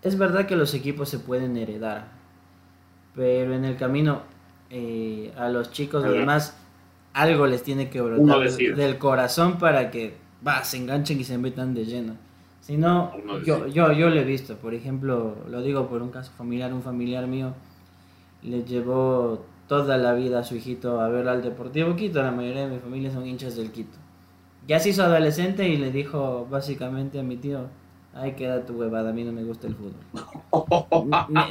Es 0.01 0.17
verdad 0.17 0.47
que 0.47 0.55
los 0.55 0.73
equipos 0.73 1.09
se 1.09 1.19
pueden 1.19 1.55
heredar, 1.57 2.07
pero 3.13 3.53
en 3.53 3.65
el 3.65 3.77
camino 3.77 4.23
eh, 4.71 5.31
a 5.37 5.49
los 5.49 5.71
chicos 5.71 6.03
además 6.03 6.57
algo 7.13 7.45
les 7.45 7.61
tiene 7.61 7.91
que 7.91 8.01
brotar 8.01 8.49
del 8.49 8.97
corazón 8.97 9.59
para 9.59 9.91
que 9.91 10.15
va, 10.45 10.63
se 10.63 10.77
enganchen 10.77 11.19
y 11.19 11.23
se 11.23 11.37
metan 11.37 11.75
de 11.75 11.85
lleno. 11.85 12.15
Si 12.61 12.77
no, 12.77 13.11
yo, 13.45 13.67
yo, 13.67 13.91
yo 13.91 14.09
lo 14.09 14.19
he 14.19 14.23
visto, 14.23 14.55
por 14.55 14.73
ejemplo, 14.73 15.35
lo 15.47 15.61
digo 15.61 15.87
por 15.87 16.01
un 16.01 16.09
caso 16.09 16.31
familiar, 16.35 16.73
un 16.73 16.81
familiar 16.81 17.27
mío 17.27 17.53
le 18.41 18.63
llevó 18.63 19.45
toda 19.71 19.97
la 19.97 20.11
vida 20.11 20.39
a 20.39 20.43
su 20.43 20.57
hijito 20.57 20.99
a 20.99 21.07
ver 21.07 21.29
al 21.29 21.41
Deportivo 21.41 21.95
Quito, 21.95 22.21
la 22.21 22.31
mayoría 22.31 22.67
de 22.67 22.73
mi 22.73 22.79
familia 22.79 23.09
son 23.09 23.25
hinchas 23.25 23.55
del 23.55 23.71
Quito. 23.71 23.97
Ya 24.67 24.81
se 24.81 24.89
hizo 24.89 25.01
adolescente 25.01 25.65
y 25.69 25.77
le 25.77 25.91
dijo 25.91 26.45
básicamente 26.51 27.21
a 27.21 27.23
mi 27.23 27.37
tío, 27.37 27.67
Ay, 28.13 28.33
queda 28.33 28.65
tu 28.65 28.73
huevada, 28.73 29.11
a 29.11 29.13
mí 29.13 29.23
no 29.23 29.31
me 29.31 29.45
gusta 29.45 29.67
el 29.67 29.75
fútbol. 29.75 29.93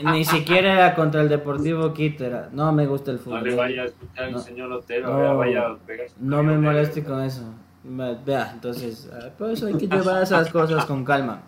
Ni, 0.13 0.23
siquiera 0.27 0.75
era 0.75 0.95
contra 0.95 1.23
el 1.23 1.31
Deportivo 1.31 1.95
Quito, 1.95 2.27
era, 2.27 2.51
no 2.53 2.71
me 2.73 2.87
gusta 2.87 3.11
el 3.11 3.21
fútbol. 3.21 3.41
No 3.41 3.47
le 3.47 3.55
vaya 3.55 3.83
a 3.85 3.85
escuchar 3.87 4.29
el 4.29 4.39
señor 4.39 4.71
Otero, 4.71 5.19
no, 5.19 5.39
vaya 5.39 5.69
a 5.69 5.79
No 6.19 6.43
me 6.43 6.59
moleste 6.59 7.03
con 7.03 7.23
eso. 7.23 7.45
Vea, 7.83 8.51
entonces, 8.53 9.11
ah, 9.15 9.31
por 9.39 9.49
eso 9.49 9.67
hay 9.67 9.79
que 9.79 9.87
llevar 9.87 10.23
esas 10.23 10.51
cosas 10.51 10.85
con 10.85 11.07
calma. 11.07 11.41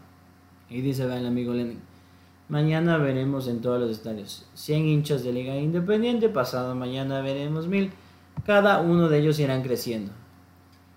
Y 0.70 0.80
dice, 0.80 1.06
va 1.06 1.18
el 1.18 1.26
amigo 1.26 1.52
Lenin, 1.52 1.82
mañana 2.52 2.98
veremos 2.98 3.48
en 3.48 3.62
todos 3.62 3.80
los 3.80 3.90
estadios 3.90 4.44
100 4.52 4.84
hinchas 4.84 5.24
de 5.24 5.32
Liga 5.32 5.56
Independiente, 5.56 6.28
pasado 6.28 6.74
mañana 6.74 7.22
veremos 7.22 7.66
1000, 7.66 7.90
cada 8.44 8.82
uno 8.82 9.08
de 9.08 9.20
ellos 9.20 9.38
irán 9.38 9.62
creciendo. 9.62 10.12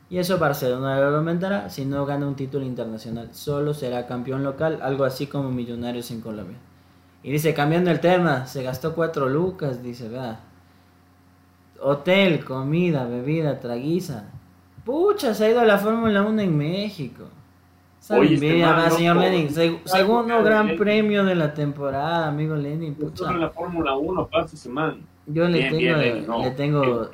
Y 0.10 0.18
eso 0.18 0.38
Barcelona 0.38 1.00
lo 1.00 1.16
aumentará 1.16 1.70
si 1.70 1.86
no 1.86 2.06
gana 2.06 2.28
un 2.28 2.36
título 2.36 2.66
internacional. 2.66 3.30
Solo 3.32 3.74
será 3.74 4.06
campeón 4.06 4.44
local, 4.44 4.80
algo 4.82 5.06
así 5.06 5.28
como 5.28 5.50
Millonarios 5.50 6.12
en 6.12 6.20
Colombia. 6.20 6.58
Y 7.24 7.32
dice, 7.32 7.54
cambiando 7.54 7.90
el 7.90 8.02
tema, 8.02 8.48
se 8.48 8.62
gastó 8.62 8.94
cuatro 8.94 9.30
lucas, 9.30 9.82
dice, 9.82 10.10
vea. 10.10 10.42
Hotel, 11.80 12.44
comida, 12.44 13.06
bebida, 13.06 13.62
traguiza. 13.62 14.26
Pucha, 14.84 15.34
se 15.34 15.46
ha 15.46 15.52
ido 15.52 15.62
a 15.62 15.66
la 15.66 15.78
Fórmula 15.78 16.22
1 16.22 16.42
en 16.42 16.58
México. 16.58 17.24
Oye, 18.10 18.36
envidia, 18.36 18.90
señor 18.92 19.18
Lenin. 19.18 19.50
segundo 19.86 20.44
gran 20.44 20.76
premio 20.78 21.24
de 21.24 21.36
la 21.36 21.54
temporada, 21.54 22.28
amigo 22.28 22.56
Lenin. 22.56 22.94
Pucha. 22.94 23.32
la 23.32 23.50
Fórmula 23.50 23.96
1, 23.96 24.28
pase 24.28 24.70
man. 24.70 25.02
Yo 25.28 25.48
le 25.48 25.72
tengo, 25.72 26.44
le 26.44 26.52
tengo 26.52 27.10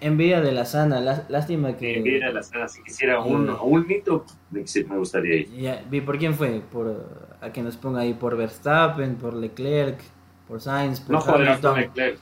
envidia 0.00 0.40
de 0.40 0.52
la 0.52 0.64
sana, 0.64 1.00
lástima 1.28 1.76
que... 1.76 1.96
Envidia 1.96 2.28
de 2.28 2.32
la 2.32 2.42
sana, 2.44 2.68
si 2.68 2.80
quisiera 2.84 3.20
un, 3.20 3.50
un 3.50 3.86
mito, 3.86 4.24
me 4.50 4.96
gustaría 4.96 5.34
ir. 5.34 5.82
¿Y 5.90 6.00
por 6.00 6.16
quién 6.16 6.34
fue? 6.34 6.62
Por, 6.72 7.04
a 7.40 7.50
que 7.50 7.60
nos 7.62 7.76
ponga 7.76 8.00
ahí, 8.00 8.14
por 8.14 8.36
Verstappen, 8.36 9.16
por 9.16 9.34
Leclerc, 9.34 9.98
por 10.46 10.60
Sainz, 10.60 11.00
por 11.00 11.16
no 11.16 11.34
Hamilton. 11.34 11.80
Leclerc. 11.80 12.18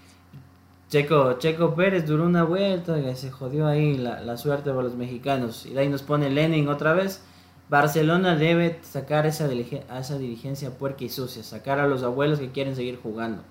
Checo, 0.89 1.33
Checo 1.39 1.75
Pérez 1.75 2.07
duró 2.07 2.25
una 2.25 2.45
vuelta, 2.45 3.03
que 3.03 3.15
se 3.17 3.31
jodió 3.31 3.67
ahí 3.67 3.99
la, 3.99 4.21
la 4.21 4.37
suerte 4.37 4.71
por 4.71 4.85
los 4.85 4.95
mexicanos. 4.95 5.67
Y 5.67 5.75
de 5.75 5.81
ahí 5.81 5.89
nos 5.89 6.03
pone 6.03 6.31
Lenin 6.31 6.69
otra 6.69 6.95
vez. 6.95 7.23
Barcelona 7.69 8.37
debe 8.37 8.79
sacar 8.83 9.27
esa, 9.27 9.47
a 9.89 9.99
esa 9.99 10.19
dirigencia 10.19 10.71
puerca 10.79 11.05
y 11.05 11.09
sucia, 11.09 11.43
sacar 11.43 11.81
a 11.81 11.87
los 11.87 12.03
abuelos 12.03 12.39
que 12.39 12.51
quieren 12.51 12.77
seguir 12.77 12.99
jugando 13.03 13.43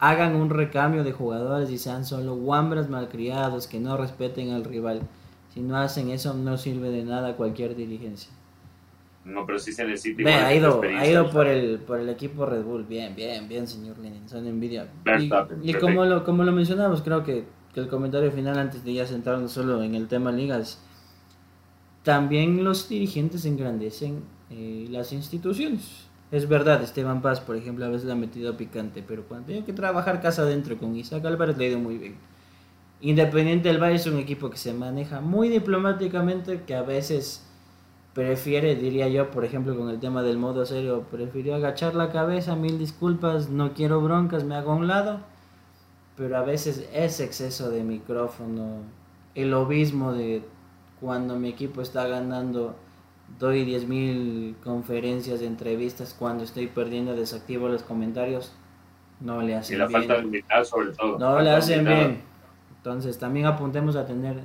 hagan 0.00 0.34
un 0.34 0.50
recambio 0.50 1.04
de 1.04 1.12
jugadores 1.12 1.70
y 1.70 1.78
sean 1.78 2.04
solo 2.04 2.34
guambras 2.34 2.88
malcriados 2.88 3.66
que 3.68 3.78
no 3.78 3.96
respeten 3.96 4.50
al 4.50 4.64
rival. 4.64 5.02
Si 5.54 5.60
no 5.60 5.76
hacen 5.76 6.10
eso, 6.10 6.32
no 6.34 6.56
sirve 6.56 6.90
de 6.90 7.04
nada 7.04 7.36
cualquier 7.36 7.76
dirigencia. 7.76 8.30
No, 9.24 9.44
pero 9.44 9.58
sí 9.58 9.72
se 9.72 9.84
necesita. 9.84 10.24
Ve, 10.24 10.32
ha 10.32 10.54
ido, 10.54 10.80
ha 10.82 11.06
ido 11.06 11.30
por 11.30 11.46
el, 11.46 11.78
por 11.80 12.00
el 12.00 12.08
equipo 12.08 12.46
Red 12.46 12.62
Bull. 12.62 12.84
Bien, 12.84 13.14
bien, 13.14 13.46
bien, 13.46 13.68
señor 13.68 13.98
Lenin. 13.98 14.26
Son 14.26 14.46
envidia. 14.46 14.88
Y, 15.62 15.74
como, 15.74 16.06
lo, 16.06 16.24
como 16.24 16.44
lo 16.44 16.52
mencionamos, 16.52 17.02
creo 17.02 17.22
que, 17.22 17.44
que, 17.74 17.80
el 17.80 17.88
comentario 17.88 18.32
final, 18.32 18.58
antes 18.58 18.82
de 18.82 18.94
ya 18.94 19.06
centrarnos 19.06 19.52
solo 19.52 19.82
en 19.82 19.94
el 19.94 20.08
tema 20.08 20.32
ligas, 20.32 20.82
también 22.02 22.64
los 22.64 22.88
dirigentes 22.88 23.44
engrandecen 23.44 24.22
eh, 24.50 24.86
las 24.90 25.12
instituciones. 25.12 26.06
Es 26.30 26.48
verdad, 26.48 26.82
Esteban 26.82 27.22
Paz, 27.22 27.40
por 27.40 27.56
ejemplo, 27.56 27.84
a 27.84 27.88
veces 27.88 28.06
la 28.06 28.12
ha 28.12 28.16
metido 28.16 28.56
picante, 28.56 29.02
pero 29.06 29.24
cuando 29.24 29.48
tiene 29.48 29.64
que 29.64 29.72
trabajar 29.72 30.20
casa 30.20 30.42
adentro 30.42 30.78
con 30.78 30.94
Isaac 30.96 31.24
Álvarez 31.24 31.58
le 31.58 31.64
ha 31.64 31.68
ido 31.68 31.78
muy 31.78 31.98
bien. 31.98 32.16
Independiente 33.00 33.68
del 33.68 33.82
Valle 33.82 33.96
es 33.96 34.06
un 34.06 34.18
equipo 34.18 34.50
que 34.50 34.56
se 34.56 34.72
maneja 34.72 35.20
muy 35.20 35.48
diplomáticamente, 35.48 36.62
que 36.62 36.74
a 36.74 36.82
veces 36.82 37.44
prefiere, 38.14 38.76
diría 38.76 39.08
yo, 39.08 39.30
por 39.30 39.44
ejemplo, 39.44 39.76
con 39.76 39.88
el 39.88 39.98
tema 39.98 40.22
del 40.22 40.36
modo 40.36 40.66
serio, 40.66 41.06
prefirió 41.10 41.54
agachar 41.54 41.94
la 41.94 42.10
cabeza, 42.10 42.56
mil 42.56 42.78
disculpas, 42.78 43.48
no 43.50 43.72
quiero 43.72 44.00
broncas, 44.00 44.44
me 44.44 44.54
hago 44.54 44.72
a 44.72 44.76
un 44.76 44.86
lado, 44.86 45.20
pero 46.16 46.36
a 46.36 46.42
veces 46.42 46.88
ese 46.92 47.24
exceso 47.24 47.70
de 47.70 47.82
micrófono, 47.82 48.82
el 49.34 49.54
obismo 49.54 50.12
de 50.12 50.42
cuando 51.00 51.36
mi 51.36 51.48
equipo 51.48 51.82
está 51.82 52.06
ganando 52.06 52.76
doy 53.38 53.64
10.000 53.64 54.56
conferencias 54.62 55.40
de 55.40 55.46
entrevistas 55.46 56.14
cuando 56.18 56.44
estoy 56.44 56.66
perdiendo, 56.66 57.14
desactivo 57.14 57.68
los 57.68 57.82
comentarios, 57.82 58.52
no 59.20 59.42
le 59.42 59.54
hacen 59.54 59.76
y 59.76 59.78
la 59.78 59.86
bien. 59.86 60.00
falta 60.00 60.20
de 60.20 60.26
humildad 60.26 60.64
sobre 60.64 60.92
todo. 60.92 61.18
No 61.18 61.40
le 61.40 61.50
hacen 61.50 61.84
bien. 61.84 62.22
Entonces 62.76 63.18
también 63.18 63.46
apuntemos 63.46 63.96
a 63.96 64.06
tener, 64.06 64.40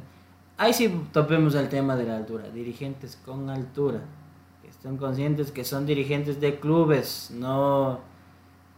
ahí 0.58 0.74
sí 0.74 0.94
topemos 1.14 1.56
el 1.56 1.70
tema 1.70 1.96
de 1.96 2.06
la 2.06 2.18
altura, 2.18 2.50
dirigentes 2.50 3.18
con 3.26 3.50
altura. 3.50 4.02
que 4.62 4.70
estén 4.70 4.98
conscientes 4.98 5.52
que 5.52 5.64
son 5.64 5.86
dirigentes 5.86 6.42
de 6.42 6.60
clubes, 6.60 7.32
no 7.34 8.00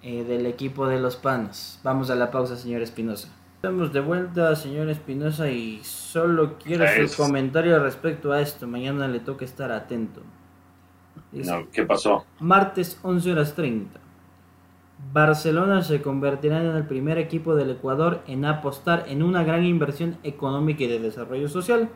eh, 0.03 0.23
del 0.23 0.45
equipo 0.45 0.87
de 0.87 0.99
los 0.99 1.15
panos. 1.15 1.79
Vamos 1.83 2.09
a 2.09 2.15
la 2.15 2.29
pausa, 2.29 2.55
señor 2.55 2.81
Espinosa. 2.81 3.29
Estamos 3.67 3.91
de 3.91 3.99
vuelta, 3.99 4.55
señor 4.55 4.87
Espinosa, 4.87 5.49
y 5.49 5.81
solo 5.83 6.53
quiero 6.57 6.85
su 7.05 7.21
comentario 7.21 7.77
respecto 7.83 8.31
a 8.31 8.39
esto. 8.39 8.65
Mañana 8.65 9.09
le 9.09 9.19
toca 9.19 9.43
estar 9.43 9.73
atento. 9.73 10.21
¿Qué 11.73 11.83
pasó? 11.83 12.25
Martes 12.39 12.97
11 13.03 13.29
horas 13.33 13.55
30. 13.55 13.99
Barcelona 15.11 15.81
se 15.81 16.01
convertirá 16.01 16.61
en 16.61 16.77
el 16.77 16.85
primer 16.85 17.17
equipo 17.17 17.55
del 17.55 17.71
Ecuador 17.71 18.21
en 18.25 18.45
apostar 18.45 19.03
en 19.09 19.21
una 19.21 19.43
gran 19.43 19.65
inversión 19.65 20.17
económica 20.23 20.85
y 20.85 20.87
de 20.87 20.99
desarrollo 20.99 21.49
social. 21.49 21.89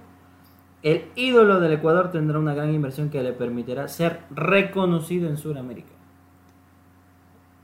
El 0.83 1.05
ídolo 1.15 1.61
del 1.61 1.71
Ecuador 1.71 2.11
tendrá 2.11 2.37
una 2.37 2.53
gran 2.53 2.73
inversión 2.73 3.09
que 3.09 3.23
le 3.23 3.31
permitirá 3.31 3.87
ser 3.87 4.19
reconocido 4.29 5.29
en 5.29 5.37
Sudamérica. 5.37 5.93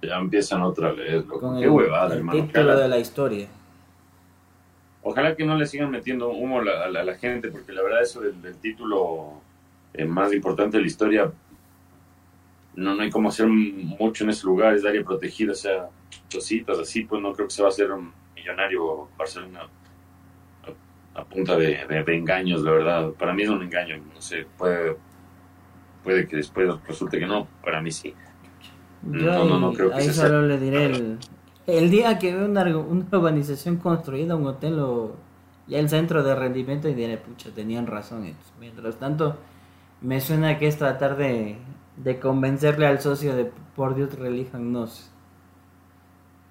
Ya 0.02 0.16
empiezan 0.16 0.62
otra 0.62 0.94
vez, 0.94 1.26
Con 1.26 1.58
Qué 1.58 1.66
el, 1.66 1.72
huevada, 1.72 2.16
el 2.16 2.30
título 2.30 2.78
de 2.78 2.88
la 2.88 3.00
historia. 3.00 3.50
Ojalá 5.10 5.38
que 5.38 5.46
no 5.46 5.56
le 5.56 5.66
sigan 5.66 5.90
metiendo 5.90 6.32
humo 6.32 6.60
a 6.60 6.90
la, 6.90 7.16
gente, 7.16 7.50
porque 7.50 7.72
la 7.72 7.82
verdad 7.82 8.02
eso 8.02 8.20
del, 8.20 8.58
título 8.58 9.42
eh, 9.94 10.04
más 10.04 10.34
importante 10.34 10.76
de 10.76 10.82
la 10.82 10.88
historia 10.88 11.32
no, 12.76 12.94
no 12.94 13.02
hay 13.02 13.10
como 13.10 13.30
hacer 13.30 13.48
mucho 13.48 14.26
en 14.26 14.32
ese 14.32 14.46
lugar, 14.46 14.76
es 14.76 14.86
área 14.86 15.02
protegida, 15.06 15.54
o 15.54 15.56
sea, 15.56 15.88
cositas 16.30 16.78
así, 16.78 17.06
pues 17.06 17.22
no 17.22 17.32
creo 17.32 17.48
que 17.48 17.54
se 17.54 17.62
va 17.62 17.70
a 17.70 17.72
hacer 17.72 17.90
un 17.90 18.12
millonario 18.36 19.08
Barcelona 19.18 19.70
a, 21.16 21.24
punta 21.24 21.56
de, 21.56 21.88
engaños, 22.08 22.62
la 22.64 22.72
verdad. 22.72 23.12
Para 23.12 23.34
mí 23.34 23.44
es 23.44 23.50
un 23.50 23.64
engaño, 23.64 24.04
no 24.14 24.22
sé, 24.22 24.46
puede, 24.58 24.98
puede 26.04 26.28
que 26.28 26.36
después 26.36 26.68
resulte 26.86 27.18
que 27.18 27.28
no, 27.28 27.48
para 27.64 27.82
mí 27.82 27.92
sí. 27.92 28.14
no, 29.04 29.46
no, 29.46 29.58
no 29.58 29.72
creo 29.72 29.90
que 29.90 29.96
ahí 29.96 30.10
solo 30.10 30.42
le 30.42 30.60
diré 30.60 30.86
el, 30.88 31.18
el 31.68 31.92
día 31.92 32.18
que 32.18 32.34
veo 32.34 32.46
una, 32.46 32.64
una 32.64 33.06
urbanización 33.12 33.78
construida, 33.78 34.36
un 34.36 34.48
hotel 34.48 34.80
o 34.80 35.16
ya 35.68 35.80
el 35.80 35.90
centro 35.90 36.24
de 36.24 36.34
rendimiento 36.34 36.90
y 36.90 36.96
diré, 36.96 37.18
pucha, 37.18 37.52
tenían 37.52 37.86
razón. 37.86 38.34
Mientras 38.60 38.96
tanto, 38.96 39.36
me 40.02 40.20
suena 40.22 40.58
que 40.58 40.68
es 40.68 40.78
tratar 40.78 41.18
de 41.18 41.58
de 41.98 42.20
convencerle 42.20 42.88
al 42.88 43.02
socio 43.02 43.36
de 43.36 43.52
por 43.76 43.96
Dios 43.96 44.18
relíjanos. 44.18 45.12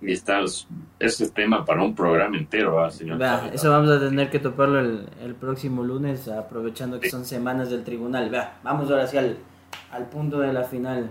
Y 0.03 0.12
está, 0.12 0.41
ese 0.41 0.67
es 0.99 1.33
tema 1.33 1.64
para 1.64 1.83
un 1.83 1.95
programa 1.95 2.37
entero, 2.37 2.89
señor. 2.91 3.21
eso 3.53 3.71
vamos 3.71 3.91
a 3.91 3.99
tener 3.99 4.29
que 4.29 4.39
toparlo 4.39 4.81
el, 4.81 5.09
el, 5.23 5.35
próximo 5.35 5.83
lunes, 5.83 6.29
aprovechando 6.29 7.01
que 7.01 7.09
son 7.09 7.25
semanas 7.25 7.71
del 7.71 7.83
tribunal. 7.83 8.29
Vea, 8.29 8.59
vamos 8.62 8.91
ahora 8.91 9.07
sí 9.07 9.17
al, 9.17 9.39
al 9.91 10.07
punto 10.09 10.41
de 10.41 10.53
la 10.53 10.64
final. 10.64 11.11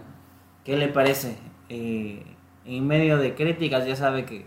¿Qué 0.63 0.77
le 0.77 0.89
parece? 0.89 1.37
Eh, 1.69 2.23
en 2.65 2.87
medio 2.87 3.17
de 3.17 3.35
críticas, 3.35 3.85
ya 3.85 3.95
sabe 3.95 4.25
que. 4.25 4.45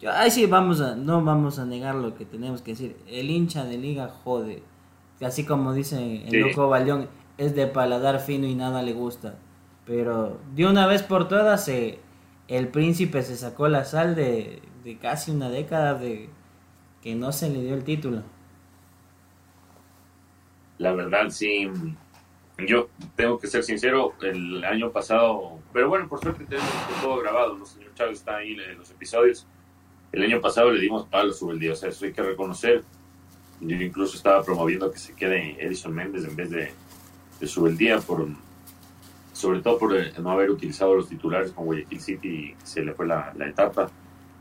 Yo, 0.00 0.10
ay, 0.12 0.30
sí, 0.30 0.46
vamos 0.46 0.80
a, 0.80 0.94
no 0.94 1.24
vamos 1.24 1.58
a 1.58 1.64
negar 1.64 1.94
lo 1.94 2.14
que 2.14 2.24
tenemos 2.24 2.62
que 2.62 2.72
decir. 2.72 2.96
El 3.06 3.30
hincha 3.30 3.64
de 3.64 3.78
liga 3.78 4.08
jode. 4.08 4.62
Así 5.20 5.44
como 5.44 5.72
dice 5.72 6.26
el 6.26 6.40
loco 6.40 6.68
Balión, 6.68 7.08
es 7.38 7.54
de 7.54 7.66
paladar 7.66 8.20
fino 8.20 8.46
y 8.46 8.54
nada 8.54 8.82
le 8.82 8.92
gusta. 8.92 9.36
Pero 9.86 10.38
de 10.54 10.66
una 10.66 10.86
vez 10.86 11.02
por 11.02 11.28
todas, 11.28 11.66
eh, 11.68 12.00
el 12.48 12.68
príncipe 12.68 13.22
se 13.22 13.36
sacó 13.36 13.68
la 13.68 13.84
sal 13.84 14.14
de, 14.14 14.60
de 14.84 14.98
casi 14.98 15.30
una 15.30 15.48
década 15.48 15.94
de 15.94 16.28
que 17.02 17.14
no 17.14 17.32
se 17.32 17.48
le 17.48 17.62
dio 17.62 17.74
el 17.74 17.84
título. 17.84 18.22
La 20.78 20.92
verdad, 20.92 21.30
sí. 21.30 21.70
Yo 22.58 22.88
tengo 23.16 23.38
que 23.38 23.48
ser 23.48 23.62
sincero, 23.62 24.14
el 24.22 24.64
año 24.64 24.90
pasado, 24.90 25.58
pero 25.72 25.88
bueno, 25.90 26.08
por 26.08 26.20
suerte 26.20 26.44
tenemos 26.44 26.70
todo 27.02 27.18
grabado, 27.18 27.56
¿no? 27.56 27.66
señor 27.66 27.92
Chávez 27.94 28.18
está 28.18 28.36
ahí 28.36 28.52
en 28.58 28.78
los 28.78 28.90
episodios. 28.90 29.46
El 30.12 30.22
año 30.22 30.40
pasado 30.40 30.70
le 30.70 30.80
dimos 30.80 31.06
palo 31.06 31.32
sobre 31.32 31.54
el 31.54 31.60
día, 31.60 31.72
o 31.72 31.76
sea, 31.76 31.90
eso 31.90 32.06
hay 32.06 32.12
que 32.12 32.22
reconocer. 32.22 32.82
Yo 33.60 33.76
incluso 33.76 34.16
estaba 34.16 34.42
promoviendo 34.42 34.90
que 34.90 34.98
se 34.98 35.14
quede 35.14 35.62
Edison 35.62 35.94
Méndez 35.94 36.24
en 36.24 36.36
vez 36.36 36.50
de, 36.50 36.72
de 37.40 37.76
día 37.76 37.98
por 38.00 38.26
sobre 39.32 39.60
todo 39.60 39.78
por 39.78 39.94
eh, 39.94 40.14
no 40.18 40.30
haber 40.30 40.50
utilizado 40.50 40.94
los 40.94 41.08
titulares 41.10 41.52
con 41.52 41.66
Guayaquil 41.66 42.00
City 42.00 42.56
se 42.62 42.82
le 42.82 42.94
fue 42.94 43.06
la, 43.06 43.34
etapa 43.46 43.90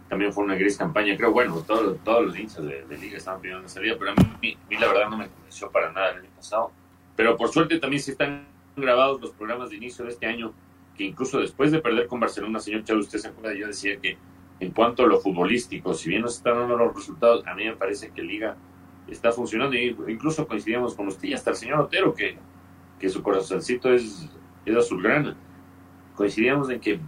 también 0.08 0.32
fue 0.32 0.46
una 0.46 0.56
gris 0.56 0.78
campaña 0.78 1.18
creo 1.18 1.34
bueno 1.34 1.62
todos 1.68 1.98
todos 2.04 2.28
los 2.28 2.40
hinchas 2.40 2.64
de, 2.64 2.98
liga 2.98 3.18
estaban 3.18 3.42
pidiendo 3.42 3.68
salida 3.68 3.96
pero 4.00 4.12
a 4.12 4.16
mí, 4.42 4.58
la 4.70 4.88
verdad 4.88 5.10
no 5.10 5.18
me 5.18 5.28
convenció 5.28 5.70
para 5.70 5.92
nada 5.92 6.12
el 6.12 6.20
año 6.20 6.30
pasado 6.34 6.72
pero 7.16 7.38
por 7.38 7.50
suerte 7.50 7.80
también 7.80 8.02
sí 8.02 8.12
están 8.12 8.46
grabados 8.76 9.22
los 9.22 9.32
programas 9.32 9.70
de 9.70 9.78
inicio 9.78 10.06
de 10.06 10.12
este 10.12 10.26
año 10.26 10.54
que 10.98 11.04
incluso 11.04 11.40
después 11.40 11.72
de 11.72 11.80
perder 11.80 12.08
con 12.08 12.20
Barcelona 12.20 12.60
señor 12.60 12.84
Chávez 12.84 13.06
usted 13.06 13.20
se 13.20 13.28
acuerda 13.28 13.58
yo 13.58 13.68
decía 13.68 13.98
que 13.98 14.18
en 14.60 14.72
cuanto 14.72 15.04
a 15.04 15.08
lo 15.08 15.20
futbolístico 15.20 15.94
si 15.94 16.10
bien 16.10 16.22
no 16.22 16.28
están 16.28 16.58
dando 16.58 16.78
los 16.78 16.94
resultados 16.94 17.46
a 17.48 17.54
mí 17.54 17.66
me 17.66 17.76
parece 17.76 18.12
que 18.12 18.22
liga 18.22 18.56
está 19.08 19.32
funcionando 19.32 19.76
y 19.76 19.96
incluso 20.08 20.48
coincidíamos 20.48 20.96
con 20.96 21.08
usted 21.08 21.30
y 21.30 21.34
hasta 21.34 21.52
el 21.52 21.56
señor 21.56 21.80
Otero 21.80 22.14
que 22.14 22.38
que 23.00 23.10
su 23.10 23.22
corazoncito 23.22 23.94
es, 23.94 24.30
es 24.66 24.76
azulgrana. 24.76 25.36
Coincidíamos 26.16 26.70
en 26.70 26.80
que 26.80 27.00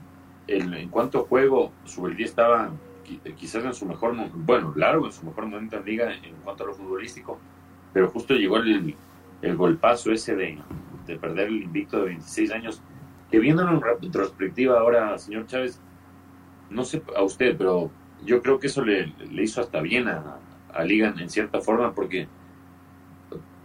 en 0.47 0.89
cuanto 0.89 1.19
a 1.19 1.23
juego, 1.23 1.71
día 2.15 2.25
estaba 2.25 2.71
quizás 3.37 3.63
en 3.63 3.73
su 3.73 3.85
mejor, 3.85 4.15
bueno, 4.33 4.73
largo 4.75 5.05
en 5.05 5.11
su 5.11 5.25
mejor 5.25 5.45
momento 5.45 5.77
en 5.77 5.85
liga 5.85 6.13
en 6.13 6.35
cuanto 6.43 6.63
a 6.63 6.67
lo 6.67 6.73
futbolístico, 6.73 7.39
pero 7.93 8.09
justo 8.09 8.33
llegó 8.33 8.57
el, 8.57 8.95
el 9.41 9.55
golpazo 9.55 10.11
ese 10.11 10.35
de, 10.35 10.57
de 11.05 11.17
perder 11.17 11.47
el 11.47 11.63
invicto 11.63 11.99
de 11.99 12.05
26 12.05 12.51
años, 12.51 12.81
que 13.31 13.39
viéndolo 13.39 13.71
en 13.71 13.81
retrospectiva 13.81 14.79
ahora, 14.79 15.17
señor 15.17 15.47
Chávez, 15.47 15.81
no 16.69 16.83
sé 16.83 17.01
a 17.15 17.23
usted, 17.23 17.55
pero 17.57 17.91
yo 18.25 18.41
creo 18.41 18.59
que 18.59 18.67
eso 18.67 18.83
le, 18.83 19.13
le 19.29 19.43
hizo 19.43 19.61
hasta 19.61 19.81
bien 19.81 20.07
a, 20.07 20.37
a 20.73 20.83
Liga 20.83 21.13
en 21.17 21.29
cierta 21.29 21.61
forma, 21.61 21.93
porque 21.93 22.27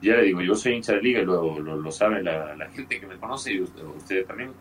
ya 0.03 0.17
le 0.17 0.25
digo, 0.25 0.41
yo 0.43 0.57
soy 0.57 0.75
hincha 0.75 0.95
de 0.95 1.01
liga 1.01 1.21
y 1.21 1.25
lo, 1.25 1.61
lo, 1.61 1.91
sabe 1.93 2.23
la, 2.23 2.69
gente 2.73 2.99
que 2.99 3.07
me 3.07 3.17
conoce 3.17 3.53
y 3.53 3.61
usted, 3.61 4.27
también. 4.27 4.53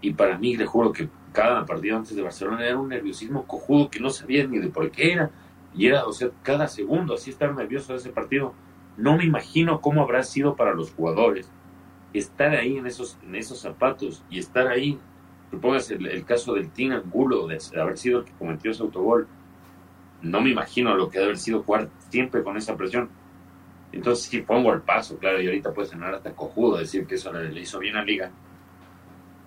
Y 0.00 0.14
para 0.14 0.38
mí, 0.38 0.56
le 0.56 0.64
juro 0.64 0.90
que 0.90 1.08
cada 1.32 1.66
partido 1.66 1.98
antes 1.98 2.16
de 2.16 2.22
Barcelona 2.22 2.64
era 2.64 2.78
un 2.78 2.88
nerviosismo 2.88 3.46
cojudo 3.46 3.90
que 3.90 4.00
no 4.00 4.08
sabía 4.08 4.46
ni 4.46 4.58
de 4.58 4.68
por 4.68 4.90
qué 4.90 5.12
era. 5.12 5.30
Y 5.74 5.86
era, 5.86 6.06
o 6.06 6.12
sea, 6.12 6.30
cada 6.42 6.66
segundo 6.66 7.14
así 7.14 7.30
estar 7.30 7.54
nervioso 7.54 7.92
de 7.92 7.98
ese 7.98 8.10
partido. 8.10 8.54
No 8.98 9.16
me 9.16 9.24
imagino 9.24 9.80
cómo 9.80 10.02
habrá 10.02 10.22
sido 10.22 10.54
para 10.54 10.74
los 10.74 10.92
jugadores 10.92 11.50
estar 12.12 12.54
ahí 12.54 12.76
en 12.76 12.86
esos, 12.86 13.18
en 13.22 13.34
esos 13.36 13.60
zapatos 13.60 14.22
y 14.28 14.38
estar 14.38 14.66
ahí. 14.66 14.98
Supongas 15.50 15.90
el, 15.90 16.24
caso 16.26 16.52
del 16.52 16.70
Team 16.70 16.92
Angulo, 16.92 17.46
de, 17.46 17.58
haber 17.80 17.96
sido 17.96 18.18
el 18.18 18.24
que 18.26 18.32
cometió 18.32 18.70
ese 18.70 18.82
autogol. 18.82 19.26
No 20.20 20.42
me 20.42 20.50
imagino 20.50 20.94
lo 20.94 21.08
que 21.08 21.14
debe 21.14 21.30
haber 21.30 21.38
sido 21.38 21.62
jugar 21.62 21.88
siempre 22.10 22.42
con 22.42 22.58
esa 22.58 22.76
presión 22.76 23.08
entonces 23.92 24.26
sí 24.26 24.42
pongo 24.42 24.72
el 24.72 24.82
paso, 24.82 25.18
claro, 25.18 25.40
y 25.40 25.46
ahorita 25.46 25.72
puede 25.72 25.88
sonar 25.88 26.14
hasta 26.14 26.32
cojudo 26.32 26.78
decir 26.78 27.06
que 27.06 27.14
eso 27.14 27.32
le, 27.32 27.60
hizo 27.60 27.78
bien 27.78 27.96
a 27.96 28.04
Liga. 28.04 28.30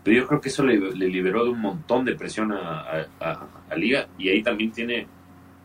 Pero 0.04 0.18
yo 0.18 0.28
creo 0.28 0.42
que 0.42 0.50
eso 0.50 0.64
le, 0.64 0.78
liberó 0.78 1.44
de 1.44 1.52
un 1.52 1.62
montón 1.62 2.06
de 2.06 2.16
presión 2.16 2.52
a, 2.52 3.06
Liga 3.76 4.08
y 4.18 4.30
ahí 4.30 4.42
también 4.42 4.72
tiene, 4.72 5.08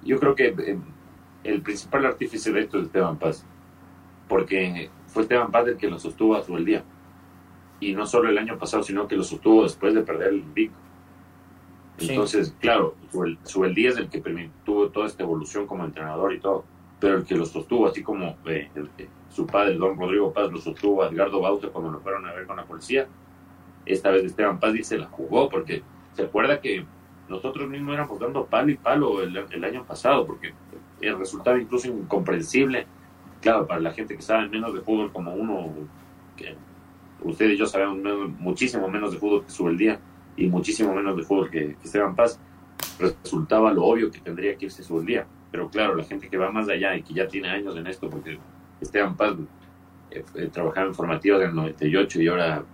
yo 0.05 0.21
creo 0.21 0.35
que 0.35 0.49
eh, 0.49 0.79
el 1.43 1.63
principal 1.63 2.07
artífice 2.07 2.53
de 2.53 2.61
esto 2.61 2.79
es 2.79 2.85
Esteban 2.85 3.19
Paz, 3.19 3.45
porque 4.29 4.91
fue 5.07 5.23
Esteban 5.23 5.51
Paz 5.51 5.69
el 5.69 5.77
que 5.77 5.89
lo 5.89 5.99
sostuvo 5.99 6.37
a 6.37 6.43
su 6.43 6.57
el 6.57 6.65
día. 6.65 6.85
Y 7.81 7.93
no 7.93 8.07
solo 8.07 8.29
el 8.29 8.39
año 8.39 8.59
pasado, 8.59 8.83
sino 8.83 9.07
que 9.07 9.17
lo 9.17 9.25
sostuvo 9.25 9.63
después 9.63 9.95
de 9.95 10.03
perder 10.03 10.29
el 10.29 10.43
Big. 10.43 10.71
Entonces, 11.99 12.55
claro, 12.61 12.95
su 13.45 13.65
el, 13.65 13.75
día 13.75 13.91
es 13.91 13.97
el 13.97 14.09
que 14.09 14.21
tuvo 14.65 14.89
toda 14.89 15.07
esta 15.07 15.23
evolución 15.23 15.67
como 15.67 15.85
entrenador 15.85 16.33
y 16.35 16.41
todo 16.41 16.65
pero 16.99 17.19
el 17.19 17.25
que 17.25 17.37
lo 17.37 17.45
sostuvo, 17.45 17.87
así 17.87 18.03
como 18.03 18.37
eh, 18.47 18.71
su 19.29 19.47
padre, 19.47 19.75
don 19.75 19.99
Rodrigo 19.99 20.33
Paz, 20.33 20.51
lo 20.51 20.59
sostuvo 20.59 21.03
a 21.03 21.09
Edgardo 21.09 21.41
Bauta 21.41 21.69
cuando 21.69 21.91
lo 21.91 22.01
fueron 22.01 22.27
a 22.27 22.33
ver 22.33 22.47
con 22.47 22.57
la 22.57 22.65
policía, 22.65 23.07
esta 23.85 24.11
vez 24.11 24.25
Esteban 24.25 24.59
Paz 24.59 24.73
dice 24.73 24.99
la 24.99 25.07
jugó, 25.07 25.49
porque 25.49 25.83
se 26.15 26.23
acuerda 26.23 26.61
que 26.61 26.85
nosotros 27.29 27.69
mismos 27.69 27.95
éramos 27.95 28.19
dando 28.19 28.47
palo 28.47 28.71
y 28.71 28.77
palo 28.77 29.23
el, 29.23 29.65
año 29.65 29.85
pasado, 29.85 30.27
porque 30.27 30.55
el 31.01 31.19
resultado 31.19 31.59
incluso 31.59 31.89
incomprensible, 31.89 32.87
claro, 33.41 33.67
para 33.67 33.81
la 33.81 33.93
gente 33.93 34.17
que 34.17 34.23
sabe 34.23 34.49
menos 34.49 34.75
de 34.75 34.81
fútbol 34.81 35.13
como 35.13 35.35
uno, 35.35 35.73
que 36.37 36.55
ustedes 37.23 37.55
y 37.55 37.57
yo 37.57 37.67
sabemos 37.67 37.99
muchísimo 38.39 38.89
menos 38.89 39.13
de 39.13 39.19
fútbol 39.19 39.45
que 39.45 39.51
sube 39.51 39.71
el 39.71 39.79
día 39.79 40.01
y 40.37 40.47
muchísimo 40.49 40.95
menos 40.95 41.17
de 41.17 41.23
fútbol 41.23 41.51
que, 41.51 41.77
Esteban 41.83 42.15
Paz, 42.15 42.39
resultaba 42.99 43.73
lo 43.73 43.85
obvio 43.85 44.11
que 44.11 44.21
tendría 44.21 44.57
que 44.57 44.67
irse 44.67 44.83
sube 44.83 45.01
el 45.01 45.07
día. 45.07 45.27
Pero 45.51 45.71
claro, 45.71 45.95
la 45.95 46.05
gente 46.05 46.29
que 46.29 46.37
va 46.37 46.51
más 46.51 46.69
allá 46.69 46.95
y 46.97 47.03
que 47.03 47.15
ya 47.15 47.27
tiene 47.27 47.49
años 47.49 47.77
en 47.77 47.87
esto, 47.87 48.11
porque 48.11 48.39
Esteban 48.81 49.17
Paz 49.17 49.35
eh, 50.11 50.25
eh, 50.35 50.49
trabajaba 50.53 50.89
en 50.89 50.95
formativas 50.95 51.41
del 51.41 51.55
98 51.55 52.23
y 52.23 52.29
ahora 52.29 52.65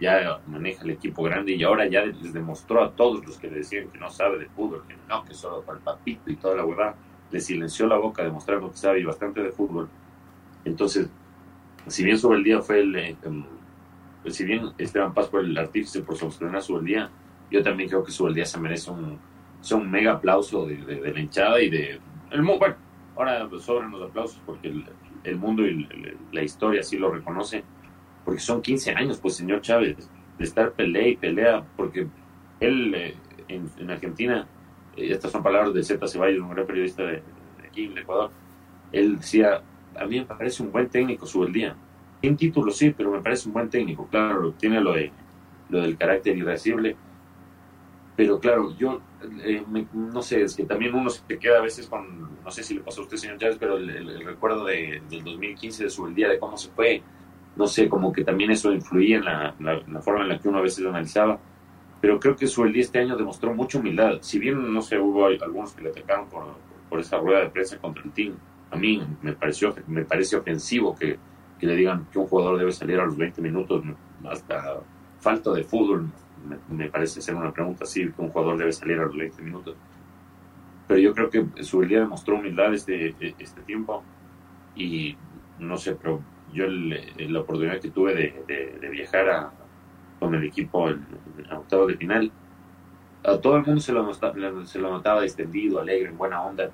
ya 0.00 0.40
maneja 0.46 0.82
el 0.82 0.90
equipo 0.90 1.22
grande 1.22 1.52
y 1.52 1.62
ahora 1.62 1.86
ya 1.86 2.04
les 2.04 2.32
demostró 2.32 2.82
a 2.82 2.92
todos 2.92 3.24
los 3.26 3.38
que 3.38 3.48
le 3.48 3.58
decían 3.58 3.88
que 3.90 3.98
no 3.98 4.10
sabe 4.10 4.38
de 4.38 4.46
fútbol, 4.46 4.84
que 4.88 4.96
no, 5.08 5.24
que 5.24 5.34
solo 5.34 5.62
para 5.62 5.78
el 5.78 5.84
papito 5.84 6.30
y 6.30 6.36
toda 6.36 6.56
la 6.56 6.64
huevada, 6.64 6.94
le 7.30 7.40
silenció 7.40 7.86
la 7.86 7.96
boca 7.96 8.22
demostrando 8.22 8.70
que 8.70 8.76
sabe 8.76 9.04
bastante 9.04 9.42
de 9.42 9.50
fútbol. 9.50 9.88
Entonces, 10.64 11.08
si 11.86 12.04
bien 12.04 12.18
sobre 12.18 12.38
el 12.38 12.44
día 12.44 12.60
fue 12.60 12.80
el, 12.80 12.96
eh, 12.96 13.16
pues, 14.22 14.36
si 14.36 14.44
bien 14.44 14.70
Esteban 14.78 15.14
Paz 15.14 15.28
fue 15.28 15.40
el 15.40 15.56
artífice 15.56 16.02
por 16.02 16.16
sostener 16.16 16.60
su 16.62 16.78
día, 16.80 17.10
yo 17.50 17.62
también 17.62 17.88
creo 17.88 18.04
que 18.04 18.12
su 18.12 18.32
día 18.32 18.44
se 18.44 18.60
merece 18.60 18.90
un, 18.90 19.18
un 19.72 19.90
mega 19.90 20.12
aplauso 20.12 20.66
de, 20.66 20.76
de, 20.76 21.12
la 21.12 21.20
hinchada 21.20 21.60
y 21.60 21.70
de... 21.70 22.00
El, 22.30 22.42
bueno, 22.42 22.76
ahora 23.16 23.48
sobran 23.58 23.90
los 23.90 24.08
aplausos 24.08 24.40
porque 24.46 24.68
el, 24.68 24.84
el 25.24 25.36
mundo 25.36 25.66
y 25.66 25.86
la 26.32 26.42
historia 26.42 26.82
sí 26.82 26.98
lo 26.98 27.10
reconoce, 27.10 27.64
porque 28.24 28.40
son 28.40 28.62
15 28.62 28.92
años, 28.92 29.18
pues 29.18 29.36
señor 29.36 29.60
Chávez, 29.60 30.08
de 30.38 30.44
estar 30.44 30.72
pelea 30.72 31.08
y 31.08 31.16
pelea, 31.16 31.64
porque 31.76 32.06
él 32.60 32.94
eh, 32.94 33.14
en, 33.48 33.90
Argentina, 33.90 34.46
eh, 35.00 35.12
estas 35.12 35.30
son 35.32 35.42
palabras 35.42 35.74
de 35.74 35.82
Z 35.82 36.06
Ceballos, 36.06 36.40
un 36.40 36.50
gran 36.50 36.66
periodista 36.66 37.02
de, 37.04 37.22
aquí 37.66 37.84
en 37.84 37.98
Ecuador, 37.98 38.30
él 38.92 39.18
decía, 39.18 39.62
a 39.96 40.04
mí 40.06 40.18
me 40.20 40.26
parece 40.26 40.62
un 40.62 40.72
buen 40.72 40.88
técnico 40.88 41.26
su 41.26 41.44
el 41.44 41.52
día. 41.52 41.76
Sin 42.20 42.36
título 42.36 42.70
sí, 42.70 42.90
pero 42.90 43.10
me 43.10 43.20
parece 43.20 43.48
un 43.48 43.54
buen 43.54 43.70
técnico, 43.70 44.06
claro, 44.06 44.52
tiene 44.52 44.80
lo, 44.80 44.92
de, 44.92 45.10
lo 45.70 45.80
del 45.80 45.96
carácter 45.96 46.36
irascible, 46.36 46.96
pero 48.16 48.38
claro, 48.38 48.76
yo 48.76 49.00
eh, 49.42 49.64
no 49.94 50.22
sé, 50.22 50.42
es 50.42 50.54
que 50.54 50.64
también 50.64 50.94
uno 50.94 51.08
se 51.10 51.22
queda 51.38 51.58
a 51.58 51.62
veces 51.62 51.86
con, 51.86 52.42
no 52.44 52.50
sé 52.50 52.62
si 52.62 52.74
le 52.74 52.80
pasó 52.80 53.00
a 53.00 53.04
usted, 53.04 53.16
señor 53.16 53.38
Chávez, 53.38 53.56
pero 53.58 53.76
el, 53.76 54.24
recuerdo 54.24 54.64
de, 54.64 55.02
del 55.08 55.24
2015 55.24 55.84
de 55.84 55.90
su 55.90 56.06
el 56.06 56.14
día, 56.14 56.28
de 56.28 56.38
cómo 56.38 56.56
se 56.56 56.68
fue, 56.70 57.02
no 57.56 57.66
sé, 57.66 57.88
como 57.88 58.12
que 58.12 58.24
también 58.24 58.50
eso 58.50 58.72
influía 58.72 59.16
en 59.16 59.24
la, 59.24 59.54
la, 59.58 60.02
forma 60.02 60.22
en 60.22 60.28
la 60.28 60.38
que 60.38 60.48
uno 60.48 60.58
a 60.58 60.62
veces 60.62 60.80
lo 60.80 60.90
analizaba. 60.90 61.38
Pero 62.00 62.18
creo 62.18 62.36
que 62.36 62.46
su 62.46 62.64
el 62.64 62.72
día 62.72 62.82
este 62.82 62.98
año 62.98 63.16
demostró 63.16 63.54
mucha 63.54 63.78
humildad. 63.78 64.18
Si 64.22 64.38
bien, 64.38 64.72
no 64.72 64.80
sé, 64.80 64.98
hubo 64.98 65.26
algunos 65.26 65.72
que 65.72 65.82
le 65.82 65.90
atacaron 65.90 66.28
por, 66.28 66.44
por 66.88 67.00
esa 67.00 67.18
rueda 67.18 67.40
de 67.40 67.50
prensa 67.50 67.78
contra 67.78 68.02
el 68.02 68.10
team, 68.12 68.34
a 68.70 68.76
mí 68.76 69.02
me 69.22 69.32
pareció 69.32 69.74
me 69.86 70.04
parece 70.04 70.36
ofensivo 70.36 70.94
que, 70.94 71.18
que 71.58 71.66
le 71.66 71.76
digan 71.76 72.06
que 72.12 72.18
un 72.18 72.26
jugador 72.26 72.58
debe 72.58 72.72
salir 72.72 72.98
a 73.00 73.04
los 73.04 73.16
20 73.16 73.42
minutos, 73.42 73.84
hasta 74.24 74.80
falta 75.18 75.52
de 75.52 75.64
fútbol, 75.64 76.10
me, 76.70 76.88
parece 76.88 77.20
ser 77.20 77.34
una 77.34 77.52
pregunta 77.52 77.84
así, 77.84 78.10
que 78.10 78.22
un 78.22 78.30
jugador 78.30 78.56
debe 78.56 78.72
salir 78.72 78.98
a 78.98 79.04
los 79.04 79.16
20 79.16 79.42
minutos. 79.42 79.76
Pero 80.88 81.00
yo 81.00 81.14
creo 81.14 81.30
que 81.30 81.62
su 81.62 81.82
día 81.82 82.00
demostró 82.00 82.36
humildad 82.36 82.72
este, 82.74 83.14
este 83.38 83.60
tiempo 83.62 84.02
y 84.74 85.16
no 85.58 85.76
sé, 85.76 85.94
pero 85.94 86.20
yo 86.52 86.66
la 86.66 87.40
oportunidad 87.40 87.80
que 87.80 87.90
tuve 87.90 88.14
de, 88.14 88.88
viajar 88.88 89.28
con 90.20 90.34
el 90.34 90.44
equipo 90.44 90.88
en, 90.88 91.04
octavo 91.50 91.86
de 91.86 91.96
final, 91.96 92.30
a 93.24 93.38
todo 93.38 93.56
el 93.56 93.64
mundo 93.64 93.80
se 93.80 93.92
lo, 93.92 94.02
notaba, 94.02 94.34
se 94.66 94.78
lo 94.78 94.90
notaba 94.90 95.22
distendido, 95.22 95.80
alegre, 95.80 96.10
en 96.10 96.18
buena 96.18 96.42
onda. 96.42 96.70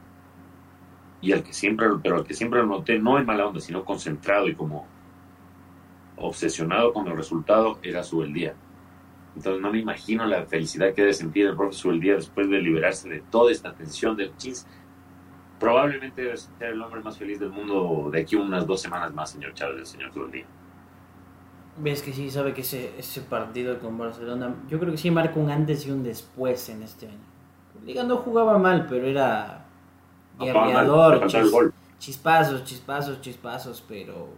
Y 1.22 1.32
al 1.32 1.42
que 1.42 1.52
siempre, 1.52 1.88
pero 2.02 2.16
al 2.16 2.24
que 2.24 2.34
siempre 2.34 2.60
lo 2.60 2.66
noté, 2.66 2.98
no 2.98 3.18
en 3.18 3.24
mala 3.24 3.46
onda, 3.46 3.60
sino 3.60 3.84
concentrado 3.84 4.48
y 4.48 4.54
como 4.54 4.86
obsesionado 6.16 6.92
con 6.92 7.06
el 7.08 7.16
resultado, 7.16 7.78
era 7.82 8.02
su 8.02 8.22
el 8.22 8.32
día. 8.32 8.54
Entonces 9.36 9.60
no 9.60 9.70
me 9.70 9.78
imagino 9.78 10.26
la 10.26 10.46
felicidad 10.46 10.94
que 10.94 11.02
debe 11.02 11.12
sentir 11.12 11.46
el 11.46 11.56
profesor 11.56 11.92
el 11.92 12.00
día 12.00 12.14
después 12.14 12.48
de 12.48 12.58
liberarse 12.58 13.08
de 13.08 13.20
toda 13.20 13.52
esta 13.52 13.74
tensión 13.74 14.16
del 14.16 14.34
chis. 14.36 14.66
Probablemente 15.60 16.22
debe 16.22 16.36
ser 16.36 16.50
el 16.72 16.80
hombre 16.80 17.02
más 17.02 17.18
feliz 17.18 17.38
del 17.38 17.50
mundo 17.50 18.08
de 18.10 18.20
aquí 18.20 18.36
unas 18.36 18.66
dos 18.66 18.80
semanas 18.80 19.12
más, 19.12 19.30
señor 19.30 19.52
Chávez, 19.54 19.78
el 19.78 19.86
señor 19.86 20.12
Subeldía. 20.12 20.46
Ves 21.78 22.02
que 22.02 22.12
sí, 22.12 22.30
sabe 22.30 22.54
que 22.54 22.62
ese, 22.62 22.92
ese 22.98 23.20
partido 23.20 23.78
con 23.78 23.98
Barcelona, 23.98 24.54
yo 24.68 24.78
creo 24.78 24.92
que 24.92 24.98
sí 24.98 25.10
marca 25.10 25.38
un 25.38 25.50
antes 25.50 25.86
y 25.86 25.90
un 25.90 26.02
después 26.02 26.68
en 26.70 26.82
este 26.82 27.06
año. 27.06 27.18
Liga 27.84 28.02
no 28.02 28.16
jugaba 28.16 28.58
mal, 28.58 28.86
pero 28.88 29.06
era 29.06 29.66
guerreador, 30.38 31.26
chispazos, 31.98 32.64
chispazos, 32.64 33.20
chispazos, 33.20 33.84
pero 33.86 34.28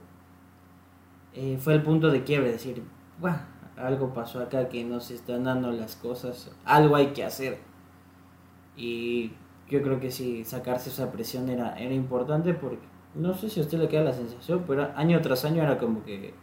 eh, 1.35 1.59
fue 1.61 1.75
el 1.75 1.83
punto 1.83 2.11
de 2.11 2.25
quiebre, 2.25 2.53
decir, 2.53 2.83
bueno, 3.21 3.39
algo 3.77 4.13
pasó 4.13 4.41
acá 4.41 4.69
que 4.69 4.85
no 4.85 5.01
se 5.01 5.15
están 5.15 5.45
dando 5.45 5.71
las 5.71 5.97
cosas, 5.97 6.51
algo 6.65 6.97
hay 6.97 7.09
que 7.09 7.25
hacer. 7.25 7.59
Y 8.77 9.33
yo 9.69 9.83
creo 9.83 10.01
que 10.01 10.11
sí, 10.11 10.45
sacarse 10.45 10.91
esa 10.91 11.11
presión 11.13 11.49
era, 11.49 11.79
era 11.79 11.95
importante 11.95 12.55
porque 12.55 12.87
no 13.15 13.35
sé 13.35 13.49
si 13.49 13.61
a 13.61 13.63
usted 13.63 13.79
le 13.79 13.89
queda 13.89 14.05
la 14.05 14.13
sensación, 14.13 14.65
pero 14.67 14.91
año 14.97 15.21
tras 15.21 15.45
año 15.45 15.63
era 15.63 15.79
como 15.79 16.05
que 16.05 16.35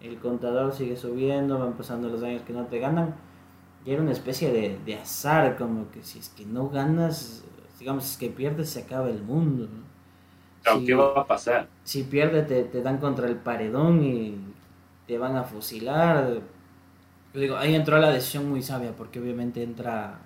el 0.00 0.18
contador 0.18 0.72
sigue 0.72 0.96
subiendo, 0.96 1.58
van 1.58 1.74
pasando 1.74 2.08
los 2.08 2.22
años 2.22 2.42
que 2.42 2.52
no 2.52 2.66
te 2.66 2.78
ganan. 2.78 3.14
Y 3.84 3.92
era 3.92 4.02
una 4.02 4.12
especie 4.12 4.52
de, 4.52 4.78
de 4.84 4.94
azar, 4.96 5.56
como 5.56 5.90
que 5.90 6.02
si 6.02 6.18
es 6.18 6.28
que 6.30 6.44
no 6.44 6.68
ganas, 6.68 7.44
digamos, 7.78 8.04
si 8.04 8.12
es 8.12 8.18
que 8.18 8.36
pierdes, 8.36 8.70
se 8.70 8.80
acaba 8.80 9.08
el 9.08 9.22
mundo. 9.22 9.68
¿Qué 10.84 10.94
va 10.94 11.20
a 11.22 11.26
pasar? 11.26 11.68
Si 11.84 12.04
pierdes, 12.04 12.46
te, 12.46 12.64
te 12.64 12.82
dan 12.82 12.98
contra 12.98 13.26
el 13.26 13.36
paredón 13.36 14.04
y 14.04 14.38
te 15.06 15.18
van 15.18 15.36
a 15.36 15.44
fusilar 15.44 16.42
yo 17.32 17.40
digo, 17.40 17.56
ahí 17.56 17.74
entró 17.74 17.98
la 17.98 18.10
decisión 18.10 18.48
muy 18.48 18.62
sabia, 18.62 18.94
porque 18.96 19.20
obviamente 19.20 19.62
entra. 19.62 20.18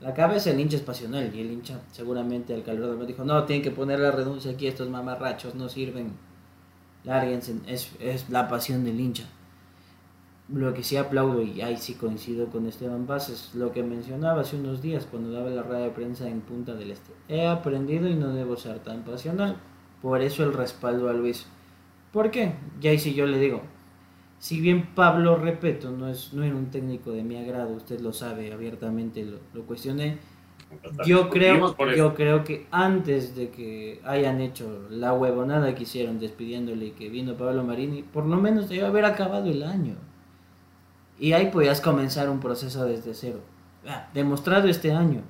La 0.00 0.14
cabeza 0.14 0.50
el 0.50 0.60
hincha 0.60 0.76
es 0.76 0.82
pasional, 0.82 1.34
y 1.34 1.40
el 1.40 1.50
hincha 1.50 1.80
seguramente 1.90 2.54
al 2.54 2.62
calor 2.62 2.96
del 2.96 3.06
dijo: 3.06 3.24
No, 3.24 3.44
tienen 3.44 3.62
que 3.64 3.70
poner 3.72 3.98
la 3.98 4.12
renuncia 4.12 4.52
aquí, 4.52 4.66
estos 4.66 4.88
mamarrachos 4.88 5.54
no 5.54 5.68
sirven. 5.68 6.12
Lárguense, 7.06 7.54
es, 7.66 7.92
es 8.00 8.28
la 8.28 8.48
pasión 8.48 8.84
del 8.84 9.00
hincha. 9.00 9.24
Lo 10.48 10.74
que 10.74 10.82
sí 10.82 10.96
aplaudo, 10.96 11.40
y 11.40 11.60
ahí 11.60 11.76
sí 11.76 11.94
coincido 11.94 12.48
con 12.48 12.66
Esteban 12.66 13.06
Paz, 13.06 13.30
es 13.30 13.54
lo 13.54 13.72
que 13.72 13.82
mencionaba 13.82 14.42
hace 14.42 14.56
unos 14.56 14.82
días 14.82 15.06
cuando 15.08 15.30
daba 15.30 15.50
la 15.50 15.62
rueda 15.62 15.80
de 15.80 15.90
prensa 15.90 16.28
en 16.28 16.40
Punta 16.40 16.74
del 16.74 16.90
Este. 16.90 17.12
He 17.28 17.46
aprendido 17.46 18.08
y 18.08 18.14
no 18.14 18.28
debo 18.34 18.56
ser 18.56 18.80
tan 18.80 19.02
pasional. 19.02 19.56
Por 20.02 20.20
eso 20.20 20.44
el 20.44 20.52
respaldo 20.52 21.08
a 21.08 21.12
Luis. 21.12 21.46
¿Por 22.12 22.30
qué? 22.30 22.54
Y 22.80 22.88
ahí 22.88 22.98
sí 22.98 23.14
yo 23.14 23.26
le 23.26 23.38
digo, 23.38 23.62
si 24.38 24.60
bien 24.60 24.94
Pablo 24.94 25.36
Repeto 25.36 25.90
no, 25.90 26.08
es, 26.08 26.32
no 26.32 26.44
era 26.44 26.54
un 26.54 26.70
técnico 26.70 27.12
de 27.12 27.22
mi 27.22 27.36
agrado, 27.36 27.74
usted 27.74 28.00
lo 28.00 28.12
sabe 28.12 28.52
abiertamente, 28.52 29.24
lo, 29.24 29.38
lo 29.54 29.64
cuestioné, 29.64 30.18
yo 31.06 31.30
creo, 31.30 31.76
yo 31.96 32.14
creo 32.14 32.44
que 32.44 32.66
antes 32.70 33.36
de 33.36 33.50
que 33.50 34.00
hayan 34.04 34.40
hecho 34.40 34.86
la 34.90 35.12
huevonada 35.12 35.74
que 35.74 35.84
hicieron 35.84 36.18
despidiéndole 36.18 36.92
que 36.92 37.08
vino 37.08 37.34
Pablo 37.34 37.64
Marini, 37.64 38.02
por 38.02 38.26
lo 38.26 38.36
menos 38.36 38.68
debe 38.68 38.86
haber 38.86 39.04
acabado 39.04 39.50
el 39.50 39.62
año. 39.62 39.96
Y 41.18 41.32
ahí 41.32 41.50
podías 41.50 41.80
comenzar 41.80 42.28
un 42.28 42.40
proceso 42.40 42.84
desde 42.84 43.14
cero. 43.14 43.40
Ah, 43.86 44.08
demostrado 44.12 44.68
este 44.68 44.92
año. 44.92 45.22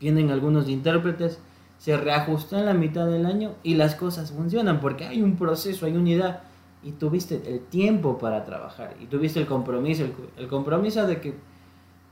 Vienen 0.00 0.30
algunos 0.30 0.68
intérpretes, 0.68 1.38
se 1.78 1.96
reajustan 1.96 2.66
la 2.66 2.74
mitad 2.74 3.06
del 3.06 3.26
año 3.26 3.54
y 3.62 3.74
las 3.74 3.94
cosas 3.94 4.32
funcionan 4.32 4.80
porque 4.80 5.06
hay 5.06 5.22
un 5.22 5.36
proceso, 5.36 5.86
hay 5.86 5.96
unidad 5.96 6.40
y 6.82 6.92
tuviste 6.92 7.42
el 7.46 7.60
tiempo 7.60 8.18
para 8.18 8.44
trabajar 8.44 8.96
y 9.00 9.06
tuviste 9.06 9.40
el 9.40 9.46
compromiso, 9.46 10.04
el, 10.36 10.48
compromiso 10.48 11.06
de 11.06 11.20
que 11.20 11.34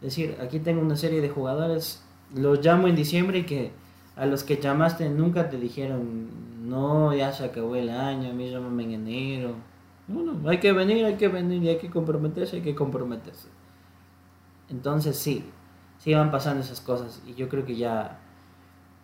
decir, 0.05 0.37
aquí 0.41 0.61
tengo 0.61 0.81
una 0.81 0.97
serie 0.97 1.21
de 1.21 1.29
jugadores, 1.29 2.03
los 2.35 2.65
llamo 2.65 2.89
en 2.89 2.97
diciembre 2.97 3.41
y 3.41 3.45
que 3.45 3.73
a 4.17 4.27
los 4.27 4.45
que 4.45 4.57
llamaste 4.57 5.09
nunca 5.09 5.51
te 5.51 5.59
dijeron, 5.59 6.29
no, 6.69 7.15
ya 7.15 7.33
se 7.33 7.45
acabó 7.45 7.77
el 7.77 7.91
año, 7.91 8.31
a 8.31 8.33
mí 8.33 8.51
llámame 8.51 8.85
en 8.85 8.93
enero. 8.93 9.55
No, 10.07 10.23
no, 10.23 10.49
hay 10.49 10.59
que 10.59 10.73
venir, 10.73 11.05
hay 11.05 11.15
que 11.15 11.29
venir 11.29 11.63
y 11.63 11.69
hay 11.69 11.79
que 11.79 11.91
comprometerse, 11.91 12.57
hay 12.57 12.63
que 12.63 12.75
comprometerse. 12.75 13.49
Entonces 14.71 15.17
sí, 15.17 15.45
sí 15.99 16.15
van 16.15 16.31
pasando 16.31 16.63
esas 16.63 16.81
cosas 16.81 17.23
y 17.27 17.35
yo 17.35 17.49
creo 17.49 17.65
que 17.65 17.77
ya, 17.77 18.21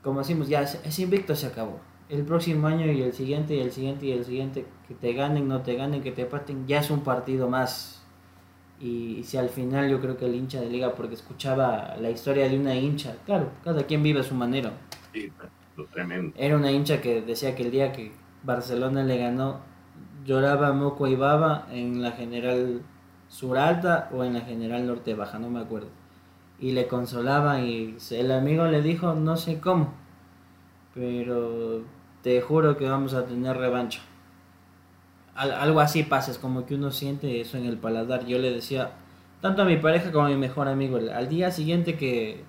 como 0.03 0.21
decimos, 0.21 0.49
ya 0.49 0.63
ese 0.63 1.03
invicto 1.03 1.35
se 1.35 1.47
acabó 1.47 1.81
el 2.11 2.25
próximo 2.25 2.67
año 2.67 2.91
y 2.91 3.03
el 3.03 3.13
siguiente 3.13 3.55
y 3.55 3.61
el 3.61 3.71
siguiente 3.71 4.07
y 4.07 4.13
el 4.13 4.25
siguiente, 4.25 4.67
que 4.89 4.95
te 4.95 5.13
ganen, 5.13 5.47
no 5.47 5.63
te 5.63 5.77
ganen, 5.77 6.03
que 6.03 6.11
te 6.11 6.27
parten, 6.27 6.67
ya 6.67 6.81
es 6.81 6.91
un 6.91 7.01
partido 7.01 7.49
más. 7.49 8.00
Y, 8.81 9.23
si 9.25 9.37
al 9.37 9.51
final 9.51 9.91
yo 9.91 10.01
creo 10.01 10.17
que 10.17 10.27
el 10.27 10.35
hincha 10.35 10.61
de 10.61 10.71
liga, 10.71 10.95
porque 10.95 11.15
escuchaba 11.15 11.97
la 12.01 12.11
historia 12.11 12.49
de 12.49 12.59
una 12.59 12.75
hincha, 12.75 13.17
claro, 13.27 13.51
cada 13.63 13.85
quien 13.85 14.03
vive 14.03 14.21
a 14.21 14.25
su 14.25 14.35
manera. 14.35 14.73
Sí, 15.13 15.31
tremendo. 15.93 16.33
Era 16.37 16.57
una 16.57 16.73
hincha 16.73 17.01
que 17.01 17.21
decía 17.21 17.55
que 17.55 17.65
el 17.65 17.71
día 17.71 17.93
que 17.93 18.13
Barcelona 18.43 19.03
le 19.05 19.19
ganó, 19.19 19.61
lloraba 20.25 20.73
moco 20.73 21.07
y 21.07 21.15
baba 21.15 21.67
en 21.71 22.01
la 22.01 22.13
general 22.13 22.83
sur 23.29 23.59
alta 23.59 24.09
o 24.13 24.25
en 24.25 24.35
la 24.35 24.41
general 24.41 24.87
norte 24.87 25.15
baja, 25.15 25.39
no 25.39 25.51
me 25.51 25.61
acuerdo. 25.61 25.89
Y 26.59 26.73
le 26.73 26.89
consolaba 26.89 27.61
y 27.61 27.97
el 28.11 28.33
amigo 28.33 28.67
le 28.67 28.83
dijo, 28.83 29.15
no 29.15 29.37
sé 29.37 29.61
cómo, 29.61 29.95
pero 30.95 31.83
te 32.23 32.41
juro 32.43 32.77
que 32.77 32.89
vamos 32.89 33.15
a 33.15 33.25
tener 33.25 33.57
revancha. 33.57 34.01
Algo 35.41 35.81
así 35.81 36.03
pasa, 36.03 36.31
es 36.31 36.39
como 36.39 36.67
que 36.67 36.75
uno 36.75 36.91
siente 36.91 37.41
eso 37.41 37.57
en 37.57 37.65
el 37.65 37.79
paladar. 37.79 38.27
Yo 38.27 38.39
le 38.39 38.53
decía, 38.53 38.93
tanto 39.41 39.63
a 39.63 39.65
mi 39.65 39.77
pareja 39.77 40.13
como 40.13 40.27
a 40.27 40.29
mi 40.29 40.37
mejor 40.37 40.69
amigo, 40.69 40.99
al 40.99 41.29
día 41.29 41.51
siguiente 41.51 41.97
que, 41.97 42.45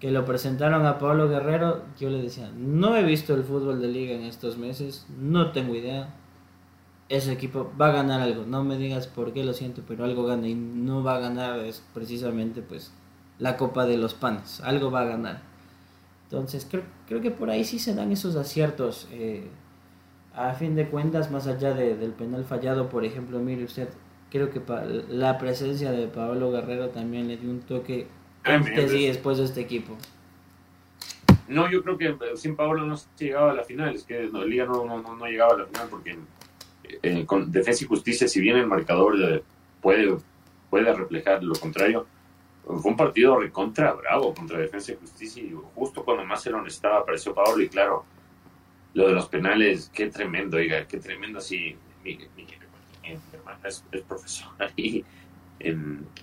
que 0.00 0.10
lo 0.10 0.24
presentaron 0.24 0.84
a 0.84 0.98
Pablo 0.98 1.28
Guerrero, 1.28 1.82
yo 1.98 2.10
le 2.10 2.20
decía, 2.20 2.50
no 2.56 2.96
he 2.96 3.02
visto 3.02 3.34
el 3.34 3.42
fútbol 3.42 3.80
de 3.80 3.88
liga 3.88 4.14
en 4.14 4.22
estos 4.22 4.58
meses, 4.58 5.06
no 5.18 5.52
tengo 5.52 5.74
idea. 5.74 6.14
Ese 7.08 7.32
equipo 7.32 7.72
va 7.80 7.88
a 7.88 7.92
ganar 7.92 8.20
algo, 8.20 8.44
no 8.44 8.64
me 8.64 8.76
digas 8.76 9.06
por 9.06 9.32
qué 9.32 9.44
lo 9.44 9.54
siento, 9.54 9.82
pero 9.86 10.04
algo 10.04 10.26
gana 10.26 10.48
y 10.48 10.54
no 10.54 11.04
va 11.04 11.14
a 11.14 11.20
ganar 11.20 11.60
es 11.60 11.82
precisamente 11.94 12.62
pues 12.62 12.92
la 13.38 13.56
Copa 13.56 13.86
de 13.86 13.96
los 13.96 14.12
Panes, 14.14 14.60
algo 14.60 14.90
va 14.90 15.02
a 15.02 15.04
ganar. 15.04 15.40
Entonces 16.24 16.66
creo, 16.68 16.82
creo 17.06 17.20
que 17.20 17.30
por 17.30 17.48
ahí 17.48 17.64
sí 17.64 17.78
se 17.78 17.94
dan 17.94 18.10
esos 18.10 18.34
aciertos. 18.34 19.06
Eh, 19.12 19.48
a 20.36 20.52
fin 20.52 20.76
de 20.76 20.86
cuentas, 20.86 21.30
más 21.30 21.46
allá 21.46 21.72
de, 21.72 21.96
del 21.96 22.12
penal 22.12 22.44
fallado, 22.44 22.90
por 22.90 23.04
ejemplo, 23.04 23.38
mire 23.38 23.64
usted, 23.64 23.88
creo 24.30 24.50
que 24.50 24.60
la 25.08 25.38
presencia 25.38 25.90
de 25.92 26.08
Pablo 26.08 26.52
Guerrero 26.52 26.90
también 26.90 27.26
le 27.26 27.38
dio 27.38 27.50
un 27.50 27.60
toque 27.60 28.06
antes 28.44 28.92
y 28.92 29.06
después 29.06 29.38
de 29.38 29.44
este 29.44 29.62
equipo. 29.62 29.96
No, 31.48 31.70
yo 31.70 31.82
creo 31.82 31.96
que 31.96 32.16
sin 32.36 32.54
Pablo 32.54 32.84
no 32.84 32.96
se 32.96 33.06
llegaba 33.18 33.52
a 33.52 33.54
la 33.54 33.64
final, 33.64 33.94
es 33.94 34.04
que 34.04 34.28
no, 34.30 34.44
Liga 34.44 34.66
no, 34.66 34.84
no, 34.84 35.26
llegaba 35.26 35.54
a 35.54 35.58
la 35.58 35.66
final 35.66 35.88
porque 35.88 36.18
eh, 37.02 37.24
con 37.24 37.50
Defensa 37.50 37.84
y 37.84 37.86
Justicia, 37.86 38.28
si 38.28 38.40
bien 38.40 38.58
el 38.58 38.66
marcador 38.66 39.42
puede, 39.80 40.18
puede 40.68 40.92
reflejar 40.92 41.42
lo 41.42 41.54
contrario, 41.54 42.06
fue 42.66 42.90
un 42.90 42.96
partido 42.96 43.38
recontra 43.38 43.92
bravo 43.92 44.34
contra 44.34 44.58
Defensa 44.58 44.92
y 44.92 44.96
Justicia 44.96 45.42
y 45.42 45.56
justo 45.74 46.04
cuando 46.04 46.24
más 46.24 46.42
se 46.42 46.50
lo 46.50 46.60
necesitaba 46.60 46.98
apareció 46.98 47.32
Pablo 47.32 47.62
y 47.62 47.68
claro, 47.68 48.04
lo 48.96 49.08
de 49.08 49.12
los 49.12 49.28
penales, 49.28 49.90
qué 49.94 50.06
tremendo, 50.06 50.56
oiga, 50.56 50.88
qué 50.88 50.96
tremendo 50.98 51.38
así, 51.38 51.76
mi, 52.02 52.18
hermana 53.30 53.60
es, 53.64 53.84
profesora 54.08 54.72
y, 54.74 55.04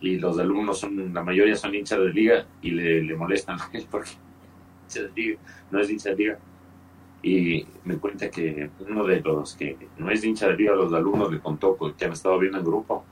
y 0.02 0.18
los 0.18 0.40
alumnos 0.40 0.80
son, 0.80 1.14
la 1.14 1.22
mayoría 1.22 1.56
son 1.56 1.76
hinchas 1.76 2.00
de 2.00 2.12
liga 2.12 2.48
y 2.64 2.72
le, 2.72 3.04
le 3.04 3.16
molestan 3.16 3.60
a 3.60 3.70
él 3.74 3.86
porque 3.92 4.10
no 5.72 5.80
es 5.80 5.90
hincha 5.90 6.10
de 6.10 6.16
liga. 6.16 6.40
Y 7.22 7.66
me 7.86 7.98
cuenta 7.98 8.30
que 8.30 8.70
uno 8.80 9.06
de 9.06 9.22
los 9.22 9.56
que 9.56 9.78
no 10.00 10.10
es 10.10 10.24
hincha 10.26 10.48
de 10.48 10.58
liga, 10.58 10.74
los 10.74 10.92
alumnos 10.94 11.32
le 11.32 11.40
contó 11.40 11.78
que 11.96 12.06
han 12.06 12.12
estado 12.12 12.40
viendo 12.40 12.58
en 12.58 12.66
grupo. 12.66 13.06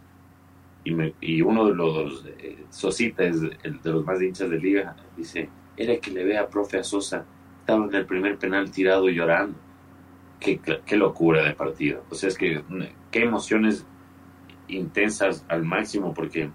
Y, 0.84 0.92
me, 0.92 1.14
y 1.22 1.44
uno 1.44 1.68
de 1.68 1.76
los 1.76 2.26
eh, 2.26 2.66
Sosita, 2.72 3.24
es 3.24 3.38
el 3.62 3.80
de 3.82 3.92
los 3.92 4.04
más 4.04 4.20
hinchas 4.20 4.50
de 4.50 4.58
liga, 4.58 4.96
dice, 5.16 5.48
era 5.78 5.96
que 5.98 6.10
le 6.10 6.26
vea 6.26 6.50
profe 6.50 6.80
a 6.80 6.84
Sosa, 6.84 7.24
estaba 7.62 7.86
en 7.86 7.96
el 7.96 8.06
primer 8.06 8.38
penal 8.38 8.70
tirado 8.72 9.10
llorando. 9.10 9.58
Qué, 10.40 10.60
qué 10.60 10.98
locura 10.98 11.44
de 11.44 11.54
partido. 11.54 12.04
O 12.10 12.16
sea, 12.16 12.30
es 12.30 12.38
que 12.38 12.64
qué 13.12 13.24
emociones 13.24 13.86
intensas 14.68 15.46
al 15.48 15.64
máximo 15.64 16.14
porque 16.14 16.50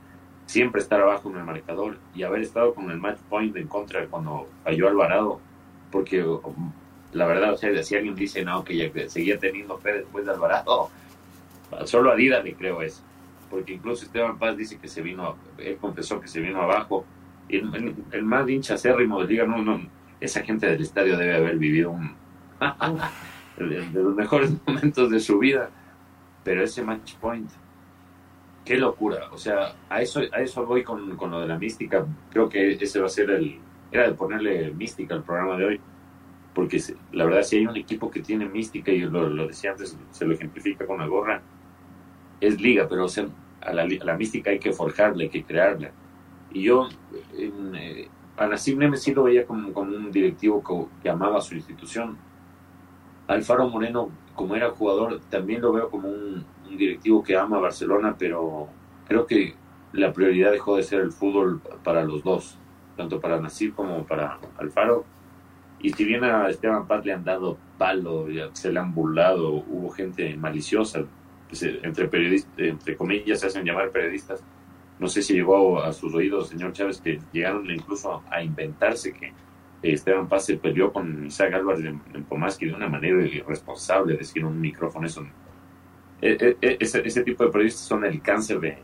siempre 0.46 0.80
estar 0.80 1.00
abajo 1.00 1.30
en 1.30 1.36
el 1.36 1.44
marcador 1.44 1.98
y 2.14 2.22
haber 2.22 2.42
estado 2.42 2.74
con 2.74 2.90
el 2.90 2.98
match 2.98 3.18
point 3.28 3.56
en 3.56 3.66
contra 3.66 4.06
cuando 4.06 4.48
falló 4.64 4.88
Alvarado, 4.88 5.40
porque 5.90 6.24
um, 6.24 6.72
la 7.12 7.26
verdad, 7.26 7.52
o 7.52 7.56
sea, 7.56 7.82
si 7.82 7.96
alguien 7.96 8.14
dice 8.14 8.44
no, 8.44 8.64
que 8.64 8.76
ya 8.76 9.08
seguía 9.08 9.38
teniendo 9.38 9.76
fe 9.78 9.94
después 9.94 10.24
de 10.24 10.32
Alvarado, 10.32 10.88
solo 11.84 12.12
a 12.12 12.16
Dida 12.16 12.40
le 12.42 12.54
creo 12.54 12.80
eso, 12.82 13.02
porque 13.50 13.74
incluso 13.74 14.04
Esteban 14.04 14.38
Paz 14.38 14.56
dice 14.56 14.78
que 14.78 14.88
se 14.88 15.02
vino, 15.02 15.36
él 15.58 15.76
confesó 15.80 16.20
que 16.20 16.28
se 16.28 16.40
vino 16.40 16.62
abajo, 16.62 17.04
el, 17.48 18.22
más 18.22 18.48
hincha 18.48 18.74
acérrimo 18.74 19.20
de 19.20 19.28
Liga, 19.28 19.46
no, 19.46 19.58
no, 19.58 19.80
esa 20.20 20.42
gente 20.42 20.66
del 20.66 20.82
estadio 20.82 21.16
debe 21.16 21.36
haber 21.36 21.58
vivido 21.58 21.94
de 23.58 24.02
los 24.02 24.14
mejores 24.14 24.52
momentos 24.66 25.10
de 25.10 25.20
su 25.20 25.38
vida, 25.38 25.70
pero 26.44 26.62
ese 26.62 26.82
match 26.82 27.14
point 27.16 27.50
qué 28.66 28.76
locura. 28.76 29.28
O 29.32 29.38
sea, 29.38 29.74
a 29.88 30.02
eso, 30.02 30.20
a 30.32 30.40
eso 30.42 30.66
voy 30.66 30.82
con, 30.82 31.16
con, 31.16 31.30
lo 31.30 31.40
de 31.40 31.48
la 31.48 31.58
mística. 31.58 32.04
Creo 32.30 32.50
que 32.50 32.72
ese 32.72 33.00
va 33.00 33.06
a 33.06 33.08
ser 33.08 33.30
el. 33.30 33.58
Era 33.90 34.08
de 34.08 34.14
ponerle 34.14 34.72
mística 34.72 35.14
al 35.14 35.22
programa 35.22 35.56
de 35.56 35.64
hoy. 35.64 35.80
Porque 36.52 36.82
la 37.12 37.24
verdad, 37.24 37.42
si 37.42 37.56
hay 37.56 37.66
un 37.66 37.76
equipo 37.76 38.10
que 38.10 38.20
tiene 38.20 38.46
mística, 38.46 38.90
y 38.90 39.00
lo, 39.00 39.28
lo 39.28 39.46
decía 39.46 39.70
antes, 39.70 39.96
se 40.10 40.26
lo 40.26 40.34
ejemplifica 40.34 40.86
con 40.86 40.98
la 40.98 41.06
gorra, 41.06 41.40
es 42.40 42.60
liga, 42.60 42.88
pero 42.88 43.04
o 43.04 43.08
sea, 43.08 43.26
a, 43.60 43.72
la, 43.72 43.86
la 43.86 44.16
mística 44.16 44.50
hay 44.50 44.58
que 44.58 44.72
forjarla, 44.72 45.22
hay 45.22 45.28
que 45.28 45.44
crearla. 45.44 45.92
Y 46.52 46.62
yo, 46.62 46.88
eh, 47.38 48.08
a 48.36 48.46
Nassim 48.46 48.78
Nemes 48.78 49.02
sí 49.02 49.14
lo 49.14 49.24
veía 49.24 49.46
como, 49.46 49.72
como 49.72 49.96
un 49.96 50.10
directivo 50.10 50.88
que, 51.02 51.08
amaba 51.08 51.40
su 51.40 51.54
institución. 51.54 52.16
Alfaro 53.26 53.68
Moreno, 53.68 54.10
como 54.34 54.54
era 54.54 54.70
jugador, 54.70 55.20
también 55.30 55.62
lo 55.62 55.72
veo 55.72 55.90
como 55.90 56.08
un, 56.08 56.44
un 56.68 56.76
directivo 56.76 57.22
que 57.22 57.36
ama 57.36 57.56
a 57.56 57.60
Barcelona, 57.60 58.14
pero 58.18 58.68
creo 59.08 59.26
que 59.26 59.54
la 59.92 60.12
prioridad 60.12 60.52
dejó 60.52 60.76
de 60.76 60.82
ser 60.82 61.00
el 61.00 61.12
fútbol 61.12 61.60
para 61.82 62.04
los 62.04 62.22
dos, 62.22 62.58
tanto 62.96 63.20
para 63.20 63.40
Nasir 63.40 63.72
como 63.72 64.04
para 64.04 64.38
Alfaro. 64.58 65.04
Y 65.80 65.90
si 65.90 66.04
bien 66.04 66.24
a 66.24 66.48
Esteban 66.48 66.86
Paz 66.86 67.04
le 67.04 67.12
han 67.12 67.24
dado 67.24 67.58
palo, 67.78 68.26
se 68.52 68.72
le 68.72 68.80
han 68.80 68.94
burlado, 68.94 69.52
hubo 69.52 69.90
gente 69.90 70.36
maliciosa, 70.36 71.04
pues, 71.48 71.62
eh, 71.62 71.80
entre 71.82 72.08
periodistas, 72.08 72.52
entre 72.58 72.96
comillas 72.96 73.40
se 73.40 73.46
hacen 73.46 73.64
llamar 73.64 73.90
periodistas. 73.90 74.42
No 74.98 75.08
sé 75.08 75.22
si 75.22 75.34
llegó 75.34 75.82
a 75.82 75.92
sus 75.92 76.14
oídos, 76.14 76.48
señor 76.48 76.72
Chávez, 76.72 77.00
que 77.00 77.20
llegaron 77.32 77.70
incluso 77.70 78.22
a 78.30 78.42
inventarse 78.42 79.12
que 79.12 79.32
Esteban 79.82 80.28
Paz 80.28 80.46
se 80.46 80.56
peleó 80.56 80.92
con 80.92 81.26
Isaac 81.26 81.54
Álvarez 81.54 81.84
en, 81.84 82.24
Pomaski 82.24 82.66
de 82.66 82.74
una 82.74 82.88
manera 82.88 83.24
irresponsable, 83.24 84.16
decir 84.16 84.44
un 84.44 84.60
micrófono, 84.60 85.06
eso 85.06 85.24
e, 86.20 86.30
e, 86.40 86.56
e, 86.62 86.76
ese, 86.80 87.22
tipo 87.22 87.44
de 87.44 87.50
periodistas 87.50 87.82
son 87.82 88.04
el 88.04 88.22
cáncer 88.22 88.58
de 88.58 88.78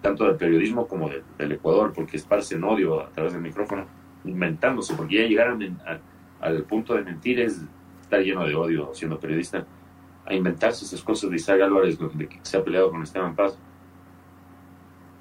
tanto 0.00 0.24
del 0.24 0.36
periodismo 0.36 0.88
como 0.88 1.08
del 1.38 1.52
Ecuador, 1.52 1.92
porque 1.94 2.16
esparcen 2.16 2.64
odio 2.64 3.00
a 3.00 3.10
través 3.10 3.34
del 3.34 3.42
micrófono, 3.42 3.86
inventándose, 4.24 4.94
porque 4.94 5.18
ya 5.18 5.28
llegaron 5.28 5.78
al 6.40 6.64
punto 6.64 6.94
de 6.94 7.02
mentir 7.02 7.38
es 7.38 7.62
estar 8.00 8.20
lleno 8.20 8.44
de 8.44 8.54
odio 8.56 8.90
siendo 8.92 9.20
periodista, 9.20 9.64
a 10.26 10.34
inventarse 10.34 10.84
esas 10.84 11.02
cosas 11.02 11.30
de 11.30 11.36
Isaac 11.36 11.60
Álvarez, 11.60 11.98
de 11.98 12.28
que 12.28 12.40
se 12.42 12.56
ha 12.56 12.64
peleado 12.64 12.90
con 12.90 13.02
Esteban 13.02 13.36
Paz. 13.36 13.56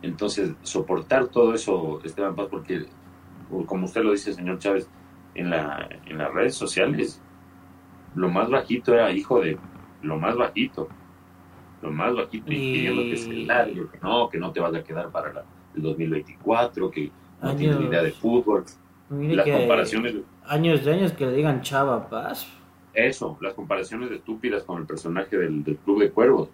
Entonces, 0.02 0.54
soportar 0.64 1.28
todo 1.28 1.54
eso, 1.54 2.02
Esteban 2.04 2.36
Paz, 2.36 2.48
porque, 2.50 2.86
como 3.66 3.86
usted 3.86 4.04
lo 4.04 4.12
dice, 4.12 4.34
señor 4.34 4.60
Chávez, 4.60 4.90
en, 5.36 5.50
la, 5.50 5.88
en 6.06 6.18
las 6.18 6.34
redes 6.34 6.56
sociales, 6.56 7.22
lo 8.16 8.30
más 8.30 8.50
bajito 8.50 8.94
era 8.94 9.12
hijo 9.12 9.40
de 9.42 9.58
lo 10.02 10.18
más 10.18 10.36
bajito 10.36 10.90
lo 11.82 11.92
más 11.92 12.16
bajito 12.16 12.52
y 12.52 12.56
pidiendo 12.56 13.02
que 13.02 13.18
se 13.18 13.34
largue, 13.34 13.88
que 13.92 14.00
no, 14.02 14.30
que 14.30 14.38
no 14.38 14.52
te 14.52 14.60
vas 14.60 14.74
a 14.74 14.84
quedar 14.84 15.10
para 15.10 15.34
la, 15.34 15.44
el 15.76 15.82
2024, 15.82 16.92
que 16.92 17.12
no 17.42 17.56
tienes 17.56 17.80
ni 17.80 17.86
idea 17.86 18.04
de 18.04 18.12
fútbol. 18.12 18.66
Las 19.10 19.48
comparaciones. 19.48 20.16
Años 20.46 20.86
de 20.86 20.94
años 20.94 21.12
que 21.14 21.26
le 21.26 21.34
digan 21.34 21.62
Chava 21.62 22.08
Paz. 22.08 22.48
Eso, 22.94 23.38
las 23.42 23.54
comparaciones 23.54 24.12
estúpidas 24.12 24.64
con 24.64 24.80
el 24.80 24.86
personaje 24.86 25.38
del, 25.38 25.64
Club 25.84 26.02
de 26.02 26.12
Cuervos. 26.12 26.50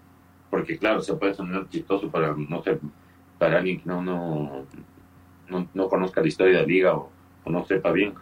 Porque, 0.49 0.77
claro, 0.77 1.01
se 1.01 1.13
puede 1.15 1.33
sonar 1.33 1.67
chistoso 1.69 2.09
para, 2.09 2.33
no 2.33 2.63
sé, 2.63 2.79
para 3.37 3.57
alguien 3.57 3.79
que 3.79 3.85
no, 3.85 4.01
no, 4.01 4.65
no, 5.73 5.89
conozca 5.89 6.21
la 6.21 6.27
historia 6.27 6.55
de 6.55 6.61
la 6.61 6.67
liga 6.67 6.95
o, 6.95 7.11
no 7.45 7.65
sepa 7.65 7.91
bien. 7.91 8.13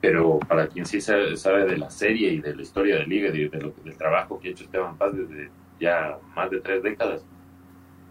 Pero 0.00 0.38
para 0.38 0.66
quien 0.66 0.84
sí 0.84 1.00
sabe, 1.00 1.36
sabe, 1.36 1.64
de 1.64 1.78
la 1.78 1.90
serie 1.90 2.30
y 2.30 2.40
de 2.40 2.54
la 2.54 2.62
historia 2.62 2.96
de 2.96 3.00
la 3.02 3.06
liga 3.06 3.28
y 3.28 3.48
de, 3.48 3.72
del 3.84 3.96
trabajo 3.96 4.38
que 4.38 4.48
ha 4.48 4.50
hecho 4.50 4.64
Esteban 4.64 4.96
Paz 4.96 5.16
desde 5.16 5.50
ya 5.80 6.18
más 6.34 6.50
de 6.50 6.60
tres 6.60 6.82
décadas, 6.82 7.24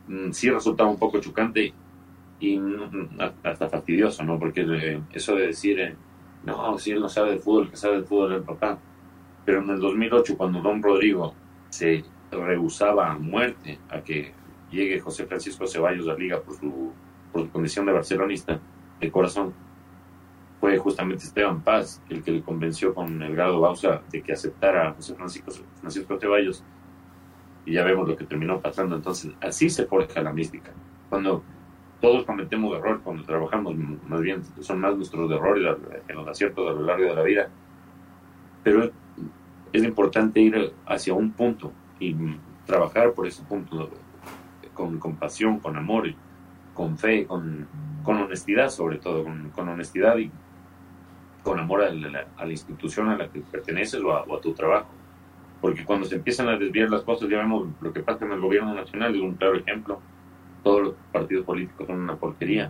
mm, 0.07 0.31
sí 0.31 0.49
resultaba 0.49 0.89
un 0.89 0.97
poco 0.97 1.19
chocante 1.19 1.73
y 2.39 2.59
hasta 3.43 3.69
fastidioso, 3.69 4.23
¿no? 4.23 4.39
Porque 4.39 4.61
eh, 4.61 5.01
eso 5.13 5.35
de 5.35 5.47
decir, 5.47 5.79
eh, 5.79 5.95
no, 6.43 6.77
si 6.77 6.91
él 6.91 6.99
no 6.99 7.09
sabe 7.09 7.31
de 7.31 7.39
fútbol, 7.39 7.69
que 7.69 7.77
sabe 7.77 8.01
de 8.01 8.03
fútbol 8.03 8.33
es 8.33 8.37
el 8.39 8.43
papá. 8.43 8.79
Pero 9.45 9.61
en 9.61 9.69
el 9.69 9.79
2008, 9.79 10.37
cuando 10.37 10.61
Don 10.61 10.81
Rodrigo 10.81 11.33
se 11.69 12.03
rehusaba 12.31 13.11
a 13.11 13.17
muerte 13.17 13.79
a 13.89 14.01
que 14.01 14.33
llegue 14.75 14.99
José 14.99 15.25
Francisco 15.25 15.65
Ceballos 15.65 16.07
a 16.07 16.13
liga 16.13 16.41
por 16.41 16.55
su, 16.55 16.91
condición 17.51 17.85
de 17.85 17.91
barcelonista 17.91 18.59
de 18.99 19.11
corazón, 19.11 19.53
fue 20.59 20.77
justamente 20.77 21.25
Esteban 21.25 21.61
Paz 21.61 22.01
el 22.09 22.23
que 22.23 22.31
le 22.31 22.41
convenció 22.41 22.93
con 22.93 23.21
el 23.21 23.35
grado 23.35 23.59
Bausa 23.59 24.01
de 24.11 24.21
que 24.21 24.33
aceptara 24.33 24.89
a 24.89 24.93
José 24.93 25.15
Francisco, 25.15 25.51
Francisco 25.81 26.17
Ceballos 26.19 26.63
y 27.65 27.73
ya 27.73 27.83
vemos 27.83 28.07
lo 28.07 28.15
que 28.15 28.25
terminó 28.25 28.61
pasando. 28.61 28.95
Entonces, 28.95 29.33
así 29.41 29.69
se 29.69 29.85
forja 29.85 30.21
la 30.21 30.31
mística. 30.31 30.71
Cuando 31.09 31.43
todos 31.99 32.25
cometemos 32.25 32.77
errores, 32.77 33.01
cuando 33.03 33.23
trabajamos, 33.23 33.75
más 33.75 34.21
bien 34.21 34.43
son 34.61 34.79
más 34.79 34.95
nuestros 34.95 35.29
errores 35.31 35.75
que 36.07 36.13
los 36.13 36.27
aciertos 36.27 36.69
a 36.69 36.73
lo 36.73 36.81
largo 36.83 37.05
de 37.05 37.15
la 37.15 37.23
vida. 37.23 37.49
Pero 38.63 38.91
es 39.73 39.83
importante 39.83 40.39
ir 40.39 40.73
hacia 40.85 41.13
un 41.13 41.31
punto 41.31 41.71
y 41.99 42.15
trabajar 42.65 43.13
por 43.13 43.27
ese 43.27 43.43
punto 43.43 43.89
con 44.75 44.99
compasión, 44.99 45.59
con 45.59 45.75
amor, 45.75 46.13
con 46.75 46.99
fe, 46.99 47.25
con, 47.25 47.67
con 48.03 48.17
honestidad 48.17 48.69
sobre 48.69 48.99
todo, 48.99 49.23
con, 49.23 49.69
honestidad 49.69 50.17
y 50.17 50.29
con 51.43 51.59
amor 51.59 51.81
a 51.81 51.89
la, 51.89 52.27
a 52.37 52.45
la, 52.45 52.51
institución 52.51 53.09
a 53.09 53.17
la 53.17 53.29
que 53.29 53.41
perteneces 53.41 54.01
o 54.03 54.13
a 54.13 54.41
tu 54.41 54.53
trabajo 54.53 54.87
porque 55.65 55.83
cuando 55.83 56.05
se 56.05 56.17
empiezan 56.17 56.47
a 56.47 56.57
desviar 56.57 56.91
las 56.91 57.01
cosas, 57.01 57.27
ya 57.27 57.39
vemos 57.39 57.67
lo 57.81 57.91
que 57.91 58.01
pasa 58.01 58.23
en 58.23 58.33
el 58.33 58.39
gobierno 58.39 58.75
nacional, 58.75 59.15
es 59.15 59.21
un 59.21 59.33
claro 59.33 59.57
ejemplo. 59.57 59.99
Todos 60.63 60.81
los 60.81 60.93
partidos 61.11 61.43
políticos 61.43 61.87
son 61.87 62.01
una 62.01 62.17
porquería. 62.17 62.69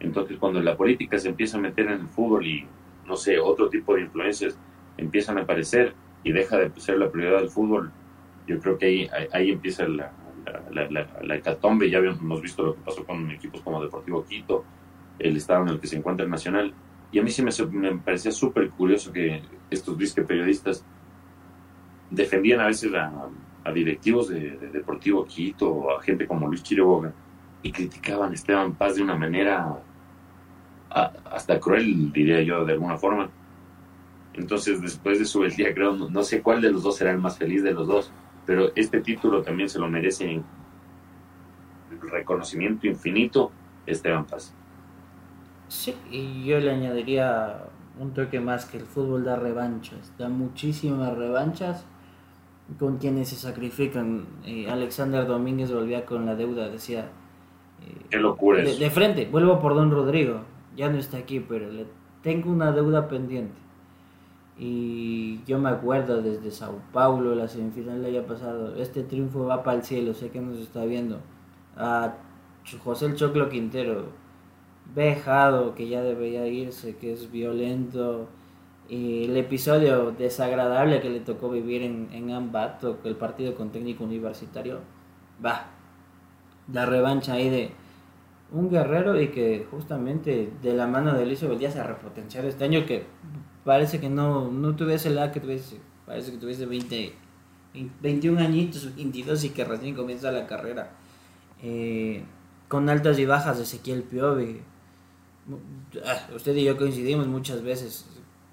Entonces, 0.00 0.38
cuando 0.38 0.62
la 0.62 0.74
política 0.74 1.18
se 1.18 1.28
empieza 1.28 1.58
a 1.58 1.60
meter 1.60 1.86
en 1.86 2.00
el 2.00 2.08
fútbol 2.08 2.46
y, 2.46 2.66
no 3.06 3.16
sé, 3.16 3.38
otro 3.38 3.68
tipo 3.68 3.94
de 3.94 4.02
influencias 4.02 4.58
empiezan 4.96 5.36
a 5.36 5.42
aparecer 5.42 5.94
y 6.22 6.32
deja 6.32 6.56
de 6.56 6.70
ser 6.80 6.98
la 6.98 7.10
prioridad 7.10 7.40
del 7.40 7.50
fútbol, 7.50 7.92
yo 8.46 8.58
creo 8.58 8.78
que 8.78 8.86
ahí, 8.86 9.10
ahí 9.30 9.50
empieza 9.50 9.86
la, 9.86 10.10
la, 10.70 10.90
la, 10.90 11.06
la, 11.22 11.36
hecatombe. 11.36 11.90
Ya 11.90 11.98
hemos 11.98 12.42
visto 12.42 12.64
lo 12.64 12.74
que 12.74 12.82
pasó 12.82 13.04
con 13.04 13.30
equipos 13.30 13.60
como 13.62 13.82
Deportivo 13.82 14.24
Quito, 14.24 14.64
el 15.18 15.36
estado 15.36 15.62
en 15.62 15.68
el 15.70 15.80
que 15.80 15.86
se 15.86 15.96
encuentra 15.96 16.24
el 16.24 16.30
Nacional. 16.30 16.74
Y 17.12 17.18
a 17.18 17.22
mí 17.22 17.30
sí 17.30 17.42
me, 17.42 17.50
me 17.70 17.96
parecía 17.98 18.32
súper 18.32 18.70
curioso 18.70 19.12
que 19.12 19.42
estos 19.70 19.96
disque 19.96 20.22
periodistas 20.22 20.84
defendían 22.10 22.60
a 22.60 22.66
veces 22.66 22.92
a 22.94 23.72
directivos 23.72 24.28
de, 24.28 24.58
Deportivo 24.72 25.24
Quito, 25.24 25.96
a 25.96 26.02
gente 26.02 26.26
como 26.26 26.46
Luis 26.48 26.62
Quiroga, 26.62 27.12
y 27.62 27.72
criticaban 27.72 28.30
a 28.30 28.34
Esteban 28.34 28.74
Paz 28.74 28.96
de 28.96 29.02
una 29.02 29.16
manera 29.16 29.80
hasta 30.90 31.58
cruel, 31.58 32.12
diría 32.12 32.42
yo, 32.42 32.64
de 32.64 32.74
alguna 32.74 32.96
forma. 32.96 33.30
Entonces, 34.34 34.80
después 34.82 35.18
de 35.18 35.24
su 35.24 35.42
día, 35.44 35.72
creo, 35.74 35.94
no, 35.94 36.22
sé 36.22 36.42
cuál 36.42 36.60
de 36.60 36.70
los 36.70 36.82
dos 36.82 36.96
será 36.96 37.12
el 37.12 37.18
más 37.18 37.38
feliz 37.38 37.62
de 37.62 37.72
los 37.72 37.86
dos, 37.86 38.12
pero 38.46 38.70
este 38.74 39.00
título 39.00 39.42
también 39.42 39.68
se 39.68 39.78
lo 39.78 39.88
merece 39.88 40.30
en 40.30 40.44
reconocimiento 42.10 42.86
infinito 42.86 43.50
Esteban 43.86 44.24
Paz. 44.24 44.54
Sí, 45.68 45.94
y 46.10 46.44
yo 46.44 46.60
le 46.60 46.70
añadiría 46.70 47.64
un 47.98 48.12
toque 48.12 48.40
más 48.40 48.66
que 48.66 48.78
el 48.78 48.84
fútbol 48.84 49.24
da 49.24 49.36
revanchas, 49.36 50.12
da 50.18 50.28
muchísimas 50.28 51.16
revanchas 51.16 51.86
con 52.78 52.98
quienes 52.98 53.28
se 53.28 53.36
sacrifican. 53.36 54.26
Eh, 54.44 54.68
Alexander 54.70 55.26
Domínguez 55.26 55.72
volvía 55.72 56.04
con 56.04 56.26
la 56.26 56.34
deuda, 56.34 56.68
decía... 56.68 57.10
Eh, 57.82 58.06
Qué 58.10 58.18
locura 58.18 58.62
de, 58.62 58.76
de, 58.76 58.90
frente, 58.90 59.26
vuelvo 59.26 59.60
por 59.60 59.74
Don 59.74 59.90
Rodrigo, 59.90 60.40
ya 60.76 60.88
no 60.90 60.98
está 60.98 61.18
aquí, 61.18 61.40
pero 61.40 61.70
le 61.70 61.86
tengo 62.22 62.50
una 62.50 62.72
deuda 62.72 63.08
pendiente. 63.08 63.63
Y 64.56 65.42
yo 65.44 65.58
me 65.58 65.68
acuerdo 65.68 66.22
desde 66.22 66.50
Sao 66.50 66.80
Paulo, 66.92 67.34
la 67.34 67.48
semifinal 67.48 68.02
le 68.02 68.08
haya 68.08 68.26
pasado, 68.26 68.76
este 68.76 69.02
triunfo 69.02 69.46
va 69.46 69.64
para 69.64 69.78
el 69.78 69.84
cielo, 69.84 70.14
sé 70.14 70.30
que 70.30 70.40
nos 70.40 70.58
está 70.58 70.84
viendo. 70.84 71.20
A 71.76 72.14
José 72.82 73.06
el 73.06 73.16
Choclo 73.16 73.48
Quintero, 73.48 74.06
vejado, 74.94 75.74
que 75.74 75.88
ya 75.88 76.02
debería 76.02 76.46
irse, 76.46 76.96
que 76.96 77.12
es 77.12 77.30
violento. 77.30 78.28
Y 78.88 79.24
el 79.24 79.36
episodio 79.36 80.12
desagradable 80.12 81.00
que 81.00 81.10
le 81.10 81.20
tocó 81.20 81.50
vivir 81.50 81.82
en, 81.82 82.08
en 82.12 82.30
Ambato, 82.30 82.98
el 83.04 83.16
partido 83.16 83.54
con 83.54 83.70
técnico 83.70 84.04
universitario, 84.04 84.80
va. 85.44 85.66
La 86.72 86.86
revancha 86.86 87.34
ahí 87.34 87.50
de 87.50 87.72
un 88.52 88.70
guerrero 88.70 89.20
y 89.20 89.28
que 89.28 89.66
justamente 89.70 90.52
de 90.62 90.74
la 90.74 90.86
mano 90.86 91.14
de 91.14 91.26
Luis 91.26 91.40
Díaz 91.58 91.72
se 91.72 91.80
ha 91.80 91.84
repotenciado 91.84 92.46
este 92.46 92.64
año 92.64 92.86
que 92.86 93.04
parece 93.64 94.00
que 94.00 94.08
no, 94.08 94.50
no 94.50 94.76
tuviese 94.76 95.10
la 95.10 95.32
que 95.32 95.40
tuviese, 95.40 95.80
parece 96.06 96.32
que 96.32 96.38
tuviese 96.38 96.66
20, 96.66 97.14
21 98.00 98.40
añitos, 98.40 98.94
22 98.94 99.44
y 99.44 99.50
que 99.50 99.64
recién 99.64 99.94
comienza 99.94 100.30
la 100.30 100.46
carrera. 100.46 100.90
Eh, 101.62 102.22
con 102.68 102.88
altas 102.88 103.18
y 103.18 103.26
bajas 103.26 103.56
de 103.58 103.64
Ezequiel 103.64 104.02
Piovi. 104.02 104.60
Ah, 106.04 106.26
usted 106.34 106.56
y 106.56 106.64
yo 106.64 106.76
coincidimos 106.76 107.26
muchas 107.26 107.62
veces 107.62 108.06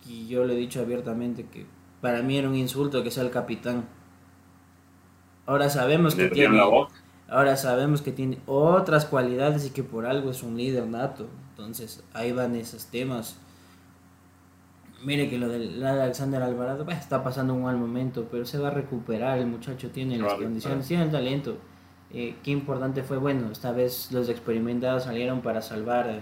y 0.05 0.27
yo 0.27 0.45
le 0.45 0.53
he 0.53 0.57
dicho 0.57 0.81
abiertamente 0.81 1.45
que 1.45 1.65
para 2.01 2.21
mí 2.21 2.37
era 2.37 2.49
un 2.49 2.55
insulto 2.55 3.03
que 3.03 3.11
sea 3.11 3.23
el 3.23 3.31
capitán. 3.31 3.85
Ahora 5.45 5.69
sabemos 5.69 6.15
que 6.15 6.27
tiene 6.27 6.61
ahora 7.29 7.55
sabemos 7.55 8.01
que 8.01 8.11
tiene 8.11 8.39
otras 8.45 9.05
cualidades 9.05 9.65
y 9.65 9.69
que 9.71 9.83
por 9.83 10.05
algo 10.05 10.31
es 10.31 10.43
un 10.43 10.57
líder 10.57 10.85
nato. 10.87 11.27
Entonces, 11.51 12.03
ahí 12.13 12.31
van 12.31 12.55
esos 12.55 12.85
temas. 12.85 13.37
Mire 15.03 15.29
que 15.29 15.37
lo 15.37 15.49
del 15.49 15.83
Alexander 15.83 16.43
Alvarado 16.43 16.85
pues, 16.85 16.99
está 16.99 17.23
pasando 17.23 17.53
un 17.53 17.63
mal 17.63 17.77
momento, 17.77 18.27
pero 18.29 18.45
se 18.45 18.59
va 18.59 18.67
a 18.67 18.71
recuperar. 18.71 19.39
El 19.39 19.47
muchacho 19.47 19.89
tiene 19.89 20.17
las 20.17 20.35
condiciones, 20.35 20.87
tiene 20.87 21.03
el 21.03 21.11
talento. 21.11 21.57
Eh, 22.13 22.35
qué 22.43 22.51
importante 22.51 23.03
fue, 23.03 23.17
bueno, 23.17 23.51
esta 23.51 23.71
vez 23.71 24.11
los 24.11 24.29
experimentados 24.29 25.05
salieron 25.05 25.41
para 25.41 25.61
salvar, 25.61 26.09
eh, 26.09 26.21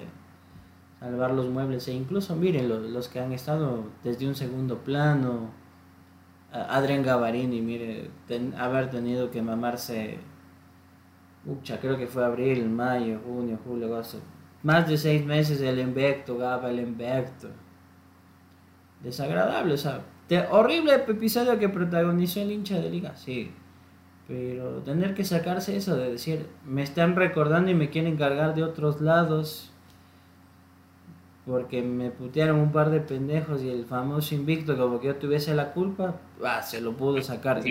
salvar 0.99 1.32
los 1.32 1.49
muebles 1.49 1.88
e 1.88 1.93
incluso, 1.93 2.36
miren, 2.36 2.69
los, 2.69 2.84
los, 2.84 3.07
que 3.07 3.19
han 3.19 3.32
estado 3.34 3.86
desde 4.03 4.27
un 4.27 4.36
segundo 4.36 4.77
plano, 4.77 5.49
Adrián 6.51 7.03
Gavarini, 7.03 7.61
mire, 7.61 8.09
haber 8.57 8.89
tenido 8.91 9.32
que 9.32 9.41
mamarse, 9.41 10.19
ucha, 11.45 11.80
creo 11.80 11.97
que 11.97 12.07
fue 12.07 12.23
abril, 12.23 12.69
mayo, 12.69 13.19
junio, 13.25 13.57
julio, 13.63 13.88
agosto, 13.88 14.19
más 14.63 14.88
de 14.88 14.97
seis 14.97 15.25
meses 15.25 15.61
el 15.61 15.80
Invecto, 15.80 16.38
Gaba 16.38 16.69
el 16.69 16.80
Invecto. 16.80 17.49
Desagradable, 19.04 19.74
o 19.74 19.78
sea, 19.78 20.02
horrible 20.52 20.93
episodio 20.95 21.58
que 21.58 21.70
protagonizó 21.70 22.41
el 22.41 22.52
hincha 22.52 22.80
de 22.80 22.89
liga, 22.89 23.16
sí 23.16 23.52
pero 24.30 24.84
tener 24.84 25.16
que 25.16 25.24
sacarse 25.24 25.76
eso 25.76 25.97
de 25.97 26.12
decir, 26.12 26.45
me 26.64 26.84
están 26.84 27.16
recordando 27.16 27.72
y 27.72 27.74
me 27.74 27.89
quieren 27.89 28.16
cargar 28.16 28.54
de 28.54 28.64
otros 28.64 29.02
lados. 29.02 29.72
Porque 31.47 31.82
me 31.82 32.12
putearon 32.12 32.60
un 32.60 32.72
par 32.72 32.91
de 32.91 33.00
pendejos 33.00 33.64
y 33.64 33.72
el 33.72 33.86
famoso 33.86 34.36
invicto, 34.36 34.78
como 34.78 35.00
que 35.00 35.08
yo 35.08 35.16
tuviese 35.16 35.56
la 35.56 35.74
culpa, 35.74 36.18
ah, 36.45 36.62
se 36.62 36.80
lo 36.80 36.93
pudo 36.93 37.20
sacar. 37.24 37.64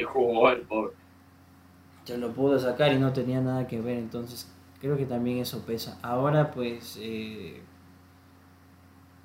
Se 2.03 2.18
lo 2.18 2.33
pudo 2.33 2.59
sacar 2.59 2.93
y 2.93 2.99
no 2.99 3.12
tenía 3.12 3.41
nada 3.41 3.68
que 3.68 3.81
ver, 3.81 3.97
entonces 3.97 4.53
creo 4.81 4.97
que 4.97 5.07
también 5.07 5.39
eso 5.39 5.64
pesa. 5.64 5.97
Ahora 6.03 6.51
pues... 6.51 6.99
Eh, 7.01 7.62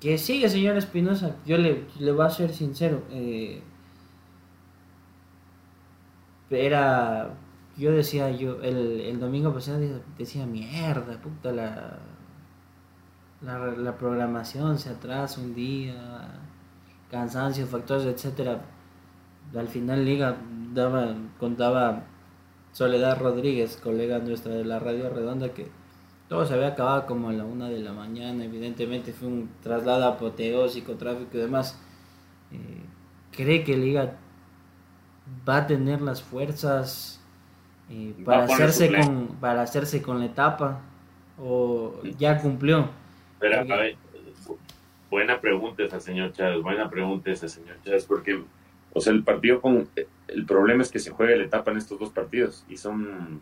que 0.04 0.18
sigue, 0.18 0.50
señor 0.50 0.76
Espinosa, 0.76 1.36
yo 1.46 1.56
le, 1.56 1.86
le 1.98 2.12
voy 2.12 2.26
a 2.26 2.28
ser 2.28 2.52
sincero. 2.52 3.04
Eh, 3.10 3.62
era 6.50 7.30
yo 7.78 7.90
decía 7.90 8.30
yo 8.30 8.60
el, 8.62 9.00
el 9.00 9.18
domingo 9.18 9.54
pasado 9.54 9.80
decía 10.18 10.44
mierda 10.44 11.18
puta 11.22 11.52
la, 11.52 11.98
la, 13.40 13.96
programación 13.96 14.78
se 14.78 14.90
atrasa 14.90 15.40
un 15.40 15.54
día 15.54 16.28
cansancio 17.10 17.66
factores 17.66 18.04
etcétera 18.06 18.60
al 19.56 19.68
final 19.68 20.04
liga 20.04 20.36
daba 20.74 21.16
contaba 21.40 22.04
Soledad 22.72 23.18
Rodríguez 23.18 23.78
colega 23.82 24.18
nuestra 24.18 24.52
de 24.52 24.64
la 24.66 24.78
radio 24.78 25.08
redonda 25.08 25.48
que 25.54 25.68
todo 26.28 26.46
se 26.46 26.54
había 26.54 26.68
acabado 26.68 27.06
como 27.06 27.28
a 27.28 27.32
la 27.32 27.44
una 27.44 27.68
de 27.68 27.80
la 27.80 27.92
mañana 27.92 28.44
evidentemente 28.44 29.12
fue 29.12 29.28
un 29.28 29.50
traslado 29.62 30.04
apoteósico 30.06 30.94
tráfico 30.94 31.36
y 31.36 31.40
demás. 31.40 31.78
Eh, 32.52 32.80
cree 33.32 33.64
que 33.64 33.76
liga 33.76 34.16
va 35.48 35.58
a 35.58 35.66
tener 35.66 36.00
las 36.00 36.22
fuerzas 36.22 37.20
eh, 37.90 38.14
para 38.24 38.44
hacerse 38.44 38.90
con 38.90 39.28
para 39.40 39.62
hacerse 39.62 40.02
con 40.02 40.18
la 40.18 40.26
etapa 40.26 40.80
o 41.38 42.00
ya 42.18 42.40
cumplió 42.40 42.88
buena 45.10 45.40
pregunta 45.40 45.82
esa 45.82 46.00
señor 46.00 46.32
Chávez 46.32 46.62
buena 46.62 46.88
pregunta 46.88 47.30
esa 47.30 47.48
señor 47.48 47.76
Chávez 47.84 48.04
porque 48.04 48.42
o 48.92 49.00
sea 49.00 49.12
el 49.12 49.22
partido 49.22 49.60
con 49.60 49.88
el 50.28 50.46
problema 50.46 50.82
es 50.82 50.90
que 50.90 50.98
se 50.98 51.10
juega 51.10 51.36
la 51.36 51.44
etapa 51.44 51.70
en 51.70 51.78
estos 51.78 51.98
dos 51.98 52.10
partidos 52.10 52.64
y 52.68 52.76
son 52.76 53.40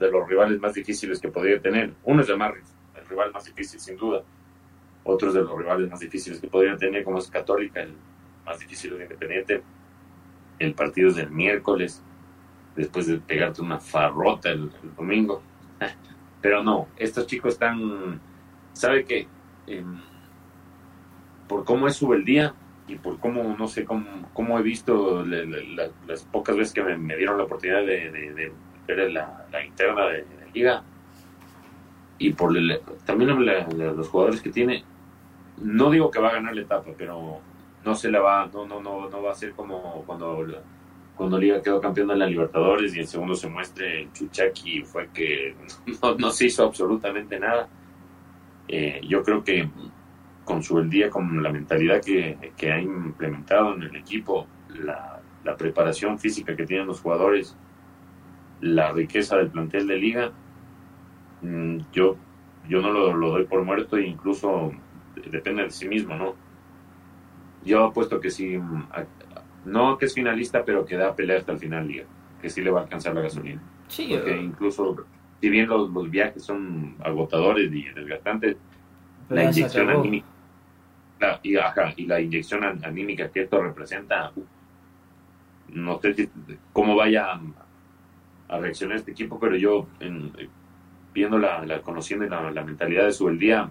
de 0.00 0.10
los 0.10 0.28
rivales 0.28 0.60
más 0.60 0.74
difíciles 0.74 1.20
que 1.20 1.28
podría 1.28 1.60
tener 1.60 1.92
uno 2.04 2.22
es 2.22 2.28
el 2.28 2.36
más 2.36 2.52
el 2.94 3.08
rival 3.08 3.32
más 3.32 3.44
difícil 3.44 3.78
sin 3.78 3.96
duda 3.96 4.22
otros 5.04 5.34
de 5.34 5.42
los 5.42 5.56
rivales 5.56 5.88
más 5.88 6.00
difíciles 6.00 6.40
que 6.40 6.48
podría 6.48 6.76
tener 6.76 7.04
como 7.04 7.18
es 7.18 7.30
Católica 7.30 7.82
el 7.82 7.94
más 8.44 8.58
difícil 8.58 8.96
de 8.96 9.04
Independiente 9.04 9.62
el 10.60 10.74
partido 10.74 11.08
es 11.08 11.16
del 11.16 11.30
miércoles, 11.30 12.02
después 12.76 13.06
de 13.06 13.18
pegarte 13.18 13.62
una 13.62 13.80
farrota 13.80 14.50
el, 14.50 14.70
domingo. 14.96 15.42
Pero 16.40 16.62
no, 16.62 16.88
estos 16.96 17.26
chicos 17.26 17.54
están, 17.54 18.20
¿sabe 18.72 19.04
qué? 19.04 19.26
Em, 19.66 20.00
por 21.48 21.64
cómo 21.64 21.88
es 21.88 21.96
su 21.96 22.12
el 22.12 22.24
día 22.24 22.54
y 22.86 22.96
por 22.96 23.18
cómo, 23.18 23.56
no 23.58 23.66
sé, 23.66 23.84
cómo, 23.84 24.30
cómo 24.32 24.58
he 24.58 24.62
visto 24.62 25.24
las 25.24 26.24
pocas 26.24 26.56
veces 26.56 26.74
que 26.74 26.82
me, 26.82 27.16
dieron 27.16 27.38
la 27.38 27.44
oportunidad 27.44 27.84
de, 27.84 28.52
ver 28.94 29.12
la, 29.12 29.46
interna 29.64 30.06
de, 30.06 30.24
liga 30.52 30.82
y 32.18 32.32
por 32.32 32.52
también 33.04 33.30
los 33.96 34.08
jugadores 34.08 34.42
que 34.42 34.50
tiene, 34.50 34.84
no 35.58 35.90
digo 35.90 36.10
que 36.10 36.20
va 36.20 36.28
a 36.28 36.32
ganar 36.32 36.54
la 36.54 36.62
etapa, 36.62 36.90
pero 36.96 37.40
no 37.84 37.94
se 37.94 38.10
la 38.10 38.20
va, 38.20 38.50
no, 38.52 38.66
no, 38.66 38.80
no, 38.80 39.08
no 39.08 39.22
va 39.22 39.32
a 39.32 39.34
ser 39.34 39.52
como 39.52 40.02
cuando, 40.06 40.44
cuando 41.16 41.38
Liga 41.38 41.62
quedó 41.62 41.80
campeón 41.80 42.08
de 42.08 42.16
la 42.16 42.26
Libertadores 42.26 42.94
y 42.94 43.00
el 43.00 43.06
segundo 43.06 43.34
se 43.34 43.48
muestre 43.48 44.02
el 44.02 44.12
Chuchaki 44.12 44.82
fue 44.82 45.08
que 45.08 45.54
no, 46.18 46.30
se 46.30 46.46
hizo 46.46 46.64
absolutamente 46.64 47.38
nada. 47.38 47.68
Eh, 48.68 49.00
yo 49.08 49.22
creo 49.22 49.42
que 49.42 49.68
con 50.44 50.62
su 50.62 50.78
el 50.78 51.10
con 51.10 51.42
la 51.42 51.50
mentalidad 51.50 52.02
que, 52.02 52.52
que 52.56 52.72
ha 52.72 52.80
implementado 52.80 53.74
en 53.74 53.82
el 53.82 53.96
equipo, 53.96 54.46
la, 54.68 55.20
la, 55.44 55.56
preparación 55.56 56.18
física 56.18 56.56
que 56.56 56.66
tienen 56.66 56.86
los 56.86 57.00
jugadores, 57.00 57.56
la 58.60 58.92
riqueza 58.92 59.36
del 59.36 59.48
plantel 59.48 59.86
de 59.86 59.96
liga, 59.96 60.32
mm, 61.42 61.78
yo, 61.92 62.16
yo 62.68 62.82
no 62.82 62.90
lo, 62.90 63.14
lo 63.14 63.30
doy 63.30 63.44
por 63.44 63.64
muerto 63.64 63.96
e 63.96 64.06
incluso 64.06 64.72
depende 65.30 65.64
de 65.64 65.70
sí 65.70 65.88
mismo, 65.88 66.14
¿no? 66.16 66.34
Yo 67.64 67.84
apuesto 67.84 68.20
que 68.20 68.30
sí, 68.30 68.58
mm, 68.58 68.88
no 69.66 69.98
que 69.98 70.06
es 70.06 70.14
finalista, 70.14 70.64
pero 70.64 70.84
que 70.84 70.96
da 70.96 71.14
pelea 71.14 71.38
hasta 71.38 71.52
el 71.52 71.58
final, 71.58 71.86
día, 71.88 72.04
que 72.40 72.50
sí 72.50 72.62
le 72.62 72.70
va 72.70 72.80
a 72.80 72.82
alcanzar 72.84 73.14
la 73.14 73.22
gasolina. 73.22 73.62
Sí, 73.88 74.08
Porque 74.12 74.36
incluso, 74.36 75.04
si 75.40 75.48
bien 75.48 75.68
los, 75.68 75.90
los, 75.90 76.10
viajes 76.10 76.44
son 76.44 76.96
agotadores 77.02 77.70
y 77.72 77.88
desgastantes, 77.90 78.56
la 79.28 79.44
inyección 79.44 79.90
anímica, 79.90 80.26
la, 81.18 81.40
y, 81.42 81.56
y 81.96 82.06
la 82.06 82.20
inyección 82.20 82.64
anímica 82.64 83.30
que 83.30 83.42
esto 83.42 83.60
representa, 83.62 84.32
no 85.68 86.00
sé 86.00 86.30
cómo 86.72 86.96
vaya 86.96 87.40
a, 88.50 88.58
reaccionar 88.58 88.96
este 88.96 89.12
equipo, 89.12 89.38
pero 89.38 89.56
yo, 89.56 89.86
en, 90.00 90.32
viendo 91.14 91.38
la, 91.38 91.64
la 91.64 91.80
conociendo 91.80 92.26
la, 92.26 92.50
la, 92.50 92.64
mentalidad 92.64 93.04
de 93.04 93.12
su 93.12 93.28
el 93.28 93.38
día, 93.38 93.70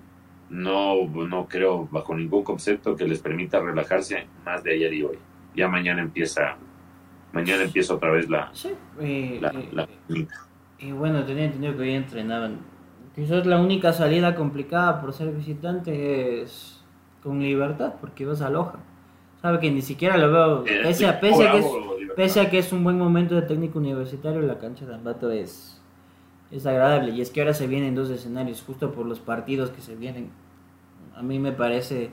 no, 0.49 1.05
no 1.07 1.47
creo 1.47 1.87
bajo 1.91 2.15
ningún 2.15 2.43
concepto 2.43 2.95
que 2.95 3.05
les 3.05 3.19
permita 3.19 3.59
relajarse 3.59 4.27
más 4.45 4.63
de 4.63 4.73
ayer 4.73 4.93
y 4.93 5.03
hoy. 5.03 5.17
Ya 5.55 5.67
mañana 5.67 6.01
empieza, 6.01 6.57
mañana 7.33 7.63
empieza 7.63 7.93
otra 7.93 8.11
vez 8.11 8.29
la, 8.29 8.49
sí, 8.53 8.69
eh, 8.99 9.41
eh, 9.41 10.27
y 10.79 10.91
bueno, 10.93 11.25
tenía 11.25 11.45
entendido 11.45 11.75
que 11.75 11.81
hoy 11.81 11.91
entrenaban. 11.91 12.59
Quizás 13.15 13.45
la 13.45 13.59
única 13.59 13.91
salida 13.91 14.33
complicada 14.35 15.01
por 15.01 15.13
ser 15.13 15.33
visitante 15.33 16.41
es 16.41 16.81
con 17.21 17.41
libertad, 17.41 17.95
porque 17.99 18.25
vas 18.25 18.41
a 18.41 18.49
Loja. 18.49 18.79
Sabe 19.41 19.59
que 19.59 19.71
ni 19.71 19.81
siquiera 19.81 20.17
lo 20.17 20.31
veo, 20.31 20.65
eh, 20.65 20.81
pese 20.83 21.07
a, 21.07 21.19
pese, 21.19 21.49
que 21.51 21.57
es, 21.57 21.65
pese 22.19 22.41
a 22.41 22.49
que 22.49 22.59
es 22.59 22.73
un 22.73 22.83
buen 22.83 22.97
momento 22.97 23.33
de 23.33 23.43
técnico 23.43 23.79
universitario, 23.79 24.41
la 24.41 24.59
cancha 24.59 24.85
de 24.85 24.93
Ambato 24.93 25.31
es, 25.31 25.79
es 26.51 26.65
agradable. 26.65 27.11
Y 27.11 27.21
es 27.21 27.29
que 27.29 27.39
ahora 27.39 27.53
se 27.53 27.65
vienen 27.65 27.95
dos 27.95 28.09
escenarios, 28.09 28.61
justo 28.61 28.91
por 28.91 29.05
los 29.05 29.21
partidos 29.21 29.69
que 29.69 29.79
se 29.79 29.95
vienen. 29.95 30.29
A 31.15 31.21
mí 31.21 31.39
me 31.39 31.53
parece 31.53 32.09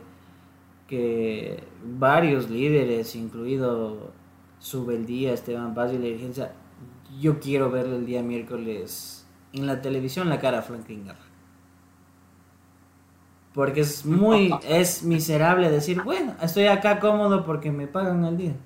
que 0.86 1.64
varios 1.82 2.48
líderes, 2.48 3.16
incluido 3.16 4.12
Subeldía, 4.60 5.32
Esteban 5.32 5.74
Paz 5.74 5.92
y 5.92 5.98
la 5.98 6.04
dirigencia, 6.04 6.52
yo 7.20 7.40
quiero 7.40 7.72
verle 7.72 7.96
el 7.96 8.06
día 8.06 8.22
miércoles 8.22 9.26
en 9.52 9.66
la 9.66 9.82
televisión 9.82 10.28
la 10.28 10.38
cara 10.38 10.60
a 10.60 10.62
Franklin 10.62 11.04
Garra. 11.04 11.18
Porque 13.54 13.80
es 13.80 14.06
muy, 14.06 14.54
es 14.68 15.02
miserable 15.02 15.68
decir, 15.68 16.00
bueno, 16.04 16.36
estoy 16.40 16.66
acá 16.66 17.00
cómodo 17.00 17.44
porque 17.44 17.72
me 17.72 17.88
pagan 17.88 18.24
el 18.24 18.36
día. 18.36 18.56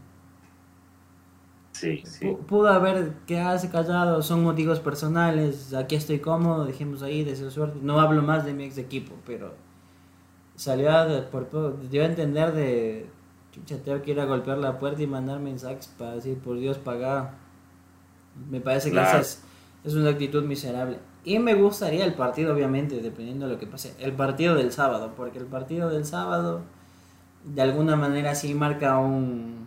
Sí, 1.81 2.03
sí. 2.05 2.37
Pudo 2.47 2.69
haber 2.69 3.15
quedarse 3.27 3.71
callado, 3.71 4.23
son 4.23 4.43
motivos 4.43 4.81
personales, 4.81 5.73
aquí 5.73 5.95
estoy 5.95 6.19
cómodo, 6.19 6.67
dejemos 6.67 7.03
ahí, 7.03 7.25
deseo 7.25 7.51
suerte. 7.51 7.79
No 7.81 7.99
hablo 8.01 8.21
más 8.21 8.45
de 8.45 8.53
mi 8.53 8.65
ex 8.65 8.77
equipo, 8.77 9.15
pero 9.25 9.55
salió 10.57 10.91
a, 10.93 11.31
por, 11.31 11.89
dio 11.89 12.03
a 12.03 12.05
entender 12.05 12.53
de, 12.53 13.07
chucha, 13.53 13.79
tengo 13.83 14.03
que 14.03 14.11
ir 14.11 14.21
a 14.21 14.27
golpear 14.27 14.59
la 14.59 14.79
puerta 14.79 15.03
y 15.03 15.07
mandar 15.07 15.41
mensajes 15.41 15.87
para 15.99 16.17
decir, 16.17 16.37
por 16.39 16.59
Dios, 16.59 16.77
paga. 16.77 17.35
Me 18.51 18.61
parece 18.61 18.91
que 18.91 19.01
esa 19.01 19.21
es, 19.21 19.43
es 19.83 19.95
una 19.95 20.11
actitud 20.11 20.45
miserable. 20.45 20.99
Y 21.25 21.39
me 21.39 21.55
gustaría 21.55 22.05
el 22.05 22.13
partido, 22.13 22.53
obviamente, 22.53 23.01
dependiendo 23.01 23.47
de 23.47 23.55
lo 23.55 23.59
que 23.59 23.67
pase. 23.67 23.95
El 23.99 24.13
partido 24.13 24.55
del 24.55 24.71
sábado, 24.71 25.15
porque 25.17 25.39
el 25.39 25.47
partido 25.47 25.89
del 25.89 26.05
sábado, 26.05 26.61
de 27.45 27.63
alguna 27.63 27.97
manera, 27.97 28.35
sí 28.35 28.53
marca 28.53 28.99
un. 28.99 29.67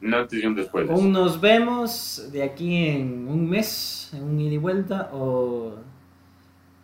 Decisión 0.00 0.54
después. 0.54 0.88
Un 0.88 1.12
nos 1.12 1.40
vemos 1.40 2.28
de 2.32 2.42
aquí 2.42 2.86
en 2.86 3.28
un 3.28 3.48
mes, 3.48 4.10
en 4.12 4.22
un 4.22 4.40
ida 4.40 4.54
y 4.54 4.58
vuelta, 4.58 5.10
o. 5.12 5.74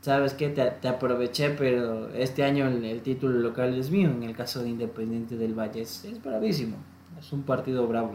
Sabes 0.00 0.34
que 0.34 0.50
te, 0.50 0.86
aproveché, 0.86 1.50
pero 1.50 2.10
este 2.10 2.44
año 2.44 2.66
el, 2.66 3.00
título 3.00 3.38
local 3.38 3.78
es 3.78 3.90
mío. 3.90 4.10
En 4.10 4.22
el 4.22 4.36
caso 4.36 4.62
de 4.62 4.68
Independiente 4.68 5.38
del 5.38 5.58
Valle 5.58 5.80
es, 5.80 6.04
es 6.04 6.22
bravísimo. 6.22 6.76
Es 7.18 7.32
un 7.32 7.42
partido 7.42 7.86
bravo. 7.86 8.14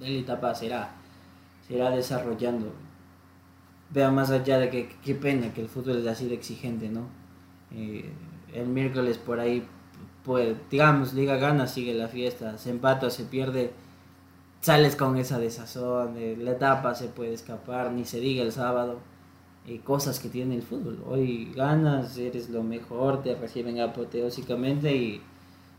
De 0.00 0.08
la 0.08 0.20
etapa 0.20 0.54
será, 0.54 0.94
será 1.68 1.90
desarrollando 1.90 2.72
vea 3.92 4.10
más 4.10 4.30
allá 4.30 4.58
de 4.58 4.70
que 4.70 4.88
qué 5.04 5.14
pena 5.14 5.52
que 5.52 5.60
el 5.60 5.68
fútbol 5.68 5.98
es 5.98 6.06
así 6.06 6.28
de 6.28 6.34
exigente, 6.34 6.88
¿no? 6.88 7.06
Eh, 7.72 8.10
el 8.54 8.66
miércoles 8.68 9.18
por 9.18 9.40
ahí, 9.40 9.64
pues, 10.24 10.56
digamos, 10.70 11.14
Liga 11.14 11.36
gana, 11.36 11.66
sigue 11.66 11.94
la 11.94 12.08
fiesta, 12.08 12.58
se 12.58 12.70
empata, 12.70 13.10
se 13.10 13.24
pierde, 13.24 13.72
sales 14.60 14.96
con 14.96 15.16
esa 15.16 15.38
desazón, 15.38 16.14
la 16.44 16.52
etapa 16.52 16.94
se 16.94 17.08
puede 17.08 17.34
escapar, 17.34 17.92
ni 17.92 18.04
se 18.04 18.20
diga 18.20 18.42
el 18.42 18.52
sábado, 18.52 18.98
eh, 19.66 19.80
cosas 19.80 20.20
que 20.20 20.28
tiene 20.28 20.54
el 20.56 20.62
fútbol. 20.62 21.02
Hoy 21.06 21.52
ganas, 21.54 22.16
eres 22.18 22.50
lo 22.50 22.62
mejor, 22.62 23.22
te 23.22 23.34
reciben 23.34 23.80
apoteósicamente 23.80 24.94
y 24.94 25.20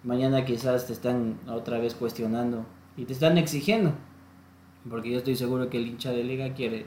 mañana 0.04 0.46
quizás 0.46 0.88
te 0.88 0.94
están 0.94 1.40
otra 1.48 1.80
vez 1.80 1.96
cuestionando 1.96 2.66
y 2.98 3.06
te 3.06 3.14
están 3.14 3.38
exigiendo, 3.38 3.94
porque 4.90 5.12
yo 5.12 5.18
estoy 5.20 5.36
seguro 5.36 5.70
que 5.70 5.78
el 5.78 5.88
hincha 5.88 6.12
de 6.12 6.24
liga 6.24 6.54
quiere 6.54 6.86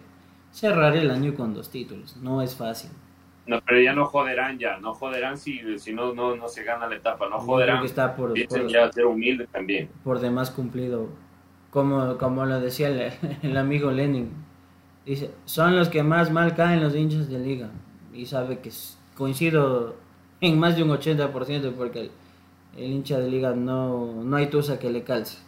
cerrar 0.52 0.96
el 0.96 1.10
año 1.10 1.34
con 1.34 1.54
dos 1.54 1.70
títulos. 1.70 2.16
No 2.18 2.42
es 2.42 2.54
fácil. 2.54 2.90
No, 3.46 3.60
pero 3.64 3.80
ya 3.80 3.92
no 3.92 4.06
joderán 4.06 4.58
ya, 4.58 4.78
no 4.78 4.92
joderán 4.94 5.38
si, 5.38 5.78
si 5.78 5.92
no, 5.92 6.12
no, 6.12 6.34
no 6.34 6.48
se 6.48 6.64
gana 6.64 6.88
la 6.88 6.96
etapa, 6.96 7.28
no 7.28 7.38
joderán. 7.38 7.80
Que 7.80 7.86
está 7.86 8.16
por, 8.16 8.34
ya 8.68 8.90
ser 8.90 9.06
humilde 9.06 9.46
también. 9.46 9.88
Por 10.02 10.18
demás 10.18 10.50
cumplido. 10.50 11.08
Como, 11.70 12.16
como 12.18 12.44
lo 12.44 12.60
decía 12.60 12.88
el, 13.42 13.56
amigo 13.56 13.90
Lenin, 13.92 14.32
dice, 15.04 15.30
son 15.44 15.76
los 15.76 15.88
que 15.88 16.02
más 16.02 16.32
mal 16.32 16.56
caen 16.56 16.82
los 16.82 16.96
hinchas 16.96 17.28
de 17.28 17.38
liga. 17.38 17.70
Y 18.12 18.26
sabe 18.26 18.58
que 18.58 18.70
coincido 19.16 19.94
en 20.40 20.58
más 20.58 20.76
de 20.76 20.82
un 20.82 20.90
80% 20.90 21.72
porque 21.74 22.10
el, 22.76 22.82
hincha 22.82 23.20
de 23.20 23.30
liga 23.30 23.54
no, 23.54 24.22
no 24.24 24.36
hay 24.36 24.48
tusa 24.48 24.78
que 24.78 24.90
le 24.90 25.04
calce. 25.04 25.38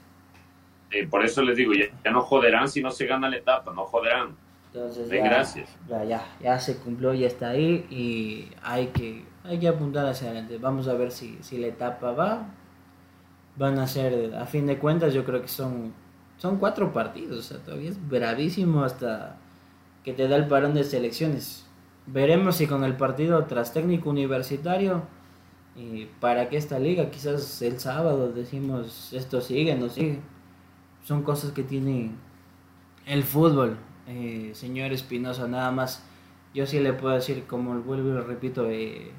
por 1.10 1.24
eso 1.24 1.42
les 1.42 1.56
digo, 1.56 1.72
ya, 1.72 1.86
ya 2.04 2.12
no 2.12 2.20
joderán 2.20 2.68
si 2.68 2.80
no 2.80 2.92
se 2.92 3.06
gana 3.06 3.28
la 3.28 3.38
etapa, 3.38 3.72
no 3.74 3.86
joderán. 3.86 4.36
Entonces 4.72 5.08
ya, 5.08 5.24
gracias. 5.24 5.68
Ya, 5.88 6.24
ya, 6.40 6.60
se 6.60 6.76
cumplió, 6.76 7.14
ya 7.14 7.26
está 7.26 7.50
ahí 7.50 7.86
y 7.90 8.50
hay 8.62 8.88
que, 8.88 9.24
hay 9.44 9.58
que 9.58 9.68
apuntar 9.68 10.06
hacia 10.06 10.28
adelante. 10.28 10.58
Vamos 10.58 10.88
a 10.88 10.94
ver 10.94 11.10
si, 11.10 11.38
si 11.40 11.58
la 11.58 11.68
etapa 11.68 12.12
va. 12.12 12.46
Van 13.56 13.78
a 13.78 13.86
ser, 13.86 14.34
a 14.36 14.46
fin 14.46 14.66
de 14.66 14.78
cuentas, 14.78 15.12
yo 15.14 15.24
creo 15.24 15.42
que 15.42 15.48
son, 15.48 15.92
son 16.36 16.58
cuatro 16.58 16.92
partidos. 16.92 17.38
O 17.38 17.42
sea, 17.42 17.58
todavía 17.58 17.90
es 17.90 18.08
bravísimo 18.08 18.84
hasta 18.84 19.36
que 20.04 20.12
te 20.12 20.28
da 20.28 20.36
el 20.36 20.46
parón 20.46 20.74
de 20.74 20.84
selecciones. 20.84 21.66
Veremos 22.06 22.56
si 22.56 22.66
con 22.66 22.84
el 22.84 22.96
partido 22.96 23.44
tras 23.46 23.72
técnico 23.72 24.10
universitario, 24.10 25.02
y 25.76 26.06
para 26.18 26.48
que 26.48 26.56
esta 26.56 26.78
liga, 26.78 27.10
quizás 27.10 27.62
el 27.62 27.78
sábado 27.78 28.32
decimos 28.32 29.12
esto 29.12 29.40
sigue, 29.40 29.76
no 29.76 29.88
sigue. 29.88 30.20
Son 31.04 31.22
cosas 31.22 31.52
que 31.52 31.62
tiene 31.62 32.10
el 33.06 33.22
fútbol 33.22 33.78
eh, 34.08 34.50
señor 34.54 34.92
Espinosa, 34.92 35.46
nada 35.46 35.70
más. 35.70 36.04
Yo 36.54 36.66
sí 36.66 36.80
le 36.80 36.92
puedo 36.94 37.14
decir, 37.14 37.44
como 37.46 37.74
vuelvo 37.80 38.08
y 38.08 38.12
lo 38.12 38.22
repito, 38.24 38.68
eh, 38.68 39.10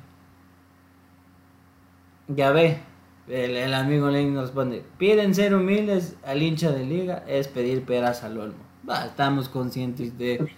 ya 2.28 2.52
ve, 2.52 2.80
el, 3.28 3.74
amigo 3.74 4.10
Lenin 4.10 4.34
nos 4.34 4.46
responde, 4.46 4.84
piden 4.98 5.36
ser 5.36 5.54
humildes 5.54 6.16
al 6.26 6.42
hincha 6.42 6.72
de 6.72 6.86
liga, 6.86 7.24
es 7.28 7.48
pedir 7.48 7.84
peras 7.84 8.24
al 8.24 8.40
olmo. 8.40 8.70
Va, 8.90 9.06
estamos 9.06 9.50
conscientes 9.50 10.18
de... 10.18 10.50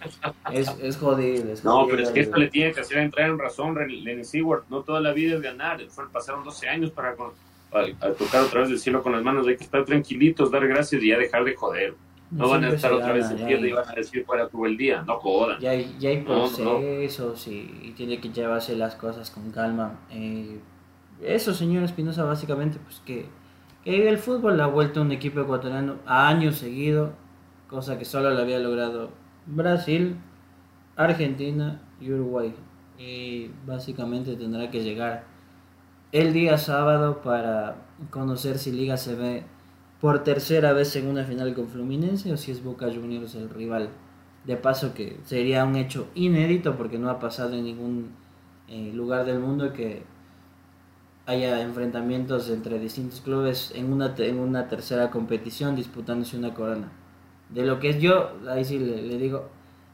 Es, 0.52 0.68
es 0.80 0.96
jodido. 0.96 1.54
no, 1.64 1.86
pero 1.86 2.02
es 2.02 2.10
que 2.10 2.20
esto 2.20 2.38
le 2.38 2.48
tiene 2.48 2.72
que 2.72 2.80
hacer 2.80 2.98
entrar 2.98 3.28
en 3.28 3.38
razón 3.38 3.76
Lenin 3.76 4.24
Seward. 4.24 4.62
No 4.70 4.82
toda 4.82 5.00
la 5.00 5.12
vida 5.12 5.34
es 5.34 5.42
ganar. 5.42 5.80
Pasaron 6.10 6.42
12 6.42 6.68
años 6.68 6.90
para, 6.92 7.14
para 7.70 8.14
tocar 8.14 8.42
otra 8.42 8.60
vez 8.62 8.70
el 8.70 8.78
cielo 8.78 9.02
con 9.02 9.12
las 9.12 9.22
manos. 9.22 9.46
Hay 9.46 9.56
que 9.56 9.64
estar 9.64 9.84
tranquilitos, 9.84 10.50
dar 10.50 10.66
gracias 10.66 11.02
y 11.02 11.08
ya 11.08 11.18
dejar 11.18 11.44
de 11.44 11.54
joder. 11.54 11.94
No 12.32 12.48
van 12.48 12.64
a 12.64 12.70
estar 12.70 12.90
otra 12.92 13.12
vez 13.12 13.30
en 13.30 13.46
tierra 13.46 13.66
y 13.66 13.72
van 13.72 13.88
a 13.88 13.92
decir 13.92 14.24
fuera 14.24 14.48
tuvo 14.48 14.66
el 14.66 14.78
día, 14.78 15.02
no 15.06 15.18
jodan. 15.18 15.60
Ya 15.60 15.70
hay, 15.70 15.94
ya 15.98 16.08
hay 16.08 16.22
procesos 16.22 17.46
Y, 17.46 17.92
tiene 17.94 18.20
que 18.20 18.30
llevarse 18.30 18.74
las 18.74 18.94
cosas 18.94 19.30
con 19.30 19.50
calma. 19.50 20.00
Eh, 20.10 20.58
eso, 21.20 21.52
señor 21.52 21.84
Espinosa, 21.84 22.24
básicamente, 22.24 22.78
pues 22.82 23.00
que, 23.04 23.26
que 23.84 24.08
el 24.08 24.16
fútbol 24.16 24.58
ha 24.62 24.66
vuelto 24.66 25.02
un 25.02 25.12
equipo 25.12 25.40
ecuatoriano 25.40 25.96
a 26.06 26.28
años 26.28 26.56
seguido, 26.56 27.12
cosa 27.68 27.98
que 27.98 28.06
solo 28.06 28.30
lo 28.30 28.40
había 28.40 28.58
logrado 28.58 29.10
Brasil, 29.44 30.16
Argentina 30.96 31.82
y 32.00 32.12
Uruguay. 32.12 32.54
Y 32.98 33.50
básicamente 33.66 34.36
tendrá 34.36 34.70
que 34.70 34.82
llegar 34.82 35.24
el 36.12 36.32
día 36.32 36.56
sábado 36.56 37.20
para 37.20 37.76
conocer 38.10 38.58
si 38.58 38.72
Liga 38.72 38.96
se 38.96 39.14
ve 39.14 39.44
por 40.02 40.24
tercera 40.24 40.72
vez 40.72 40.96
en 40.96 41.06
una 41.06 41.22
final 41.22 41.54
con 41.54 41.68
Fluminense 41.68 42.32
o 42.32 42.36
si 42.36 42.50
es 42.50 42.64
Boca 42.64 42.86
Juniors 42.92 43.36
el 43.36 43.48
rival. 43.48 43.88
De 44.44 44.56
paso 44.56 44.94
que 44.94 45.20
sería 45.24 45.64
un 45.64 45.76
hecho 45.76 46.08
inédito 46.16 46.76
porque 46.76 46.98
no 46.98 47.08
ha 47.08 47.20
pasado 47.20 47.54
en 47.54 47.62
ningún 47.62 48.10
eh, 48.66 48.90
lugar 48.92 49.24
del 49.24 49.38
mundo 49.38 49.72
que 49.72 50.02
haya 51.26 51.62
enfrentamientos 51.62 52.50
entre 52.50 52.80
distintos 52.80 53.20
clubes 53.20 53.70
en 53.76 53.92
una, 53.92 54.12
en 54.18 54.40
una 54.40 54.66
tercera 54.66 55.08
competición 55.08 55.76
disputándose 55.76 56.36
una 56.36 56.52
corona. 56.52 56.90
De 57.50 57.64
lo 57.64 57.78
que 57.78 57.90
es 57.90 58.00
yo, 58.00 58.32
ahí 58.50 58.64
sí 58.64 58.80
le, 58.80 59.16
digo, 59.18 59.50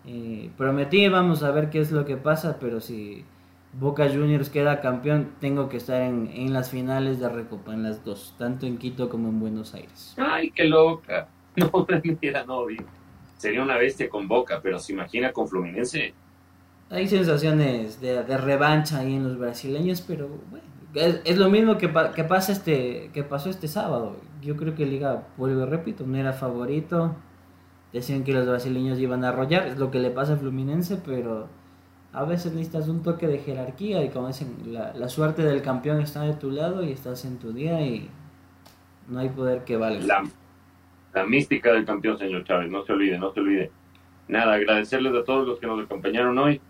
eh, 0.06 0.50
prometí, 0.56 1.06
vamos 1.10 1.42
a 1.42 1.50
ver 1.50 1.68
qué 1.68 1.80
es 1.80 1.92
lo 1.92 2.06
que 2.06 2.16
pasa, 2.16 2.56
pero 2.58 2.80
si 2.80 3.26
Boca 3.72 4.08
Juniors 4.08 4.50
queda 4.50 4.80
campeón, 4.80 5.32
tengo 5.40 5.68
que 5.68 5.76
estar 5.76 6.00
en, 6.02 6.30
en 6.32 6.52
las 6.52 6.70
finales 6.70 7.20
de 7.20 7.28
Recopa, 7.28 7.74
en 7.74 7.82
las 7.82 8.04
dos, 8.04 8.34
tanto 8.38 8.66
en 8.66 8.78
Quito 8.78 9.08
como 9.08 9.28
en 9.28 9.40
Buenos 9.40 9.74
Aires. 9.74 10.14
Ay, 10.16 10.50
qué 10.50 10.64
loca. 10.64 11.28
No, 11.56 11.84
mentira, 11.88 12.44
no, 12.44 12.66
Sería 13.36 13.62
una 13.62 13.76
bestia 13.76 14.08
con 14.08 14.28
Boca, 14.28 14.60
pero 14.62 14.78
se 14.78 14.92
imagina 14.92 15.32
con 15.32 15.48
Fluminense. 15.48 16.14
Hay 16.88 17.08
sensaciones 17.08 18.00
de, 18.00 18.22
de 18.22 18.38
revancha 18.38 18.98
ahí 18.98 19.16
en 19.16 19.24
los 19.24 19.38
brasileños, 19.38 20.00
pero 20.00 20.28
bueno, 20.50 20.64
es, 20.94 21.36
lo 21.36 21.50
mismo 21.50 21.78
que, 21.78 21.92
que, 22.14 22.24
pasa 22.24 22.52
este, 22.52 23.10
que 23.12 23.22
pasó 23.22 23.50
este 23.50 23.68
sábado. 23.68 24.16
Yo 24.42 24.56
creo 24.56 24.74
que 24.74 24.86
Liga, 24.86 25.26
vuelvo 25.36 25.66
repito, 25.66 26.06
no 26.06 26.16
era 26.16 26.32
favorito. 26.32 27.14
Decían 27.92 28.24
que 28.24 28.32
los 28.32 28.46
brasileños 28.46 28.98
iban 28.98 29.24
a 29.24 29.30
arrollar, 29.30 29.66
es 29.66 29.78
lo 29.78 29.90
que 29.90 29.98
le 29.98 30.10
pasa 30.10 30.34
a 30.34 30.36
Fluminense, 30.36 30.96
pero 30.96 31.48
a 32.18 32.24
veces 32.24 32.52
necesitas 32.52 32.88
un 32.88 33.02
toque 33.02 33.26
de 33.26 33.38
jerarquía 33.38 34.04
y 34.04 34.10
como 34.10 34.28
dicen, 34.28 34.56
la, 34.66 34.92
la 34.94 35.08
suerte 35.08 35.42
del 35.42 35.62
campeón 35.62 36.00
está 36.00 36.22
de 36.22 36.34
tu 36.34 36.50
lado 36.50 36.82
y 36.82 36.92
estás 36.92 37.24
en 37.24 37.38
tu 37.38 37.52
día 37.52 37.80
y 37.80 38.08
no 39.08 39.20
hay 39.20 39.28
poder 39.28 39.64
que 39.64 39.76
valga. 39.76 40.04
La, 40.06 40.24
la 41.14 41.26
mística 41.26 41.72
del 41.72 41.84
campeón, 41.84 42.18
señor 42.18 42.44
Chávez, 42.44 42.70
no 42.70 42.84
se 42.84 42.92
olvide, 42.92 43.18
no 43.18 43.32
se 43.32 43.40
olvide. 43.40 43.70
Nada, 44.26 44.54
agradecerles 44.54 45.14
a 45.14 45.24
todos 45.24 45.46
los 45.46 45.58
que 45.58 45.66
nos 45.66 45.82
acompañaron 45.84 46.36
hoy 46.38 46.60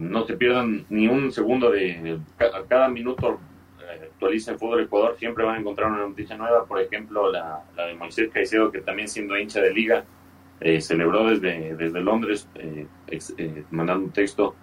no 0.00 0.24
se 0.26 0.36
pierdan 0.36 0.86
ni 0.88 1.08
un 1.08 1.30
segundo 1.30 1.70
de, 1.70 2.18
cada 2.68 2.88
minuto 2.88 3.38
eh, 3.80 4.08
actualiza 4.10 4.52
el 4.52 4.58
fútbol 4.58 4.80
Ecuador, 4.80 5.16
siempre 5.18 5.44
van 5.44 5.56
a 5.56 5.60
encontrar 5.60 5.90
una 5.90 6.06
noticia 6.06 6.38
nueva, 6.38 6.64
por 6.64 6.80
ejemplo 6.80 7.30
la, 7.30 7.62
de 7.76 7.94
Moisés 7.94 8.30
Caicedo, 8.32 8.72
que 8.72 8.80
también 8.80 9.08
siendo 9.08 9.36
hincha 9.38 9.60
de 9.60 9.72
liga, 9.72 10.04
eh, 10.60 10.80
celebró 10.80 11.28
desde, 11.28 11.74
desde 11.76 12.00
Londres, 12.00 12.48
eh, 12.54 12.86
mandando 13.70 14.04
un 14.04 14.12
texto 14.12 14.54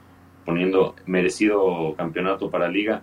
poniendo 0.45 0.95
merecido 1.05 1.93
campeonato 1.97 2.49
para 2.49 2.69
liga, 2.69 3.01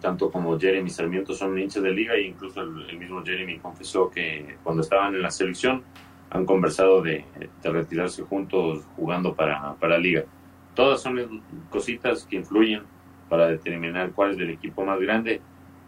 tanto 0.00 0.30
como 0.30 0.58
Jeremy 0.58 0.90
Sarmiento 0.90 1.32
son 1.32 1.58
hinchas 1.58 1.82
de 1.82 1.90
liga 1.90 2.14
e 2.14 2.28
incluso 2.28 2.60
el, 2.60 2.98
mismo 2.98 3.22
Jeremy 3.24 3.58
confesó 3.58 4.10
que 4.10 4.56
cuando 4.62 4.82
estaban 4.82 5.14
en 5.14 5.22
la 5.22 5.30
selección 5.30 5.82
han 6.30 6.44
conversado 6.46 7.02
de, 7.02 7.24
de 7.62 7.70
retirarse 7.70 8.22
juntos 8.22 8.86
jugando 8.96 9.34
para, 9.34 9.74
para 9.74 9.98
liga. 9.98 10.24
Todas 10.74 11.02
son 11.02 11.42
cositas 11.70 12.26
que 12.26 12.36
influyen 12.36 12.82
para 13.28 13.48
determinar 13.48 14.12
cuál 14.12 14.32
es 14.32 14.38
el 14.38 14.50
equipo 14.50 14.84
más 14.84 15.00
grande 15.00 15.40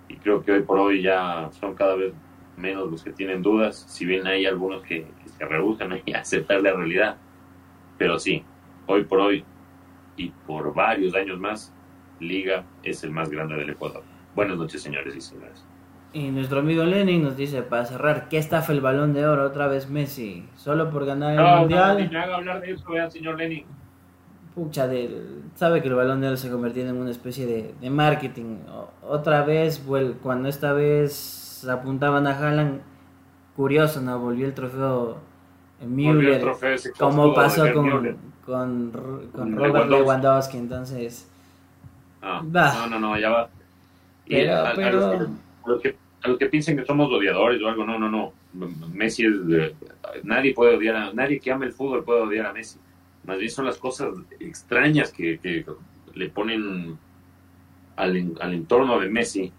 y 0.08 0.16
creo 0.16 0.42
que 0.42 0.52
hoy 0.52 0.62
por 0.62 0.78
hoy 0.78 1.02
ya 1.02 1.50
son 1.52 1.74
cada 1.74 1.94
vez 1.94 2.12
menos 2.56 2.90
los 2.90 3.02
que 3.02 3.12
tienen 3.12 3.42
dudas, 3.42 3.84
si 3.88 4.04
bien 4.06 4.26
hay 4.26 4.46
algunos 4.46 4.82
que, 4.82 5.06
se 5.44 5.54
rehusan 5.54 5.92
a 5.92 6.18
aceptar 6.18 6.60
la 6.60 6.72
realidad, 6.72 7.16
pero 7.98 8.18
sí, 8.18 8.44
hoy 8.86 9.04
por 9.04 9.20
hoy 9.20 9.44
y 10.16 10.30
por 10.46 10.74
varios 10.74 11.14
años 11.14 11.38
más, 11.38 11.72
Liga 12.20 12.64
es 12.82 13.02
el 13.04 13.10
más 13.10 13.30
grande 13.30 13.56
del 13.56 13.70
Ecuador. 13.70 14.02
Buenas 14.34 14.56
noches, 14.56 14.82
señores 14.82 15.14
y 15.16 15.20
señoras. 15.20 15.64
Y 16.12 16.30
nuestro 16.30 16.60
amigo 16.60 16.84
Lenin 16.84 17.24
nos 17.24 17.36
dice, 17.36 17.62
para 17.62 17.84
cerrar, 17.86 18.28
¿qué 18.28 18.38
estafa 18.38 18.72
el 18.72 18.80
balón 18.80 19.12
de 19.14 19.26
oro 19.26 19.44
otra 19.44 19.66
vez 19.66 19.90
Messi? 19.90 20.48
Solo 20.54 20.90
por 20.90 21.04
ganar 21.04 21.32
el 21.32 21.60
Mundial. 21.60 22.10
No, 22.12 22.20
haga 22.20 22.36
hablar 22.36 22.60
de 22.60 22.72
eso, 22.72 22.88
vea, 22.90 23.10
señor 23.10 23.36
Lenin 23.36 23.66
pucha, 24.54 24.88
sabe 25.54 25.82
que 25.82 25.88
el 25.88 25.94
balón 25.94 26.20
de 26.20 26.28
oro 26.28 26.36
se 26.36 26.50
convirtió 26.50 26.86
en 26.88 26.96
una 26.96 27.10
especie 27.10 27.74
de, 27.80 27.90
marketing. 27.90 28.58
otra 29.02 29.42
vez, 29.44 29.82
cuando 30.22 30.48
esta 30.48 30.72
vez 30.72 31.66
apuntaban 31.68 32.26
a 32.26 32.38
Haaland, 32.38 32.80
curioso, 33.56 34.00
¿no? 34.00 34.18
Volvió 34.18 34.46
el 34.46 34.54
trofeo 34.54 35.18
Müller, 35.84 36.44
como 36.98 37.34
pasó 37.34 37.72
con, 37.72 38.18
con, 38.44 38.90
con, 39.32 39.56
Robert 39.56 39.88
Lewandowski. 39.88 40.58
entonces... 40.58 41.28
Ah, 42.22 42.42
no, 42.42 42.86
no, 42.88 42.98
no, 43.00 43.18
ya 43.18 43.30
va. 43.30 43.42
a, 43.42 45.26
los 45.66 45.80
que, 45.80 45.96
que, 46.38 46.46
piensen 46.46 46.76
que 46.76 46.84
somos 46.84 47.10
odiadores 47.10 47.62
o 47.62 47.68
algo, 47.68 47.84
no, 47.84 47.98
no, 47.98 48.08
no. 48.08 48.32
Messi 48.92 49.26
es... 49.26 49.34
nadie 50.22 50.54
puede 50.54 50.76
odiar 50.76 50.96
a... 50.96 51.12
Nadie 51.12 51.40
que 51.40 51.52
ame 51.52 51.66
el 51.66 51.72
fútbol 51.72 52.04
puede 52.04 52.22
odiar 52.22 52.46
a 52.46 52.52
Messi 52.52 52.78
más 53.26 53.38
bien 53.38 53.50
son 53.50 53.66
las 53.66 53.78
cosas 53.78 54.14
extrañas 54.38 55.10
que, 55.10 55.64
le 56.14 56.28
ponen 56.28 56.96
al, 57.96 58.34
al, 58.40 58.54
entorno 58.54 59.00
de 59.00 59.08
Messi, 59.08 59.52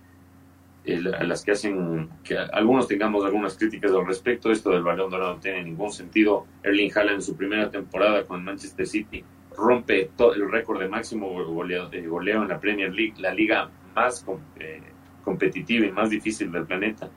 a 0.87 1.23
las 1.23 1.43
que 1.43 1.51
hacen 1.51 2.09
que 2.23 2.37
algunos 2.37 2.87
tengamos 2.87 3.25
algunas 3.25 3.57
críticas 3.57 3.91
al 3.91 4.05
respecto. 4.05 4.51
Esto 4.51 4.71
del 4.71 4.83
balón 4.83 5.09
dorado 5.09 5.35
no 5.35 5.39
tiene 5.39 5.63
ningún 5.63 5.91
sentido. 5.91 6.45
Erling 6.63 6.91
Haaland 6.95 7.15
en 7.15 7.21
su 7.21 7.35
primera 7.35 7.69
temporada 7.69 8.23
con 8.25 8.43
Manchester 8.43 8.85
City 8.85 9.23
rompe 9.57 10.11
todo 10.15 10.33
el 10.33 10.51
récord 10.51 10.79
de 10.79 10.87
máximo 10.87 11.29
goleo, 11.45 11.89
goleo 12.07 12.41
en 12.43 12.49
la 12.49 12.59
Premier 12.59 12.93
League, 12.93 13.15
la 13.17 13.33
liga 13.33 13.69
más 13.95 14.25
eh, 14.59 14.81
competitiva 15.23 15.85
y 15.85 15.91
más 15.91 16.09
difícil 16.09 16.51
del 16.51 16.65
planeta. 16.65 17.09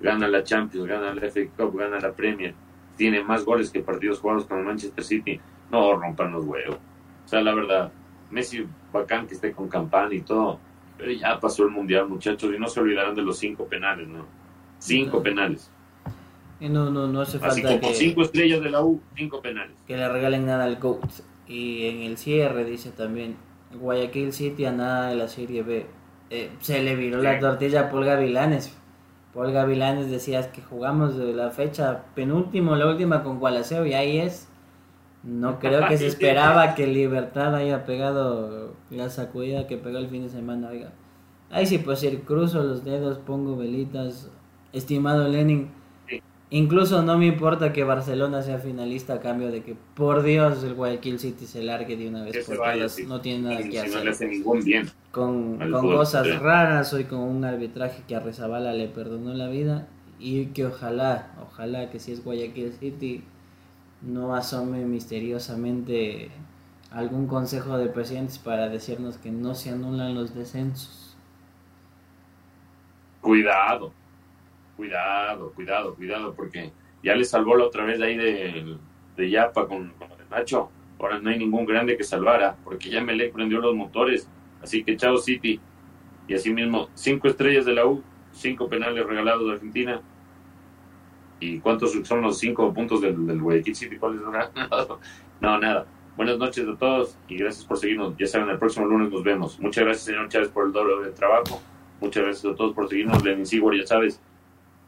Gana 0.00 0.28
la 0.28 0.42
Champions, 0.44 0.86
gana 0.86 1.14
la 1.14 1.30
FA 1.30 1.40
Cup, 1.56 1.76
gana 1.76 1.98
la 1.98 2.12
Premier. 2.12 2.54
Tiene 2.96 3.22
más 3.24 3.44
goles 3.44 3.70
que 3.70 3.80
partidos 3.80 4.20
jugados 4.20 4.46
con 4.46 4.64
Manchester 4.64 5.02
City 5.02 5.40
no 5.70 5.96
rompan 5.96 6.32
los 6.32 6.44
huevos. 6.44 6.76
O 7.24 7.28
sea, 7.28 7.40
la 7.42 7.54
verdad, 7.54 7.92
Messi 8.30 8.66
bacán 8.92 9.26
que 9.26 9.34
esté 9.34 9.52
con 9.52 9.68
campana 9.68 10.14
y 10.14 10.20
todo, 10.20 10.60
pero 10.98 11.12
ya 11.12 11.38
pasó 11.38 11.64
el 11.64 11.70
mundial, 11.70 12.08
muchachos, 12.08 12.52
y 12.54 12.58
no 12.58 12.68
se 12.68 12.80
olvidarán 12.80 13.14
de 13.14 13.22
los 13.22 13.38
cinco 13.38 13.66
penales, 13.66 14.08
¿no? 14.08 14.26
Cinco 14.78 15.22
penales. 15.22 15.70
Y 16.58 16.68
no, 16.68 16.90
no, 16.90 17.06
no 17.06 17.20
hace 17.20 17.38
falta 17.38 17.54
Así 17.54 17.62
como 17.62 17.92
cinco 17.92 18.22
estrellas 18.22 18.62
de 18.62 18.70
la 18.70 18.82
U, 18.82 19.00
cinco 19.14 19.42
penales. 19.42 19.76
Que 19.86 19.96
le 19.96 20.08
regalen 20.08 20.46
nada 20.46 20.64
al 20.64 20.76
GOAT. 20.76 21.04
Y 21.46 21.86
en 21.86 22.02
el 22.02 22.16
cierre 22.16 22.64
dice 22.64 22.90
también, 22.90 23.36
Guayaquil 23.74 24.32
City 24.32 24.64
a 24.64 24.72
nada 24.72 25.10
de 25.10 25.16
la 25.16 25.28
Serie 25.28 25.62
B. 25.62 25.86
Eh, 26.30 26.50
se 26.60 26.82
le 26.82 26.96
viró 26.96 27.22
la 27.22 27.38
tortilla 27.38 27.82
a 27.82 27.90
Paul 27.90 28.04
Gavilanes. 28.04 28.74
Paul 29.32 29.52
Gavilanes 29.52 30.10
decía 30.10 30.50
que 30.50 30.62
jugamos 30.62 31.16
de 31.16 31.34
la 31.34 31.50
fecha 31.50 32.04
penúltimo, 32.14 32.74
la 32.74 32.86
última 32.86 33.22
con 33.22 33.38
Gualaceo 33.38 33.84
y 33.86 33.92
ahí 33.92 34.18
es. 34.18 34.48
No 35.26 35.58
creo 35.58 35.88
que 35.88 35.98
se 35.98 36.06
esperaba 36.06 36.76
que 36.76 36.86
Libertad 36.86 37.54
haya 37.56 37.84
pegado 37.84 38.74
la 38.90 39.10
sacudida 39.10 39.66
que 39.66 39.76
pegó 39.76 39.98
el 39.98 40.08
fin 40.08 40.22
de 40.22 40.28
semana, 40.28 40.68
oiga. 40.68 40.92
Ahí 41.50 41.66
sí 41.66 41.78
pues 41.78 42.02
ir, 42.04 42.20
cruzo 42.20 42.62
los 42.62 42.84
dedos, 42.84 43.18
pongo 43.18 43.56
velitas. 43.56 44.30
Estimado 44.72 45.26
Lenin, 45.28 45.68
incluso 46.50 47.02
no 47.02 47.18
me 47.18 47.26
importa 47.26 47.72
que 47.72 47.82
Barcelona 47.82 48.42
sea 48.42 48.58
finalista 48.58 49.14
a 49.14 49.20
cambio 49.20 49.50
de 49.50 49.62
que, 49.62 49.74
por 49.94 50.22
Dios, 50.22 50.62
el 50.62 50.74
Guayaquil 50.74 51.18
City 51.18 51.46
se 51.46 51.62
largue 51.62 51.96
de 51.96 52.08
una 52.08 52.22
vez 52.22 52.46
por 52.46 52.56
todas. 52.56 52.98
No 53.00 53.20
tiene 53.20 53.48
nada 53.48 53.68
que 53.68 53.80
hacer. 53.80 53.94
No 53.94 54.04
le 54.04 54.10
hace 54.10 54.26
ningún 54.26 54.62
bien. 54.62 54.88
Con, 55.10 55.58
con 55.58 55.90
cosas 55.90 56.38
raras, 56.40 56.92
hoy 56.92 57.04
con 57.04 57.20
un 57.20 57.44
arbitraje 57.44 58.02
que 58.06 58.14
a 58.14 58.20
Rezabala 58.20 58.72
le 58.74 58.86
perdonó 58.88 59.34
la 59.34 59.48
vida. 59.48 59.88
Y 60.18 60.46
que 60.46 60.66
ojalá, 60.66 61.34
ojalá 61.42 61.90
que 61.90 61.98
si 61.98 62.12
es 62.12 62.24
Guayaquil 62.24 62.72
City 62.72 63.24
no 64.02 64.34
asome 64.34 64.84
misteriosamente 64.84 66.30
algún 66.90 67.26
consejo 67.26 67.76
de 67.78 67.88
presidentes 67.88 68.38
para 68.38 68.68
decirnos 68.68 69.18
que 69.18 69.30
no 69.30 69.54
se 69.54 69.70
anulan 69.70 70.14
los 70.14 70.34
descensos. 70.34 71.16
Cuidado, 73.20 73.92
cuidado, 74.76 75.52
cuidado, 75.52 75.94
cuidado, 75.94 76.34
porque 76.34 76.72
ya 77.02 77.14
le 77.14 77.24
salvó 77.24 77.56
la 77.56 77.64
otra 77.64 77.84
vez 77.84 78.00
ahí 78.00 78.16
de, 78.16 78.76
de 79.16 79.30
Yapa 79.30 79.66
con, 79.66 79.90
con 79.90 80.08
Nacho. 80.30 80.70
Ahora 80.98 81.18
no 81.18 81.28
hay 81.28 81.38
ningún 81.38 81.66
grande 81.66 81.96
que 81.96 82.04
salvara, 82.04 82.56
porque 82.64 82.88
ya 82.88 83.02
me 83.02 83.14
le 83.14 83.28
prendió 83.28 83.60
los 83.60 83.74
motores. 83.74 84.28
Así 84.62 84.82
que 84.82 84.96
chao 84.96 85.18
City. 85.18 85.60
Y 86.28 86.34
así 86.34 86.52
mismo, 86.52 86.88
cinco 86.94 87.28
estrellas 87.28 87.64
de 87.64 87.74
la 87.74 87.86
U, 87.86 88.02
cinco 88.32 88.68
penales 88.68 89.06
regalados 89.06 89.46
de 89.46 89.52
Argentina, 89.52 90.00
¿Y 91.38 91.58
cuántos 91.60 91.92
son 92.04 92.22
los 92.22 92.38
cinco 92.38 92.72
puntos 92.72 93.00
del, 93.00 93.26
del 93.26 93.40
Guayaquil 93.40 93.76
City? 93.76 93.96
¿Cuáles 93.96 94.20
son? 94.22 94.34
no, 95.40 95.58
nada. 95.58 95.86
Buenas 96.16 96.38
noches 96.38 96.66
a 96.66 96.74
todos 96.76 97.18
y 97.28 97.36
gracias 97.36 97.66
por 97.66 97.76
seguirnos. 97.76 98.16
Ya 98.16 98.26
saben, 98.26 98.48
el 98.48 98.58
próximo 98.58 98.86
lunes 98.86 99.12
nos 99.12 99.22
vemos. 99.22 99.60
Muchas 99.60 99.84
gracias, 99.84 100.06
señor 100.06 100.28
Chávez, 100.30 100.48
por 100.48 100.66
el 100.66 100.72
doble 100.72 101.06
de 101.06 101.12
trabajo. 101.12 101.60
Muchas 102.00 102.22
gracias 102.22 102.52
a 102.52 102.56
todos 102.56 102.74
por 102.74 102.88
seguirnos. 102.88 103.22
Lenin 103.22 103.44
Sigor, 103.44 103.76
ya 103.76 103.86
sabes, 103.86 104.18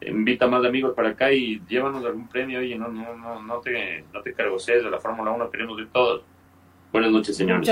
invita 0.01 0.47
más 0.47 0.65
amigos 0.65 0.95
para 0.95 1.11
acá 1.11 1.31
y 1.31 1.61
llévanos 1.69 2.03
algún 2.07 2.29
premio. 2.29 2.61
Oye, 2.61 2.79
no, 2.79 2.89
no, 2.89 3.15
no, 3.15 3.43
no 3.43 3.61
te, 3.61 4.05
no 4.13 4.23
te 4.23 4.33
de 4.33 4.91
la 4.91 4.99
Fórmula 4.99 5.31
1, 5.33 5.51
queremos 5.51 5.77
de 5.77 5.85
todos. 5.87 6.23
Buenas 6.93 7.11
noches, 7.11 7.37
señores. 7.37 7.69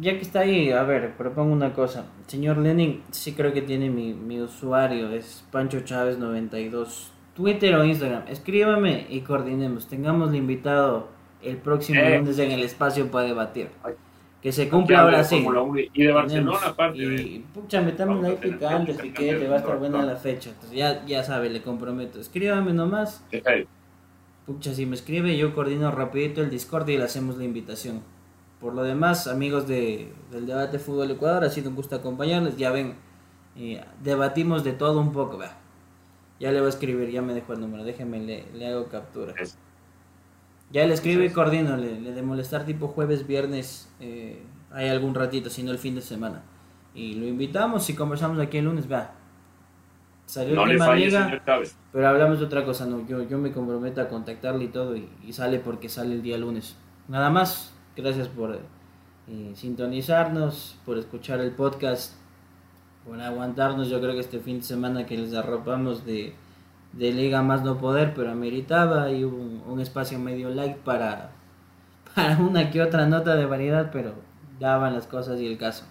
ya 0.00 0.12
que 0.12 0.20
está 0.20 0.40
ahí, 0.40 0.72
a 0.72 0.82
ver, 0.82 1.12
propongo 1.16 1.52
una 1.52 1.72
cosa. 1.72 2.06
Señor 2.26 2.58
Lenin, 2.58 3.04
sí 3.12 3.32
creo 3.34 3.52
que 3.52 3.62
tiene 3.62 3.90
mi, 3.90 4.12
mi 4.12 4.40
usuario, 4.40 5.10
es 5.10 5.46
Pancho 5.52 5.82
Chávez 5.82 6.18
92 6.18 7.12
Twitter 7.38 7.72
o 7.76 7.84
Instagram. 7.84 8.24
Escríbame 8.26 9.06
y 9.08 9.20
coordinemos. 9.20 9.86
Tengamos 9.86 10.34
invitado 10.34 11.06
el 11.40 11.56
próximo 11.56 12.00
eh. 12.00 12.18
lunes 12.18 12.36
en 12.40 12.50
el 12.50 12.64
espacio 12.64 13.08
para 13.12 13.28
debatir. 13.28 13.68
Que 14.42 14.50
se 14.50 14.68
cumpla 14.68 15.02
ahora 15.02 15.22
sí. 15.22 15.46
Y 15.94 16.02
de 16.02 16.12
Barcelona, 16.12 16.58
aparte. 16.66 16.98
Y 16.98 17.44
pucha, 17.54 17.80
metamos 17.80 18.24
ahí 18.24 18.36
picante, 18.40 18.92
piquete, 18.92 19.46
va 19.46 19.54
a 19.54 19.58
estar 19.58 19.78
buena 19.78 20.02
la 20.02 20.16
fecha. 20.16 20.50
Entonces 20.50 20.76
ya, 20.76 21.06
ya 21.06 21.22
sabe, 21.22 21.48
le 21.48 21.62
comprometo. 21.62 22.18
Escríbame 22.18 22.72
nomás. 22.72 23.24
Pucha, 24.44 24.74
si 24.74 24.84
me 24.84 24.96
escribe, 24.96 25.36
yo 25.36 25.54
coordino 25.54 25.92
rapidito 25.92 26.42
el 26.42 26.50
Discord 26.50 26.88
y 26.88 26.96
le 26.96 27.04
hacemos 27.04 27.36
la 27.36 27.44
invitación. 27.44 28.02
Por 28.60 28.74
lo 28.74 28.82
demás, 28.82 29.28
amigos 29.28 29.68
de, 29.68 30.12
del 30.32 30.46
debate 30.46 30.80
Fútbol 30.80 31.12
Ecuador, 31.12 31.44
ha 31.44 31.50
sido 31.50 31.70
un 31.70 31.76
gusto 31.76 31.94
acompañarles. 31.94 32.56
Ya 32.56 32.72
ven, 32.72 32.94
eh, 33.56 33.84
debatimos 34.02 34.64
de 34.64 34.72
todo 34.72 35.00
un 35.00 35.12
poco, 35.12 35.38
vea. 35.38 35.56
Ya 36.40 36.52
le 36.52 36.60
voy 36.60 36.66
a 36.66 36.70
escribir, 36.70 37.10
ya 37.10 37.22
me 37.22 37.34
dejó 37.34 37.52
el 37.52 37.60
número, 37.60 37.84
déjeme, 37.84 38.20
le, 38.20 38.46
le 38.52 38.68
hago 38.68 38.86
captura. 38.86 39.34
Ya 40.70 40.86
le 40.86 40.94
escribo 40.94 41.22
y 41.22 41.30
coordino, 41.30 41.76
le, 41.76 41.98
de 41.98 42.22
molestar 42.22 42.64
tipo 42.64 42.88
jueves, 42.88 43.26
viernes, 43.26 43.88
eh, 44.00 44.42
hay 44.70 44.88
algún 44.88 45.14
ratito, 45.14 45.50
si 45.50 45.62
no 45.62 45.72
el 45.72 45.78
fin 45.78 45.94
de 45.94 46.02
semana. 46.02 46.42
y 46.94 47.14
lo 47.14 47.26
invitamos 47.26 47.88
y 47.90 47.94
conversamos 47.94 48.38
aquí 48.38 48.58
el 48.58 48.66
lunes, 48.66 48.90
va. 48.90 49.12
Salió 50.28 50.54
no 50.54 50.64
el 50.64 50.72
tema 50.72 50.94
liga, 50.94 51.42
pero 51.90 52.06
hablamos 52.06 52.38
de 52.38 52.44
otra 52.44 52.62
cosa, 52.62 52.84
no, 52.84 53.06
yo, 53.06 53.26
yo 53.26 53.38
me 53.38 53.50
comprometo 53.50 54.02
a 54.02 54.08
contactarle 54.08 54.64
y 54.64 54.68
todo 54.68 54.94
y, 54.94 55.08
sale 55.32 55.58
porque 55.58 55.88
sale 55.88 56.14
el 56.14 56.22
día 56.22 56.36
lunes. 56.36 56.76
Nada 57.08 57.30
más, 57.30 57.72
gracias 57.96 58.28
por 58.28 58.54
eh, 58.54 59.52
sintonizarnos, 59.54 60.76
por 60.84 60.98
escuchar 60.98 61.40
el 61.40 61.52
podcast, 61.52 62.12
por 63.08 63.20
aguantarnos, 63.20 63.88
yo 63.88 64.00
creo 64.00 64.12
que 64.12 64.20
este 64.20 64.38
fin 64.38 64.58
de 64.58 64.64
semana 64.64 65.06
que 65.06 65.16
les 65.16 65.32
arropamos 65.34 66.04
de, 66.04 66.34
de 66.92 67.12
liga 67.12 67.42
más 67.42 67.62
no 67.62 67.78
poder, 67.78 68.12
pero 68.14 68.30
ameritaba 68.30 69.10
y 69.10 69.24
hubo 69.24 69.36
un, 69.72 69.80
espacio 69.80 70.18
medio 70.18 70.50
like 70.50 70.80
para, 70.84 71.30
para 72.14 72.36
una 72.38 72.70
que 72.70 72.82
otra 72.82 73.06
nota 73.06 73.34
de 73.34 73.46
variedad, 73.46 73.90
pero 73.90 74.12
daban 74.60 74.94
las 74.94 75.06
cosas 75.06 75.40
y 75.40 75.46
el 75.46 75.56
caso. 75.56 75.84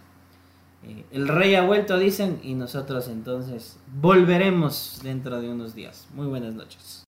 Eh, 0.84 1.05
el 1.11 1.28
rey 1.28 1.55
ha 1.55 1.63
vuelto, 1.63 1.97
dicen, 1.97 2.39
y 2.43 2.53
nosotros 2.53 3.07
entonces 3.07 3.80
volveremos 3.99 4.99
dentro 5.03 5.41
de 5.41 5.49
unos 5.49 5.74
días. 5.74 6.07
Muy 6.13 6.28
buenas 6.28 6.53
noches. 6.53 7.05